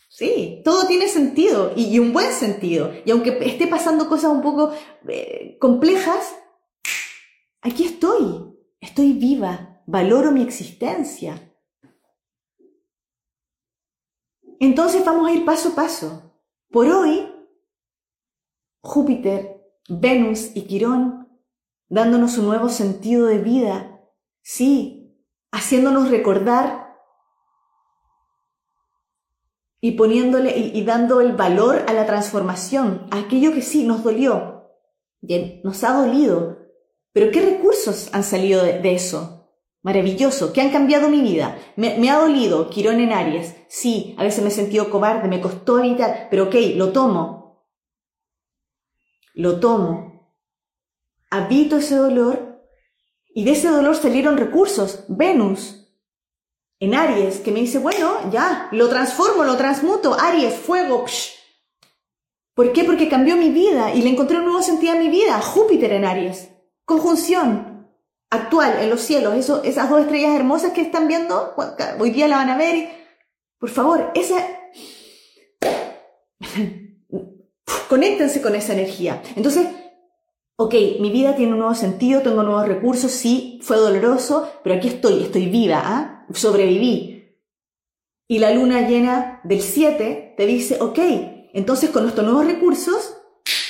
sí, 0.10 0.62
todo 0.64 0.86
tiene 0.88 1.08
sentido 1.08 1.74
y, 1.76 1.98
un 2.00 2.14
buen 2.14 2.32
sentido. 2.32 2.94
Y 3.06 3.12
aunque 3.12 3.40
esté 3.42 3.68
pasando 3.68 4.08
cosas 4.08 4.32
un 4.32 4.42
poco 4.42 4.74
eh, 5.08 5.58
complejas, 5.60 6.36
aquí 7.62 7.86
estoy, 7.86 8.56
estoy 8.80 9.14
viva, 9.14 9.82
valoro 9.86 10.32
mi 10.32 10.44
existencia. 10.44 11.53
Entonces 14.60 15.04
vamos 15.06 15.28
a 15.28 15.34
ir 15.34 15.46
paso 15.46 15.70
a 15.70 15.76
paso. 15.76 16.34
Por 16.72 16.88
hoy, 16.88 17.30
Júpiter, 18.82 19.62
Venus 19.88 20.52
y 20.56 20.64
Quirón 20.64 21.24
dándonos 21.94 22.40
un 22.40 22.46
nuevo 22.46 22.70
sentido 22.70 23.28
de 23.28 23.38
vida, 23.38 24.02
sí, 24.42 25.16
haciéndonos 25.52 26.10
recordar 26.10 26.98
y 29.80 29.92
poniéndole 29.92 30.58
y, 30.58 30.84
dando 30.86 31.22
el 31.22 31.34
valor 31.34 31.86
a 31.88 31.94
la 31.94 32.08
transformación, 32.08 33.06
a 33.12 33.20
aquello 33.20 33.54
que 33.54 33.62
sí 33.62 33.86
nos 33.86 34.04
dolió, 34.04 34.72
bien, 35.22 35.62
nos 35.64 35.84
ha 35.84 35.94
dolido, 35.94 36.58
pero 37.12 37.32
¿qué 37.32 37.42
recursos 37.42 38.10
han 38.12 38.24
salido 38.24 38.64
de, 38.64 38.96
eso? 38.96 39.43
Maravilloso, 39.84 40.54
¿qué 40.54 40.62
han 40.62 40.72
cambiado 40.72 41.10
mi 41.10 41.22
vida? 41.22 41.58
Me, 41.76 42.10
ha 42.10 42.18
dolido, 42.18 42.70
Quirón 42.70 43.00
en 43.00 43.12
Aries. 43.12 43.56
Sí, 43.68 44.16
a 44.18 44.24
veces 44.24 44.42
me 44.42 44.50
he 44.50 44.52
sentido 44.52 44.90
cobarde, 44.90 45.28
me 45.28 45.42
costó 45.42 45.78
evitar, 45.80 46.28
pero 46.32 46.46
ok, 46.46 46.56
lo 46.76 46.92
tomo. 46.92 47.68
Lo 49.36 49.60
tomo 49.60 50.14
habito 51.34 51.78
ese 51.78 51.96
dolor 51.96 52.64
y 53.34 53.44
de 53.44 53.52
ese 53.52 53.68
dolor 53.68 53.96
salieron 53.96 54.38
recursos. 54.38 55.06
Venus 55.08 55.92
en 56.80 56.94
Aries, 56.94 57.40
que 57.40 57.52
me 57.52 57.62
dice, 57.62 57.80
bueno, 57.80 58.30
ya, 58.32 58.70
lo 58.72 58.88
transformo, 58.88 59.44
lo 59.44 59.58
transmuto. 59.58 60.16
Aries, 60.20 60.54
fuego. 60.54 61.06
¿Por 62.54 62.72
qué? 62.72 62.84
Porque 62.84 63.10
cambió 63.10 63.36
mi 63.36 63.50
vida 63.50 63.96
y 63.96 64.04
le 64.04 64.12
encontré 64.12 64.38
un 64.38 64.46
nuevo 64.46 64.62
sentido 64.62 64.94
a 64.94 64.98
mi 64.98 65.10
vida. 65.10 65.42
Júpiter 65.42 65.92
en 65.94 66.06
Aries. 66.06 66.50
Conjunción 66.86 67.73
actual 68.34 68.80
en 68.80 68.90
los 68.90 69.02
cielos. 69.02 69.36
Eso, 69.36 69.64
esas 69.64 69.90
dos 69.90 70.02
estrellas 70.02 70.36
hermosas 70.36 70.74
que 70.74 70.82
están 70.82 71.08
viendo, 71.08 71.54
hoy 72.00 72.10
día 72.12 72.28
la 72.28 72.38
van 72.38 72.50
a 72.50 72.58
ver. 72.58 72.90
Por 73.60 73.70
favor, 73.70 74.12
esa... 74.16 74.46
Conéctense 77.90 78.42
con 78.42 78.56
esa 78.56 78.74
energía. 78.74 79.22
Entonces, 79.36 79.68
ok, 80.58 80.74
mi 81.00 81.12
vida 81.12 81.36
tiene 81.36 81.54
un 81.54 81.60
nuevo 81.60 81.76
sentido, 81.76 82.22
tengo 82.22 82.42
nuevos 82.42 82.68
recursos, 82.68 83.12
sí, 83.12 83.60
fue 83.62 83.78
doloroso, 83.78 84.52
pero 84.64 84.76
aquí 84.76 84.88
estoy, 84.88 85.24
estoy 85.24 85.46
viva, 85.46 85.82
¿ah? 85.84 86.26
sobreviví. 86.34 87.40
Y 88.28 88.40
la 88.40 88.52
luna 88.52 88.88
llena 88.88 89.42
del 89.44 89.62
7 89.62 90.34
te 90.36 90.46
dice, 90.48 90.80
ok, 90.82 91.00
entonces 91.54 91.92
con 91.92 92.02
nuestros 92.04 92.26
nuevos 92.26 92.48
recursos, 92.48 93.16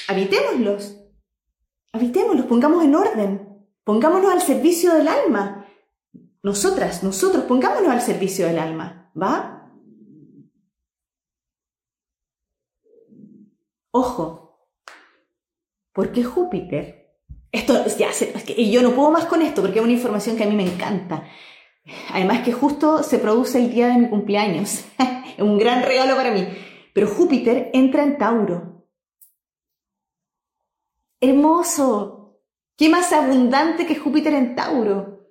habitémoslos. 0.07 0.99
Habitémoslos, 1.91 2.45
pongamos 2.45 2.84
en 2.84 2.95
orden, 2.95 3.53
pongámonos 3.84 4.32
al 4.32 4.42
servicio 4.42 4.94
del 4.94 5.08
alma. 5.08 5.68
Nosotras, 6.42 7.04
nosotros, 7.04 7.46
pongámonos 7.46 7.90
al 7.90 8.02
servicio 8.02 8.48
del 8.48 8.60
alma, 8.60 9.12
¿va? 9.20 9.72
Ojo, 13.92 14.68
porque 15.94 16.24
Júpiter, 16.24 17.16
esto 17.52 17.86
ya, 17.98 18.10
y 18.58 18.72
yo 18.72 18.82
no 18.82 18.92
puedo 18.92 19.12
más 19.12 19.26
con 19.26 19.42
esto 19.42 19.62
porque 19.62 19.80
es 19.80 19.84
una 19.84 19.94
información 19.94 20.36
que 20.36 20.44
a 20.44 20.48
mí 20.48 20.56
me 20.56 20.66
encanta. 20.66 21.24
Además 22.12 22.44
que 22.44 22.52
justo 22.52 23.04
se 23.04 23.20
produce 23.20 23.60
el 23.60 23.72
día 23.72 23.88
de 23.88 23.98
mi 24.00 24.10
cumpleaños. 24.10 24.86
un 25.38 25.58
gran 25.58 25.84
regalo 25.84 26.16
para 26.16 26.32
mí. 26.32 26.48
Pero 26.94 27.08
Júpiter 27.08 27.70
entra 27.74 28.04
en 28.04 28.18
Tauro. 28.18 28.88
Hermoso. 31.20 32.12
¿Qué 32.84 32.90
más 32.90 33.14
abundante 33.14 33.86
que 33.86 33.96
Júpiter 33.96 34.34
en 34.34 34.56
Tauro? 34.58 35.26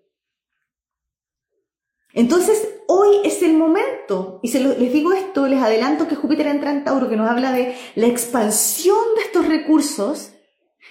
Entonces, 2.15 2.67
hoy 2.89 3.17
es 3.25 3.43
el 3.43 3.53
momento. 3.53 4.41
Y 4.43 4.49
se 4.49 4.59
les 4.59 4.91
digo 4.91 5.13
esto, 5.13 5.47
les 5.47 5.61
adelanto 5.61 6.09
que 6.09 6.17
Júpiter 6.17 6.47
entra 6.47 6.71
en 6.71 6.83
Tauro, 6.83 7.11
que 7.11 7.17
nos 7.19 7.29
habla 7.29 7.53
de 7.53 7.77
la 7.95 8.07
expansión 8.07 8.97
de 9.17 9.25
estos 9.25 9.47
recursos 9.49 10.33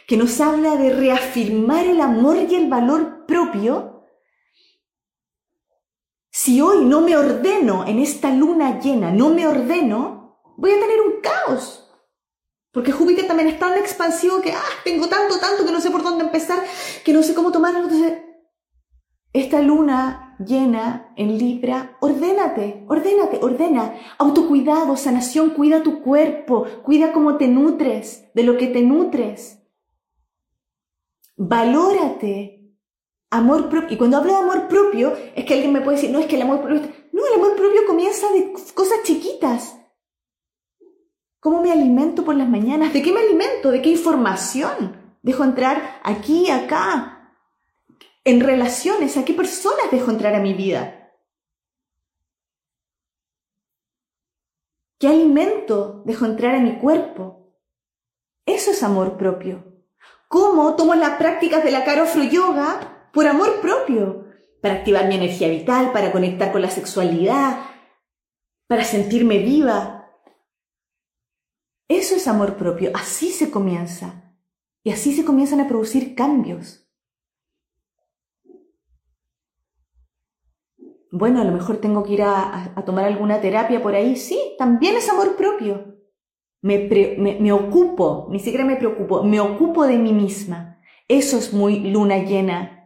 que 0.06 0.18
nos 0.18 0.40
habla 0.40 0.76
de 0.76 0.94
reafirmar 0.94 1.88
el 1.88 2.00
amor 2.00 2.38
y 2.48 2.54
el 2.54 2.70
valor 2.70 3.26
propio 3.26 4.04
Si 6.30 6.62
hoy 6.62 6.86
no 6.86 7.02
me 7.02 7.18
ordeno 7.18 7.88
en 7.88 7.98
esta 7.98 8.30
luna 8.30 8.80
llena, 8.80 9.10
no 9.10 9.30
me 9.30 9.48
ordeno, 9.48 10.44
voy 10.58 10.70
a 10.74 10.80
tener 10.80 11.02
un 11.02 11.22
caos. 11.22 11.81
Porque 12.72 12.92
Júpiter 12.92 13.28
también 13.28 13.50
es 13.50 13.60
tan 13.60 13.78
expansivo 13.78 14.42
que, 14.42 14.54
ah, 14.54 14.64
tengo 14.84 15.08
tanto, 15.08 15.40
tanto 15.40 15.66
que 15.66 15.72
no 15.72 15.82
sé 15.82 15.92
por 15.92 16.04
dónde 16.04 16.24
empezar, 16.24 16.64
que 17.04 17.14
no 17.14 17.22
sé 17.22 17.34
cómo 17.34 17.52
tomarlo. 17.52 17.80
Entonces, 17.80 18.14
esta 19.34 19.62
luna 19.62 20.36
llena 20.46 21.14
en 21.18 21.38
Libra, 21.38 21.98
ordénate, 22.00 22.86
ordénate, 22.88 23.40
ordena. 23.42 23.96
Autocuidado, 24.18 24.96
sanación, 24.96 25.52
cuida 25.52 25.84
tu 25.84 26.02
cuerpo, 26.02 26.66
cuida 26.84 27.12
cómo 27.12 27.38
te 27.38 27.48
nutres, 27.48 28.26
de 28.34 28.44
lo 28.44 28.58
que 28.58 28.68
te 28.68 28.82
nutres. 28.82 29.60
Valórate. 31.38 32.58
Amor 33.30 33.70
propio. 33.70 33.94
Y 33.94 33.98
cuando 33.98 34.18
hablo 34.18 34.34
de 34.34 34.40
amor 34.40 34.68
propio, 34.68 35.14
es 35.36 35.46
que 35.46 35.54
alguien 35.54 35.74
me 35.74 35.82
puede 35.82 35.98
decir, 35.98 36.12
no, 36.12 36.20
es 36.20 36.26
que 36.26 36.36
el 36.36 36.42
amor 36.42 36.62
propio... 36.62 36.82
No, 37.14 37.26
el 37.28 37.34
amor 37.36 37.56
propio 37.56 37.86
comienza 37.86 38.32
de 38.32 38.54
cosas 38.74 39.04
chiquitas. 39.04 39.78
¿Cómo 41.42 41.60
me 41.60 41.72
alimento 41.72 42.24
por 42.24 42.36
las 42.36 42.48
mañanas? 42.48 42.94
¿De 42.94 43.02
qué 43.02 43.12
me 43.12 43.20
alimento? 43.20 43.72
¿De 43.72 43.82
qué 43.82 43.90
información? 43.90 45.18
Dejo 45.24 45.44
entrar 45.44 46.00
aquí, 46.04 46.52
acá. 46.52 47.36
En 48.24 48.42
relaciones, 48.42 49.18
¿a 49.18 49.26
qué 49.26 49.34
personas 49.34 49.90
dejo 49.92 50.12
entrar 50.12 50.36
a 50.36 50.40
mi 50.40 50.54
vida? 50.54 51.12
¿Qué 55.00 55.08
alimento 55.08 56.04
dejo 56.06 56.26
entrar 56.26 56.54
a 56.54 56.60
mi 56.60 56.78
cuerpo? 56.78 57.56
Eso 58.46 58.70
es 58.70 58.84
amor 58.84 59.18
propio. 59.18 59.66
¿Cómo 60.28 60.76
tomo 60.76 60.94
las 60.94 61.18
prácticas 61.18 61.64
de 61.64 61.72
la 61.72 61.84
Karofro 61.84 62.22
Yoga 62.22 63.10
por 63.12 63.26
amor 63.26 63.62
propio? 63.62 64.28
Para 64.62 64.76
activar 64.76 65.08
mi 65.08 65.16
energía 65.16 65.48
vital, 65.48 65.92
para 65.92 66.12
conectar 66.12 66.52
con 66.52 66.62
la 66.62 66.70
sexualidad, 66.70 67.66
para 68.68 68.84
sentirme 68.84 69.40
viva. 69.40 70.01
Eso 71.92 72.16
es 72.16 72.26
amor 72.26 72.56
propio. 72.56 72.90
Así 72.94 73.32
se 73.32 73.52
comienza. 73.52 74.34
Y 74.82 74.92
así 74.92 75.14
se 75.14 75.26
comienzan 75.26 75.60
a 75.60 75.68
producir 75.68 76.16
cambios. 76.16 76.90
Bueno, 81.12 81.42
a 81.42 81.44
lo 81.44 81.52
mejor 81.52 81.82
tengo 81.82 82.04
que 82.04 82.14
ir 82.14 82.22
a, 82.24 82.74
tomar 82.86 83.04
alguna 83.04 83.42
terapia 83.42 83.84
por 83.84 83.94
ahí. 83.94 84.16
Sí, 84.16 84.40
también 84.58 84.96
es 84.96 85.10
amor 85.10 85.36
propio. 85.36 85.98
Me, 86.62 87.52
ocupo, 87.52 88.28
ni 88.32 88.40
siquiera 88.40 88.64
me 88.64 88.78
preocupo, 88.78 89.24
me 89.24 89.42
ocupo 89.42 89.86
de 89.86 89.98
mí 89.98 90.14
misma. 90.14 90.80
Eso 91.10 91.38
es 91.38 91.52
muy 91.52 91.92
luna 91.92 92.20
llena 92.20 92.81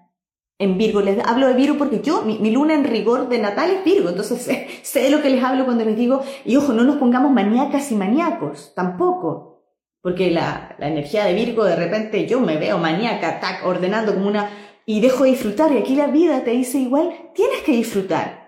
en 0.57 0.77
Virgo. 0.77 1.01
Les 1.01 1.19
hablo 1.25 1.47
de 1.47 1.53
Virgo 1.53 1.77
porque 1.77 2.01
yo, 2.01 2.23
mi, 2.23 2.51
luna 2.51 2.73
en 2.73 2.83
rigor 2.83 3.29
de 3.29 3.39
natal 3.39 3.71
es 3.71 3.83
Virgo, 3.83 4.09
entonces 4.09 4.41
sé, 4.83 4.99
de 4.99 5.09
lo 5.09 5.21
que 5.21 5.29
les 5.29 5.43
hablo 5.43 5.65
cuando 5.65 5.85
les 5.85 5.97
digo, 5.97 6.23
y 6.43 6.55
ojo, 6.55 6.73
no 6.73 6.83
nos 6.83 6.97
pongamos 6.97 7.31
maníacas 7.31 7.91
y 7.91 7.95
maníacos, 7.95 8.73
tampoco. 8.75 9.63
Porque 10.01 10.29
la, 10.29 10.75
la 10.77 10.87
energía 10.87 11.25
de 11.25 11.33
Virgo, 11.33 11.65
de 11.65 11.75
repente 11.75 12.27
yo 12.27 12.39
me 12.39 12.57
veo 12.57 12.77
maníaca, 12.77 13.39
tac, 13.39 13.65
ordenando 13.65 14.13
como 14.13 14.27
una, 14.27 14.49
y 14.85 15.01
dejo 15.01 15.23
de 15.23 15.31
disfrutar, 15.31 15.71
y 15.71 15.77
aquí 15.77 15.95
la 15.95 16.07
vida 16.07 16.43
te 16.43 16.51
dice 16.51 16.77
igual, 16.77 17.31
tienes 17.33 17.61
que 17.61 17.71
disfrutar. 17.71 18.45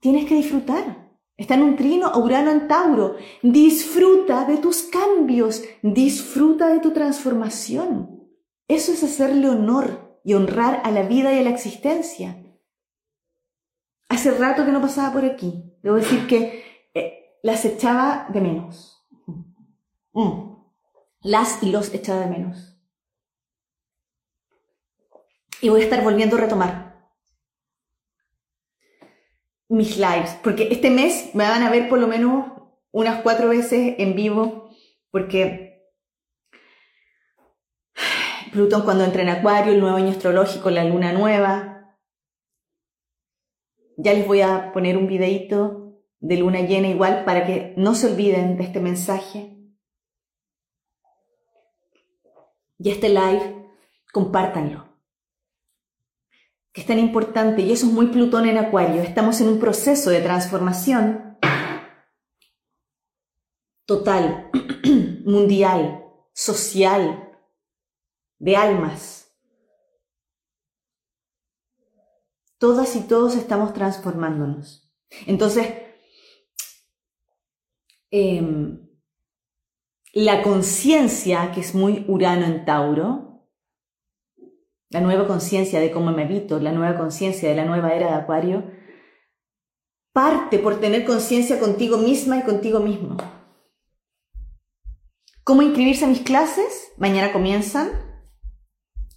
Tienes 0.00 0.26
que 0.26 0.36
disfrutar. 0.36 1.08
Está 1.36 1.54
en 1.54 1.62
un 1.62 1.76
trino 1.76 2.12
Urano 2.16 2.52
en 2.52 2.68
Tauro. 2.68 3.16
Disfruta 3.42 4.44
de 4.44 4.58
tus 4.58 4.84
cambios, 4.84 5.64
disfruta 5.82 6.68
de 6.68 6.78
tu 6.78 6.92
transformación. 6.92 8.28
Eso 8.68 8.92
es 8.92 9.02
hacerle 9.02 9.48
honor 9.48 10.07
y 10.24 10.34
honrar 10.34 10.80
a 10.84 10.90
la 10.90 11.02
vida 11.02 11.32
y 11.32 11.38
a 11.38 11.42
la 11.42 11.50
existencia. 11.50 12.36
Hace 14.08 14.32
rato 14.32 14.64
que 14.64 14.72
no 14.72 14.80
pasaba 14.80 15.12
por 15.12 15.24
aquí. 15.24 15.76
Debo 15.82 15.96
decir 15.96 16.26
que 16.26 16.64
eh, 16.94 17.38
las 17.42 17.64
echaba 17.64 18.28
de 18.32 18.40
menos. 18.40 19.06
Mm. 20.12 20.54
Las 21.22 21.62
y 21.62 21.70
los 21.70 21.92
echaba 21.92 22.20
de 22.20 22.26
menos. 22.26 22.76
Y 25.60 25.68
voy 25.68 25.80
a 25.80 25.84
estar 25.84 26.02
volviendo 26.02 26.36
a 26.36 26.40
retomar 26.40 26.88
mis 29.68 29.98
lives, 29.98 30.36
porque 30.42 30.68
este 30.70 30.90
mes 30.90 31.34
me 31.34 31.44
van 31.44 31.62
a 31.62 31.70
ver 31.70 31.88
por 31.88 31.98
lo 31.98 32.06
menos 32.06 32.46
unas 32.90 33.22
cuatro 33.22 33.48
veces 33.48 33.96
en 33.98 34.16
vivo, 34.16 34.70
porque 35.10 35.67
Plutón 38.52 38.82
cuando 38.82 39.04
entra 39.04 39.22
en 39.22 39.28
Acuario, 39.28 39.72
el 39.72 39.80
nuevo 39.80 39.96
año 39.96 40.10
astrológico, 40.10 40.70
la 40.70 40.84
luna 40.84 41.12
nueva. 41.12 41.96
Ya 43.96 44.14
les 44.14 44.26
voy 44.26 44.40
a 44.40 44.72
poner 44.72 44.96
un 44.96 45.06
videito 45.06 46.00
de 46.20 46.36
luna 46.36 46.60
llena 46.60 46.88
igual 46.88 47.24
para 47.24 47.46
que 47.46 47.74
no 47.76 47.94
se 47.94 48.12
olviden 48.12 48.56
de 48.56 48.64
este 48.64 48.80
mensaje. 48.80 49.56
Y 52.78 52.90
este 52.90 53.08
live, 53.08 53.70
compártanlo 54.12 54.88
es 56.78 56.86
tan 56.86 57.00
importante, 57.00 57.62
y 57.62 57.72
eso 57.72 57.86
es 57.86 57.92
muy 57.92 58.06
Plutón 58.06 58.46
en 58.46 58.56
Acuario, 58.56 59.02
estamos 59.02 59.40
en 59.40 59.48
un 59.48 59.58
proceso 59.58 60.10
de 60.10 60.20
transformación 60.20 61.36
total, 63.84 64.48
mundial, 65.24 66.04
social, 66.32 67.27
de 68.38 68.56
almas. 68.56 69.32
Todas 72.58 72.96
y 72.96 73.00
todos 73.00 73.36
estamos 73.36 73.72
transformándonos. 73.72 74.92
Entonces, 75.26 75.66
em, 78.10 78.88
la 80.12 80.42
conciencia, 80.42 81.52
que 81.52 81.60
es 81.60 81.74
muy 81.74 82.04
Urano 82.08 82.46
en 82.46 82.64
Tauro, 82.64 83.46
la 84.90 85.00
nueva 85.00 85.26
conciencia 85.26 85.80
de 85.80 85.90
cómo 85.90 86.10
me 86.12 86.24
evito, 86.24 86.58
la 86.58 86.72
nueva 86.72 86.98
conciencia 86.98 87.48
de 87.48 87.54
la 87.54 87.64
nueva 87.64 87.92
era 87.94 88.08
de 88.08 88.14
Acuario, 88.14 88.64
parte 90.12 90.58
por 90.58 90.80
tener 90.80 91.04
conciencia 91.04 91.60
contigo 91.60 91.98
misma 91.98 92.38
y 92.38 92.42
contigo 92.42 92.80
mismo. 92.80 93.16
¿Cómo 95.44 95.62
inscribirse 95.62 96.06
a 96.06 96.08
mis 96.08 96.22
clases? 96.22 96.92
Mañana 96.96 97.32
comienzan. 97.32 98.07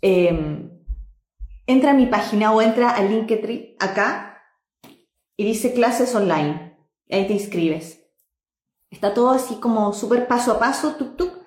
Em, 0.02 0.70
entra 1.68 1.92
a 1.92 1.94
mi 1.94 2.08
página 2.08 2.54
o 2.54 2.62
entra 2.62 2.90
al 2.90 3.10
Linktree 3.10 3.76
acá 3.80 4.42
y 5.38 5.46
dice 5.46 5.74
clases 5.74 6.14
online. 6.16 6.78
ahí 7.10 7.28
te 7.28 7.34
inscribes. 7.34 8.00
Está 8.90 9.14
todo 9.14 9.32
así 9.32 9.56
como 9.56 9.94
súper 9.94 10.28
paso 10.28 10.54
a 10.54 10.60
paso, 10.60 10.96
tuk 10.96 11.16
tuk, 11.18 11.40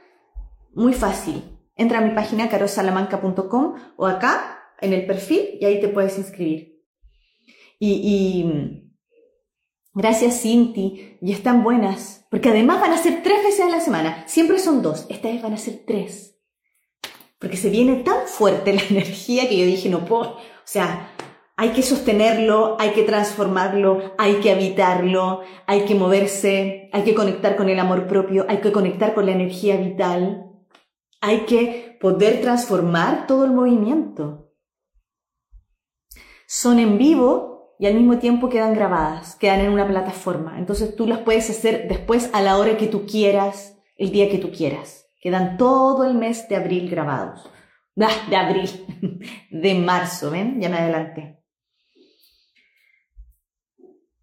muy 0.74 0.92
fácil. 0.92 1.42
Entra 1.76 1.98
a 1.98 2.00
mi 2.02 2.14
página 2.14 2.48
carosalamanca.com 2.48 3.74
o 3.96 4.06
acá 4.06 4.58
en 4.80 4.92
el 4.92 5.06
perfil 5.06 5.58
y 5.60 5.64
ahí 5.64 5.80
te 5.80 5.88
puedes 5.88 6.18
inscribir. 6.18 6.74
Y, 7.78 8.90
gracias 9.92 10.40
Cinti, 10.40 11.18
y 11.20 11.32
están 11.32 11.62
buenas, 11.62 12.26
porque 12.30 12.48
además 12.48 12.80
van 12.80 12.92
a 12.92 12.98
ser 12.98 13.22
tres 13.22 13.42
veces 13.42 13.60
a 13.60 13.68
la 13.68 13.80
semana. 13.80 14.24
Siempre 14.26 14.58
son 14.58 14.80
dos, 14.80 15.06
esta 15.10 15.28
vez 15.28 15.42
van 15.42 15.52
a 15.52 15.58
ser 15.58 15.82
tres. 15.86 16.33
Porque 17.44 17.58
se 17.58 17.70
viene 17.70 17.96
tan 17.96 18.26
fuerte 18.26 18.72
la 18.72 18.82
energía 18.90 19.48
que 19.48 19.58
yo 19.58 19.66
dije, 19.66 19.88
no 19.88 20.04
puedo, 20.04 20.22
o 20.32 20.40
sea, 20.64 21.10
hay 21.56 21.70
que 21.70 21.82
sostenerlo, 21.82 22.76
hay 22.80 22.90
que 22.90 23.04
transformarlo, 23.04 24.14
hay 24.18 24.36
que 24.36 24.50
habitarlo, 24.50 25.42
hay 25.66 25.82
que 25.82 25.94
moverse, 25.94 26.88
hay 26.92 27.02
que 27.02 27.14
conectar 27.14 27.54
con 27.54 27.68
el 27.68 27.78
amor 27.78 28.06
propio, 28.08 28.46
hay 28.48 28.58
que 28.58 28.72
conectar 28.72 29.14
con 29.14 29.26
la 29.26 29.32
energía 29.32 29.76
vital 29.76 30.50
hay 31.24 31.46
que 31.46 31.96
poder 32.02 32.42
transformar 32.42 33.26
todo 33.26 33.46
el 33.46 33.52
movimiento. 33.52 34.52
Son 36.46 36.78
en 36.78 36.98
vivo 36.98 37.76
y 37.78 37.86
al 37.86 37.94
mismo 37.94 38.18
tiempo 38.18 38.50
quedan 38.50 38.74
grabadas, 38.74 39.34
quedan 39.36 39.60
en 39.60 39.72
una 39.72 39.88
plataforma. 39.88 40.58
Entonces 40.58 40.94
tú 40.96 41.06
las 41.06 41.20
puedes 41.20 41.48
hacer 41.48 41.88
después 41.88 42.28
a 42.34 42.42
la 42.42 42.58
hora 42.58 42.76
que 42.76 42.88
tú 42.88 43.06
quieras, 43.06 43.78
el 43.96 44.10
día 44.10 44.28
que 44.28 44.36
tú 44.36 44.52
quieras. 44.52 45.03
Quedan 45.24 45.56
todo 45.56 46.04
el 46.04 46.12
mes 46.12 46.50
de 46.50 46.56
abril 46.56 46.88
grabados. 46.88 47.50
Ah, 47.96 48.10
de 48.28 48.36
abril, 48.36 48.68
de 49.52 49.74
marzo, 49.76 50.28
¿ven? 50.28 50.60
Ya 50.60 50.68
me 50.68 50.78
adelanté. 50.78 51.44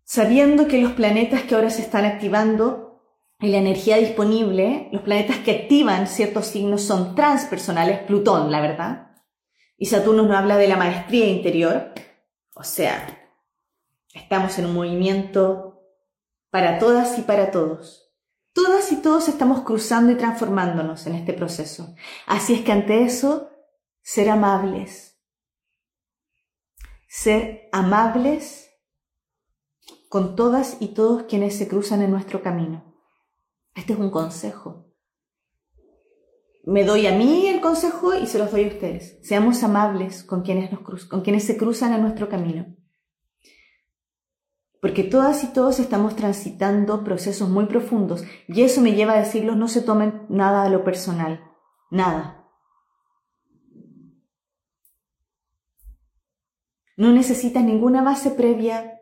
Sabiendo 0.04 0.68
que 0.68 0.82
los 0.82 0.92
planetas 0.92 1.44
que 1.44 1.56
ahora 1.56 1.70
se 1.70 1.82
están 1.82 2.04
activando 2.04 3.02
y 3.40 3.48
la 3.48 3.60
energía 3.60 3.96
disponible, 3.96 4.90
los 4.92 5.04
planetas 5.04 5.38
que 5.38 5.52
activan 5.52 6.06
ciertos 6.06 6.48
signos 6.48 6.82
son 6.82 7.16
transpersonales, 7.16 8.00
Plutón, 8.00 8.52
la 8.52 8.60
verdad. 8.60 9.14
Y 9.78 9.86
Saturno 9.86 10.24
nos 10.24 10.36
habla 10.36 10.58
de 10.58 10.68
la 10.68 10.76
maestría 10.76 11.28
interior. 11.28 11.94
O 12.54 12.64
sea, 12.64 13.08
estamos 14.14 14.60
en 14.60 14.66
un 14.66 14.74
movimiento 14.74 15.82
para 16.50 16.78
todas 16.78 17.18
y 17.18 17.22
para 17.22 17.52
todos. 17.52 18.01
Todas 18.54 18.92
y 18.92 18.98
todos 18.98 19.30
estamos 19.30 19.62
cruzando 19.62 20.12
y 20.12 20.18
transformándonos 20.18 21.08
en 21.08 21.16
este 21.16 21.34
proceso. 21.34 21.96
Así 22.26 22.54
es 22.54 22.62
que 22.62 22.72
ante 22.72 23.04
eso, 23.04 23.50
ser 24.02 24.30
amables. 24.30 25.20
Ser 27.08 27.70
amables 27.72 28.70
con 30.10 30.36
todas 30.36 30.78
y 30.82 30.90
todos 30.90 31.24
quienes 31.24 31.58
se 31.58 31.68
cruzan 31.68 32.02
en 32.02 32.12
nuestro 32.12 32.42
camino. 32.42 32.94
Este 33.76 33.94
es 33.94 34.00
un 34.00 34.10
consejo. 34.10 34.92
Me 36.64 36.84
doy 36.84 37.08
a 37.08 37.16
mí 37.16 37.48
el 37.48 37.62
consejo 37.62 38.14
y 38.14 38.28
se 38.28 38.38
los 38.38 38.52
doy 38.52 38.66
a 38.66 38.68
ustedes. 38.68 39.18
Seamos 39.24 39.64
amables 39.64 40.24
con 40.24 40.42
quienes, 40.42 40.72
nos 40.72 41.06
con 41.06 41.22
quienes 41.22 41.46
se 41.46 41.58
cruzan 41.58 41.94
en 41.94 42.02
nuestro 42.02 42.30
camino. 42.30 42.76
Porque 44.82 45.04
todas 45.04 45.44
y 45.44 45.48
todos 45.54 45.80
estamos 45.80 46.16
transitando 46.16 47.04
procesos 47.04 47.48
muy 47.50 47.68
profundos 47.68 48.24
y 48.48 48.64
eso 48.64 48.82
me 48.82 48.94
lleva 48.94 49.14
a 49.14 49.20
decirlos 49.20 49.56
no 49.56 49.68
se 49.68 49.82
tomen 49.82 50.26
nada 50.28 50.64
a 50.64 50.70
lo 50.70 50.84
personal. 50.84 51.40
Nada. 51.92 52.50
No 56.98 57.12
necesitas 57.12 57.64
ninguna 57.64 58.02
base 58.02 58.32
previa 58.32 59.01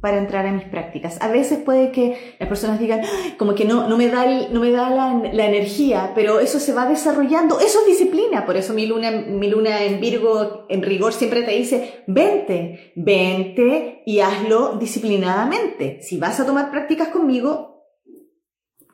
para 0.00 0.18
entrar 0.18 0.46
en 0.46 0.56
mis 0.56 0.64
prácticas. 0.64 1.18
A 1.20 1.28
veces 1.28 1.58
puede 1.58 1.90
que 1.90 2.36
las 2.38 2.48
personas 2.48 2.78
digan, 2.78 3.02
como 3.36 3.54
que 3.54 3.64
no, 3.64 3.88
no 3.88 3.96
me 3.96 4.08
da, 4.08 4.26
no 4.50 4.60
me 4.60 4.70
da 4.70 4.90
la, 4.90 5.14
la, 5.32 5.46
energía, 5.46 6.12
pero 6.14 6.40
eso 6.40 6.60
se 6.60 6.72
va 6.72 6.88
desarrollando. 6.88 7.58
Eso 7.58 7.80
es 7.80 7.86
disciplina. 7.86 8.46
Por 8.46 8.56
eso 8.56 8.74
mi 8.74 8.86
luna, 8.86 9.10
mi 9.10 9.48
luna 9.48 9.82
en 9.82 10.00
Virgo, 10.00 10.66
en 10.68 10.82
rigor, 10.82 11.12
siempre 11.12 11.42
te 11.42 11.52
dice, 11.52 12.04
vente, 12.06 12.92
vente 12.94 14.02
y 14.06 14.20
hazlo 14.20 14.76
disciplinadamente. 14.76 16.00
Si 16.02 16.18
vas 16.18 16.38
a 16.38 16.46
tomar 16.46 16.70
prácticas 16.70 17.08
conmigo, 17.08 17.84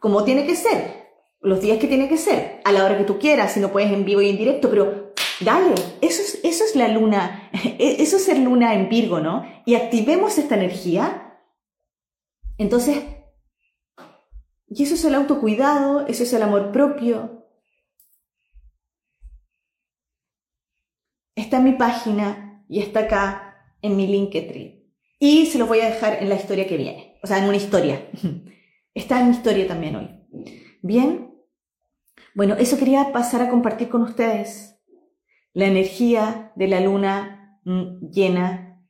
como 0.00 0.24
tiene 0.24 0.46
que 0.46 0.56
ser, 0.56 1.04
los 1.40 1.60
días 1.60 1.78
que 1.78 1.86
tiene 1.86 2.08
que 2.08 2.16
ser, 2.16 2.60
a 2.64 2.72
la 2.72 2.84
hora 2.84 2.96
que 2.96 3.04
tú 3.04 3.18
quieras, 3.18 3.52
si 3.52 3.60
no 3.60 3.70
puedes 3.70 3.92
en 3.92 4.06
vivo 4.06 4.22
y 4.22 4.30
en 4.30 4.38
directo, 4.38 4.70
pero 4.70 5.03
Dale, 5.40 5.74
eso 6.00 6.22
es, 6.22 6.40
eso 6.44 6.64
es 6.64 6.76
la 6.76 6.88
luna, 6.88 7.50
e, 7.52 7.96
eso 7.98 8.16
es 8.16 8.24
ser 8.24 8.38
luna 8.38 8.74
en 8.74 8.88
Virgo, 8.88 9.20
¿no? 9.20 9.44
Y 9.66 9.74
activemos 9.74 10.38
esta 10.38 10.54
energía. 10.54 11.40
Entonces, 12.56 13.02
y 14.68 14.82
eso 14.82 14.94
es 14.94 15.04
el 15.04 15.14
autocuidado, 15.14 16.06
eso 16.06 16.22
es 16.22 16.32
el 16.32 16.42
amor 16.42 16.72
propio. 16.72 17.46
Está 21.34 21.56
en 21.56 21.64
mi 21.64 21.72
página 21.72 22.64
y 22.68 22.80
está 22.80 23.00
acá 23.00 23.76
en 23.82 23.96
mi 23.96 24.06
Linktree. 24.06 24.84
Y 25.18 25.46
se 25.46 25.58
los 25.58 25.68
voy 25.68 25.80
a 25.80 25.90
dejar 25.90 26.22
en 26.22 26.28
la 26.28 26.36
historia 26.36 26.66
que 26.66 26.76
viene, 26.76 27.18
o 27.22 27.26
sea, 27.26 27.38
en 27.38 27.44
una 27.44 27.56
historia. 27.56 28.08
Está 28.94 29.18
en 29.18 29.30
mi 29.30 29.34
historia 29.34 29.66
también 29.66 29.96
hoy. 29.96 30.08
Bien, 30.80 31.34
bueno, 32.34 32.54
eso 32.54 32.78
quería 32.78 33.12
pasar 33.12 33.42
a 33.42 33.50
compartir 33.50 33.88
con 33.88 34.02
ustedes 34.02 34.73
la 35.54 35.66
energía 35.66 36.52
de 36.56 36.68
la 36.68 36.80
luna 36.80 37.60
mm, 37.64 38.10
llena 38.10 38.84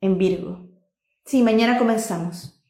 en 0.00 0.18
Virgo. 0.18 0.68
Sí, 1.24 1.42
mañana 1.42 1.78
comenzamos. 1.78 2.60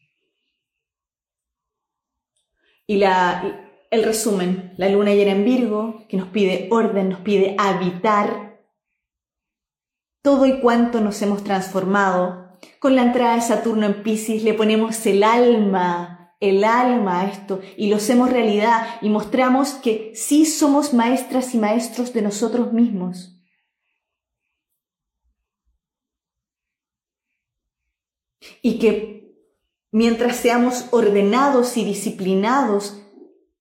Y 2.86 2.96
la, 2.96 3.68
el 3.90 4.04
resumen, 4.04 4.74
la 4.76 4.88
luna 4.88 5.14
llena 5.14 5.32
en 5.32 5.44
Virgo, 5.44 6.06
que 6.08 6.16
nos 6.16 6.28
pide 6.28 6.68
orden, 6.70 7.08
nos 7.08 7.20
pide 7.20 7.56
habitar 7.58 8.60
todo 10.20 10.44
y 10.46 10.60
cuanto 10.60 11.00
nos 11.00 11.22
hemos 11.22 11.44
transformado. 11.44 12.58
Con 12.78 12.96
la 12.96 13.02
entrada 13.02 13.36
de 13.36 13.42
Saturno 13.42 13.86
en 13.86 14.02
Pisces 14.02 14.42
le 14.42 14.54
ponemos 14.54 15.04
el 15.06 15.22
alma 15.22 16.21
el 16.42 16.64
alma 16.64 17.24
esto 17.30 17.60
y 17.76 17.88
lo 17.88 17.96
hacemos 17.96 18.28
realidad 18.30 18.98
y 19.00 19.08
mostramos 19.08 19.74
que 19.74 20.12
sí 20.16 20.44
somos 20.44 20.92
maestras 20.92 21.54
y 21.54 21.58
maestros 21.58 22.12
de 22.12 22.20
nosotros 22.20 22.72
mismos. 22.72 23.40
Y 28.60 28.80
que 28.80 29.36
mientras 29.92 30.36
seamos 30.36 30.86
ordenados 30.90 31.76
y 31.76 31.84
disciplinados 31.84 33.00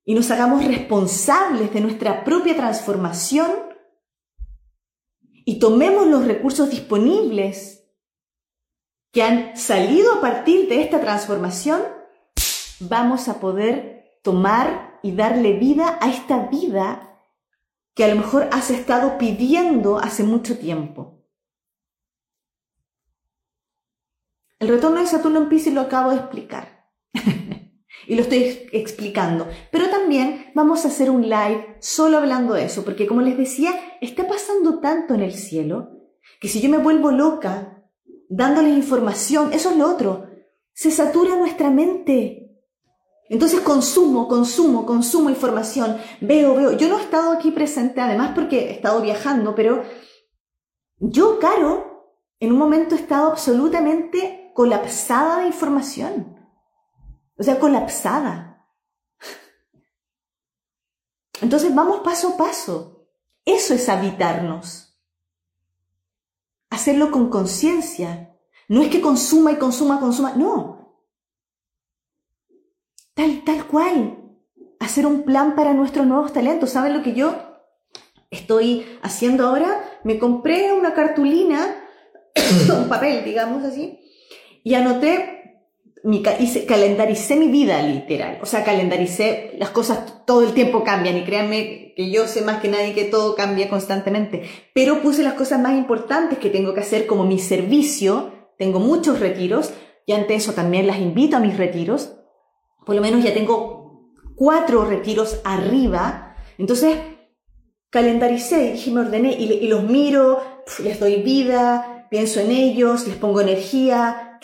y 0.04 0.16
nos 0.16 0.32
hagamos 0.32 0.66
responsables 0.66 1.72
de 1.72 1.82
nuestra 1.82 2.24
propia 2.24 2.56
transformación 2.56 3.52
y 5.46 5.60
tomemos 5.60 6.08
los 6.08 6.26
recursos 6.26 6.72
disponibles 6.72 7.88
que 9.12 9.22
han 9.22 9.56
salido 9.56 10.16
a 10.16 10.22
partir 10.22 10.68
de 10.68 10.82
esta 10.82 11.00
transformación, 11.00 12.01
vamos 12.90 13.28
a 13.28 13.40
poder 13.40 14.20
tomar 14.24 15.00
y 15.04 15.14
darle 15.14 15.54
vida 15.54 15.98
a 16.02 16.10
esta 16.10 16.48
vida 16.48 17.20
que 17.94 18.04
a 18.04 18.08
lo 18.08 18.16
mejor 18.16 18.48
has 18.52 18.70
estado 18.70 19.18
pidiendo 19.18 19.98
hace 19.98 20.24
mucho 20.24 20.58
tiempo. 20.58 21.26
El 24.60 24.68
retorno 24.68 25.02
de 25.02 25.08
Saturno 25.08 25.40
en 25.40 25.50
Pisces 25.50 25.74
lo 25.74 25.82
acabo 25.82 26.12
de 26.12 26.18
explicar. 26.18 26.88
y 28.08 28.16
lo 28.16 28.22
estoy 28.22 28.70
explicando. 28.72 29.48
Pero 29.72 29.90
también 29.90 30.52
vamos 30.54 30.86
a 30.86 30.90
hacer 30.90 31.10
un 31.10 31.24
live 31.24 31.78
solo 31.80 32.18
hablando 32.18 32.54
de 32.54 32.66
eso, 32.66 32.86
porque 32.86 33.08
como 33.08 33.22
les 33.22 33.38
decía, 33.38 33.74
está 34.02 34.28
pasando 34.28 34.80
tanto 34.80 35.16
en 35.16 35.22
el 35.22 35.34
cielo 35.34 35.98
que 36.40 36.48
si 36.48 36.62
yo 36.62 36.70
me 36.70 36.78
vuelvo 36.78 37.12
loca 37.12 37.84
dándoles 38.30 38.78
información, 38.78 39.52
eso 39.52 39.72
es 39.72 39.78
lo 39.78 39.90
otro, 39.90 40.28
se 40.74 40.92
satura 40.92 41.36
nuestra 41.36 41.70
mente. 41.70 42.41
Entonces 43.32 43.62
consumo, 43.62 44.28
consumo, 44.28 44.86
consumo 44.86 45.30
información, 45.30 45.98
veo, 46.20 46.54
veo. 46.54 46.74
Yo 46.74 46.90
no 46.90 47.00
he 47.00 47.02
estado 47.02 47.32
aquí 47.32 47.52
presente, 47.52 48.02
además 48.02 48.34
porque 48.36 48.68
he 48.68 48.72
estado 48.74 49.02
viajando, 49.02 49.56
pero 49.56 49.86
yo, 50.98 51.40
Caro, 51.40 52.12
en 52.42 52.52
un 52.52 52.58
momento 52.58 52.94
he 52.94 52.98
estado 52.98 53.30
absolutamente 53.30 54.52
colapsada 54.54 55.40
de 55.40 55.48
información. 55.48 56.46
O 57.38 57.44
sea, 57.44 57.58
colapsada. 57.58 58.68
Entonces 61.42 61.74
vamos 61.74 62.02
paso 62.02 62.34
a 62.34 62.38
paso. 62.38 63.08
Eso 63.46 63.74
es 63.74 63.88
habitarnos. 63.88 65.02
Hacerlo 66.70 67.12
con 67.12 67.30
conciencia. 67.30 68.38
No 68.68 68.82
es 68.82 68.90
que 68.90 69.00
consuma 69.00 69.54
y 69.54 69.56
consuma, 69.56 70.02
consuma. 70.02 70.34
No, 70.36 70.81
Tal, 73.14 73.44
tal 73.44 73.66
cual. 73.66 74.18
Hacer 74.80 75.06
un 75.06 75.24
plan 75.24 75.56
para 75.56 75.74
nuestros 75.74 76.06
nuevos 76.06 76.34
talentos. 76.34 76.72
¿Saben 76.72 76.94
lo 76.94 77.04
que 77.04 77.14
yo 77.14 77.36
estoy 78.30 78.86
haciendo 79.02 79.48
ahora? 79.48 79.84
Me 80.04 80.18
compré 80.18 80.74
una 80.74 80.94
cartulina, 80.94 81.76
un 82.76 82.90
papel, 82.90 83.24
digamos 83.24 83.64
así, 83.64 84.00
y 84.64 84.74
anoté 84.74 85.42
mi, 86.04 86.24
calendaricé 86.24 87.36
mi 87.36 87.48
vida 87.48 87.82
literal. 87.84 88.40
O 88.42 88.46
sea, 88.46 88.64
calendaricé, 88.64 89.56
las 89.60 89.70
cosas 89.70 90.26
todo 90.26 90.44
el 90.44 90.54
tiempo 90.54 90.84
cambian 90.84 91.18
y 91.18 91.24
créanme 91.24 91.94
que 91.96 92.10
yo 92.10 92.28
sé 92.28 92.42
más 92.42 92.62
que 92.62 92.70
nadie 92.70 92.94
que 92.94 93.06
todo 93.06 93.36
cambia 93.36 93.70
constantemente. 93.70 94.44
Pero 94.74 95.02
puse 95.02 95.22
las 95.24 95.34
cosas 95.34 95.60
más 95.60 95.74
importantes 95.74 96.40
que 96.40 96.50
tengo 96.50 96.74
que 96.74 96.80
hacer 96.80 97.06
como 97.06 97.26
mi 97.26 97.38
servicio. 97.38 98.32
Tengo 98.58 98.80
muchos 98.80 99.20
retiros 99.20 99.74
y 100.06 100.14
ante 100.14 100.36
eso 100.36 100.54
también 100.54 100.88
las 100.88 101.00
invito 101.00 101.38
a 101.38 101.40
mis 101.40 101.58
retiros 101.58 102.16
por 102.86 102.96
lo 102.96 103.02
menos 103.02 103.24
ya 103.24 103.34
tengo 103.34 103.82
cuatro 104.36 104.86
retiros 104.86 105.40
arriba. 105.44 106.36
Entonces, 106.58 106.98
calendaricé, 107.90 108.74
dije, 108.74 108.92
me 108.92 109.02
ordené 109.02 109.34
y, 109.34 109.68
los 109.68 109.84
miro, 109.84 110.42
les 110.84 111.00
doy 111.00 111.22
vida, 111.22 112.08
pienso 112.10 112.40
en 112.40 112.52
ellos, 112.52 113.08
les 113.08 113.18
pongo 113.18 113.42
energía. 113.42 114.40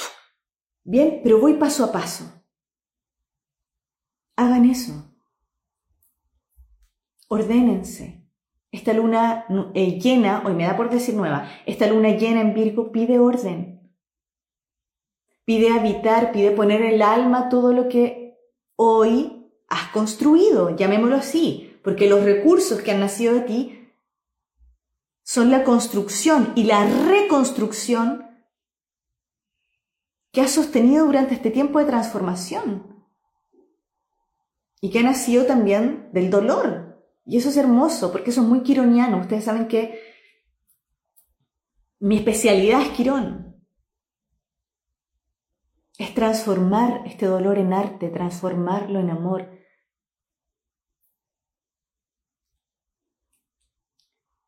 Bien, 0.83 1.21
pero 1.23 1.39
voy 1.39 1.55
paso 1.55 1.83
a 1.83 1.91
paso. 1.91 2.31
Hagan 4.35 4.65
eso. 4.65 4.93
Ordénense. 7.27 8.23
Esta 8.71 8.93
luna 8.93 9.45
eh, 9.73 9.99
llena, 9.99 10.43
hoy 10.45 10.53
me 10.53 10.65
da 10.65 10.77
por 10.77 10.89
decir 10.89 11.15
nueva, 11.15 11.49
esta 11.65 11.88
luna 11.88 12.09
llena 12.09 12.41
en 12.41 12.53
Virgo 12.53 12.91
pide 12.91 13.17
orden. 13.17 13.91
Pide 15.45 15.71
habitar, 15.71 16.31
pide 16.31 16.51
poner 16.51 16.81
el 16.81 17.01
alma 17.01 17.49
todo 17.49 17.73
lo 17.73 17.88
que 17.88 18.26
hoy 18.78 19.51
has 19.67 19.89
construido, 19.89 20.75
llamémoslo 20.75 21.17
así, 21.17 21.78
porque 21.84 22.07
los 22.07 22.23
recursos 22.23 22.82
que 22.82 22.91
han 22.91 23.01
nacido 23.01 23.34
de 23.34 23.41
ti 23.41 23.93
son 25.23 25.51
la 25.51 25.65
construcción 25.65 26.53
y 26.55 26.63
la 26.63 26.86
reconstrucción 26.86 28.25
que 30.32 30.41
has 30.41 30.51
sostenido 30.51 31.05
durante 31.05 31.34
este 31.34 31.51
tiempo 31.51 31.80
de 31.80 31.86
transformación 31.86 33.05
y 34.80 34.91
que 34.91 34.99
ha 34.99 35.03
nacido 35.03 35.45
también 35.45 36.09
del 36.13 36.30
dolor. 36.30 37.03
Y 37.25 37.38
eso 37.38 37.49
es 37.49 37.57
hermoso, 37.57 38.11
porque 38.11 38.30
eso 38.30 38.41
es 38.41 38.47
muy 38.47 38.61
quironiano. 38.61 39.19
Ustedes 39.19 39.43
saben 39.43 39.67
que 39.67 39.99
mi 41.99 42.17
especialidad 42.17 42.82
es 42.82 42.89
Quirón 42.89 43.47
es 45.98 46.14
transformar 46.14 47.02
este 47.06 47.26
dolor 47.26 47.58
en 47.58 47.74
arte, 47.74 48.10
transformarlo 48.10 49.00
en 49.00 49.10
amor. 49.10 49.50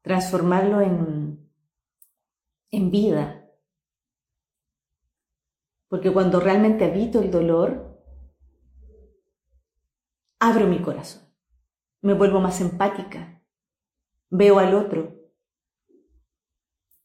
Transformarlo 0.01 0.81
en, 0.81 1.51
en 2.71 2.91
vida. 2.91 3.49
Porque 5.87 6.13
cuando 6.13 6.39
realmente 6.39 6.85
habito 6.85 7.19
el 7.19 7.31
dolor, 7.31 7.99
abro 10.39 10.67
mi 10.67 10.81
corazón, 10.81 11.23
me 12.01 12.13
vuelvo 12.13 12.39
más 12.39 12.61
empática, 12.61 13.43
veo 14.29 14.59
al 14.59 14.75
otro, 14.75 15.19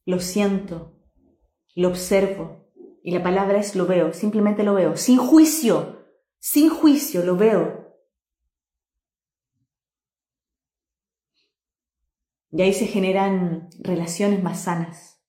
lo 0.05 0.21
siento, 0.21 0.93
lo 1.75 1.89
observo. 1.89 2.64
Y 3.07 3.11
la 3.11 3.23
palabra 3.23 3.59
es 3.59 3.77
lo 3.77 3.87
veo, 3.87 4.15
simplemente 4.15 4.63
lo 4.63 4.73
veo, 4.73 4.97
sin 4.97 5.19
juicio, 5.19 6.07
sin 6.39 6.71
juicio 6.71 7.23
lo 7.23 7.37
veo. 7.37 7.95
Y 12.51 12.63
ahí 12.63 12.73
se 12.73 12.87
generan 12.87 13.69
relaciones 13.79 14.43
más 14.43 14.63
sanas. 14.63 15.23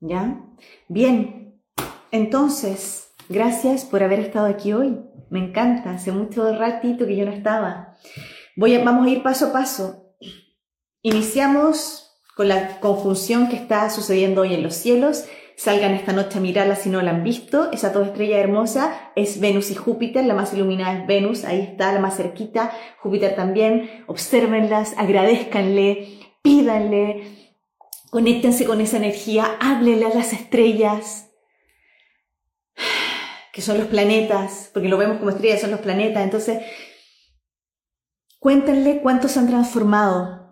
¿Ya? 0.00 0.44
Bien, 0.88 1.58
entonces, 2.10 3.14
gracias 3.30 3.86
por 3.86 4.02
haber 4.02 4.20
estado 4.20 4.44
aquí 4.44 4.74
hoy. 4.74 5.00
Me 5.30 5.38
encanta, 5.38 5.92
hace 5.92 6.12
mucho 6.12 6.54
ratito 6.54 7.06
que 7.06 7.16
yo 7.16 7.24
no 7.24 7.32
estaba. 7.32 7.96
Voy 8.56 8.76
vamos 8.84 9.06
a 9.06 9.10
ir 9.10 9.22
paso 9.22 9.46
a 9.46 9.52
paso. 9.54 10.03
Iniciamos 11.04 12.10
con 12.34 12.48
la 12.48 12.80
conjunción 12.80 13.48
que 13.48 13.54
está 13.54 13.88
sucediendo 13.90 14.40
hoy 14.40 14.54
en 14.54 14.64
los 14.64 14.74
cielos 14.74 15.26
Salgan 15.56 15.94
esta 15.94 16.12
noche 16.12 16.38
a 16.38 16.40
mirarla 16.40 16.74
si 16.74 16.88
no 16.88 17.00
la 17.00 17.12
han 17.12 17.22
visto. 17.22 17.70
Esa 17.70 17.90
dos 17.90 18.08
estrella 18.08 18.38
hermosa 18.38 19.12
es 19.14 19.38
Venus 19.38 19.70
y 19.70 19.76
Júpiter. 19.76 20.24
La 20.24 20.34
más 20.34 20.52
iluminada 20.52 20.98
es 20.98 21.06
Venus. 21.06 21.44
Ahí 21.44 21.60
está, 21.60 21.92
la 21.92 22.00
más 22.00 22.16
cerquita. 22.16 22.72
Júpiter 22.98 23.36
también. 23.36 24.04
Obsérvenlas, 24.08 24.94
agradezcanle, 24.96 26.18
pídanle, 26.42 27.52
conéctense 28.10 28.64
con 28.64 28.80
esa 28.80 28.96
energía, 28.96 29.56
háblenle 29.60 30.06
a 30.06 30.14
las 30.14 30.32
estrellas, 30.32 31.30
que 33.52 33.62
son 33.62 33.78
los 33.78 33.86
planetas, 33.86 34.70
porque 34.74 34.88
lo 34.88 34.98
vemos 34.98 35.18
como 35.18 35.30
estrellas, 35.30 35.60
son 35.60 35.70
los 35.70 35.80
planetas. 35.80 36.24
Entonces, 36.24 36.62
cuéntenle 38.40 39.00
cuántos 39.00 39.36
han 39.36 39.46
transformado. 39.46 40.43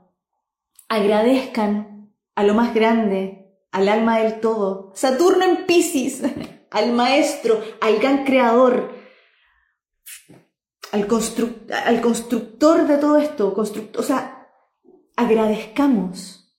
Agradezcan 0.92 2.12
a 2.34 2.44
lo 2.44 2.52
más 2.52 2.74
grande, 2.74 3.56
al 3.70 3.88
alma 3.88 4.18
del 4.18 4.40
todo, 4.40 4.92
Saturno 4.94 5.42
en 5.42 5.64
Pisces, 5.64 6.22
al 6.70 6.92
maestro, 6.92 7.62
al 7.80 7.96
gran 7.96 8.24
creador, 8.24 8.92
al, 10.92 11.08
al 11.86 12.00
constructor 12.02 12.86
de 12.86 12.98
todo 12.98 13.16
esto, 13.16 13.54
o 13.56 14.02
sea, 14.02 14.50
agradezcamos. 15.16 16.54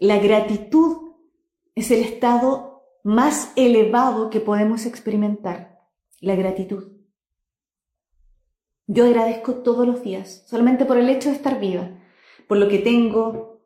La 0.00 0.16
gratitud 0.18 1.16
es 1.74 1.90
el 1.90 2.00
estado 2.00 2.86
más 3.04 3.52
elevado 3.54 4.30
que 4.30 4.40
podemos 4.40 4.86
experimentar, 4.86 5.78
la 6.22 6.36
gratitud. 6.36 6.90
Yo 8.86 9.04
agradezco 9.04 9.56
todos 9.56 9.86
los 9.86 10.02
días, 10.02 10.46
solamente 10.46 10.86
por 10.86 10.96
el 10.96 11.10
hecho 11.10 11.28
de 11.28 11.34
estar 11.34 11.60
viva, 11.60 11.90
por 12.46 12.56
lo 12.56 12.70
que 12.70 12.78
tengo, 12.78 13.57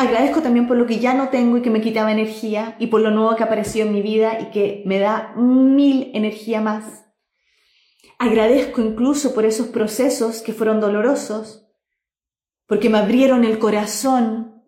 Agradezco 0.00 0.40
también 0.40 0.66
por 0.66 0.78
lo 0.78 0.86
que 0.86 0.98
ya 0.98 1.12
no 1.12 1.28
tengo 1.28 1.58
y 1.58 1.60
que 1.60 1.68
me 1.68 1.82
quitaba 1.82 2.10
energía 2.10 2.74
y 2.78 2.86
por 2.86 3.02
lo 3.02 3.10
nuevo 3.10 3.36
que 3.36 3.42
apareció 3.42 3.84
en 3.84 3.92
mi 3.92 4.00
vida 4.00 4.40
y 4.40 4.46
que 4.46 4.82
me 4.86 4.98
da 4.98 5.34
mil 5.36 6.10
energía 6.14 6.62
más. 6.62 7.04
Agradezco 8.18 8.80
incluso 8.80 9.34
por 9.34 9.44
esos 9.44 9.66
procesos 9.66 10.40
que 10.40 10.54
fueron 10.54 10.80
dolorosos, 10.80 11.66
porque 12.66 12.88
me 12.88 12.96
abrieron 12.96 13.44
el 13.44 13.58
corazón, 13.58 14.64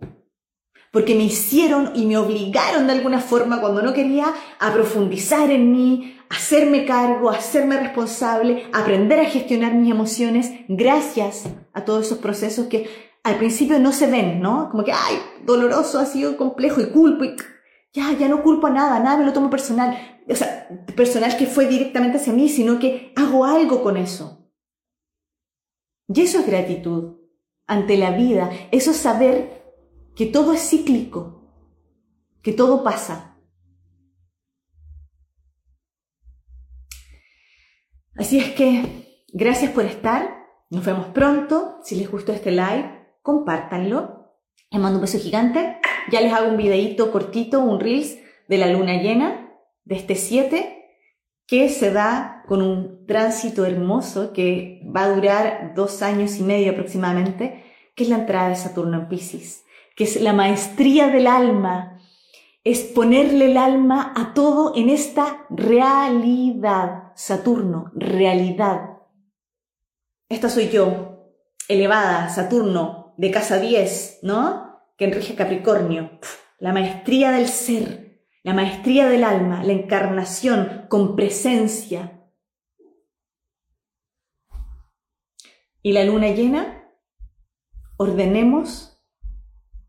porque 0.91 1.15
me 1.15 1.25
hicieron 1.25 1.93
y 1.95 2.05
me 2.05 2.19
obligaron 2.19 2.87
de 2.87 2.93
alguna 2.93 3.21
forma 3.21 3.63
cuando 3.63 3.81
no 3.81 3.95
quería 3.95 4.35
a 4.61 4.73
profundizar 4.75 5.51
en 5.51 5.73
mí, 5.73 6.15
hacerme 6.29 6.85
cargo, 6.85 7.31
hacerme 7.31 7.79
responsable, 7.81 8.67
aprender 8.75 9.19
a 9.21 9.31
gestionar 9.31 9.73
mis 9.73 9.93
emociones 9.93 10.51
gracias 10.69 11.45
a 11.73 11.87
todos 11.87 12.05
esos 12.05 12.19
procesos 12.19 12.67
que 12.67 13.12
al 13.23 13.39
principio 13.39 13.79
no 13.79 13.93
se 13.93 14.09
ven, 14.09 14.41
¿no? 14.41 14.69
Como 14.71 14.85
que, 14.85 14.93
ay, 14.93 15.17
doloroso, 15.45 15.99
ha 15.99 16.07
sido 16.07 16.37
complejo 16.37 16.81
y 16.81 16.91
culpo 16.91 17.25
y 17.25 17.37
ya, 17.93 18.13
ya 18.13 18.29
no 18.29 18.43
culpo 18.43 18.67
a 18.67 18.71
nada, 18.71 18.99
nada 18.99 19.19
me 19.19 19.25
lo 19.25 19.33
tomo 19.33 19.51
personal. 19.51 20.23
O 20.29 20.35
sea, 20.35 20.69
personal 20.97 21.37
que 21.37 21.47
fue 21.47 21.67
directamente 21.67 22.19
hacia 22.19 22.33
mí, 22.33 22.49
sino 22.49 22.79
que 22.79 23.13
hago 23.17 23.45
algo 23.45 23.83
con 23.83 23.97
eso. 23.97 24.51
Y 26.09 26.21
eso 26.21 26.41
es 26.41 26.47
gratitud 26.47 27.19
ante 27.67 27.97
la 27.97 28.11
vida, 28.11 28.51
eso 28.71 28.91
es 28.91 28.97
saber 28.97 29.63
que 30.17 30.27
todo 30.27 30.53
es 30.53 30.69
cíclico, 30.69 31.49
que 32.43 32.53
todo 32.53 32.83
pasa. 32.83 33.39
Así 38.17 38.39
es 38.39 38.51
que, 38.53 39.27
gracias 39.33 39.71
por 39.71 39.85
estar, 39.85 40.47
nos 40.71 40.85
vemos 40.85 41.07
pronto, 41.09 41.79
si 41.83 41.97
les 41.97 42.11
gustó 42.11 42.33
este 42.33 42.51
live, 42.51 43.02
compártanlo. 43.23 44.37
Les 44.71 44.81
mando 44.81 44.99
un 44.99 45.03
beso 45.03 45.19
gigante. 45.19 45.79
Ya 46.11 46.21
les 46.21 46.33
hago 46.33 46.51
un 46.51 46.57
videito 46.57 47.11
cortito, 47.13 47.61
un 47.61 47.81
reels 47.81 48.19
de 48.49 48.59
la 48.59 48.67
luna 48.67 49.01
llena 49.01 49.51
de 49.85 49.97
este 49.97 50.15
7 50.15 50.79
que 51.47 51.69
se 51.69 51.93
da 51.93 52.45
con 52.49 52.63
un 52.63 53.07
tránsito 53.07 53.67
hermoso 53.67 54.33
que 54.33 54.81
va 54.95 55.05
a 55.05 55.15
durar 55.15 55.75
dos 55.75 56.03
años 56.03 56.39
y 56.39 56.43
medio 56.43 56.73
aproximadamente, 56.73 57.65
que 57.95 58.05
es 58.05 58.09
la 58.09 58.21
entrada 58.21 58.49
de 58.49 58.57
Saturno 58.57 58.99
en 58.99 59.09
Pisces, 59.09 59.65
que 59.97 60.05
es 60.05 60.21
la 60.21 60.33
maestría 60.33 61.09
del 61.09 61.27
alma, 61.27 62.01
es 62.65 62.81
ponerle 62.81 63.51
el 63.51 63.57
alma 63.57 64.13
a 64.17 64.35
todo 64.35 64.73
en 64.77 64.89
esta 64.89 65.47
realidad. 65.51 67.13
Saturno, 67.17 67.91
realidad. 67.95 68.99
Esta 70.29 70.49
soy 70.49 70.71
yo, 70.71 71.35
elevada, 71.69 72.31
Saturno, 72.31 73.02
de 73.17 73.31
casa 73.31 73.59
10, 73.59 74.21
¿no? 74.23 74.81
Que 74.97 75.05
enrige 75.07 75.35
Capricornio. 75.35 76.19
La 76.59 76.73
maestría 76.73 77.33
del 77.33 77.49
ser, 77.49 78.23
la 78.43 78.55
maestría 78.55 79.09
del 79.09 79.25
alma, 79.25 79.63
la 79.65 79.73
encarnación 79.73 80.87
con 80.89 81.17
presencia. 81.17 82.21
Y 85.83 85.93
la 85.93 86.05
luna 86.05 86.29
llena, 86.29 86.89
ordenemos 87.97 88.93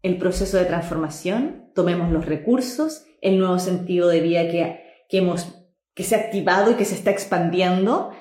el 0.02 0.18
proceso 0.18 0.58
de 0.58 0.66
transformación, 0.66 1.72
tomemos 1.74 2.12
los 2.12 2.26
recursos, 2.26 3.06
el 3.22 3.40
nuevo 3.40 3.58
sentido 3.60 4.10
de 4.10 4.20
vida 4.22 4.50
que, 4.50 4.84
que, 5.08 5.20
hemos, 5.20 5.66
que 5.94 6.04
se 6.04 6.16
ha 6.16 6.20
activado 6.20 6.72
y 6.72 6.76
que 6.76 6.86
se 6.86 6.96
está 6.96 7.12
expandiendo, 7.12 8.12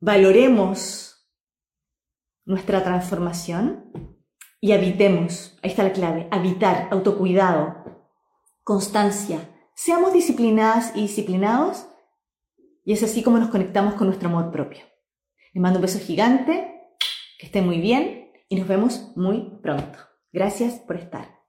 valoremos 0.00 1.11
nuestra 2.44 2.82
transformación 2.82 3.92
y 4.60 4.72
habitemos, 4.72 5.58
ahí 5.62 5.70
está 5.70 5.82
la 5.82 5.92
clave, 5.92 6.28
habitar, 6.30 6.88
autocuidado, 6.90 7.76
constancia. 8.62 9.40
Seamos 9.74 10.12
disciplinadas 10.12 10.92
y 10.94 11.02
disciplinados 11.02 11.86
y 12.84 12.92
es 12.92 13.02
así 13.02 13.22
como 13.22 13.38
nos 13.38 13.50
conectamos 13.50 13.94
con 13.94 14.06
nuestro 14.06 14.28
amor 14.28 14.50
propio. 14.50 14.82
Les 15.52 15.60
mando 15.60 15.78
un 15.78 15.82
beso 15.82 15.98
gigante, 15.98 16.80
que 17.38 17.46
estén 17.46 17.66
muy 17.66 17.80
bien 17.80 18.32
y 18.48 18.56
nos 18.56 18.68
vemos 18.68 19.12
muy 19.16 19.58
pronto. 19.62 19.98
Gracias 20.32 20.74
por 20.80 20.96
estar. 20.96 21.41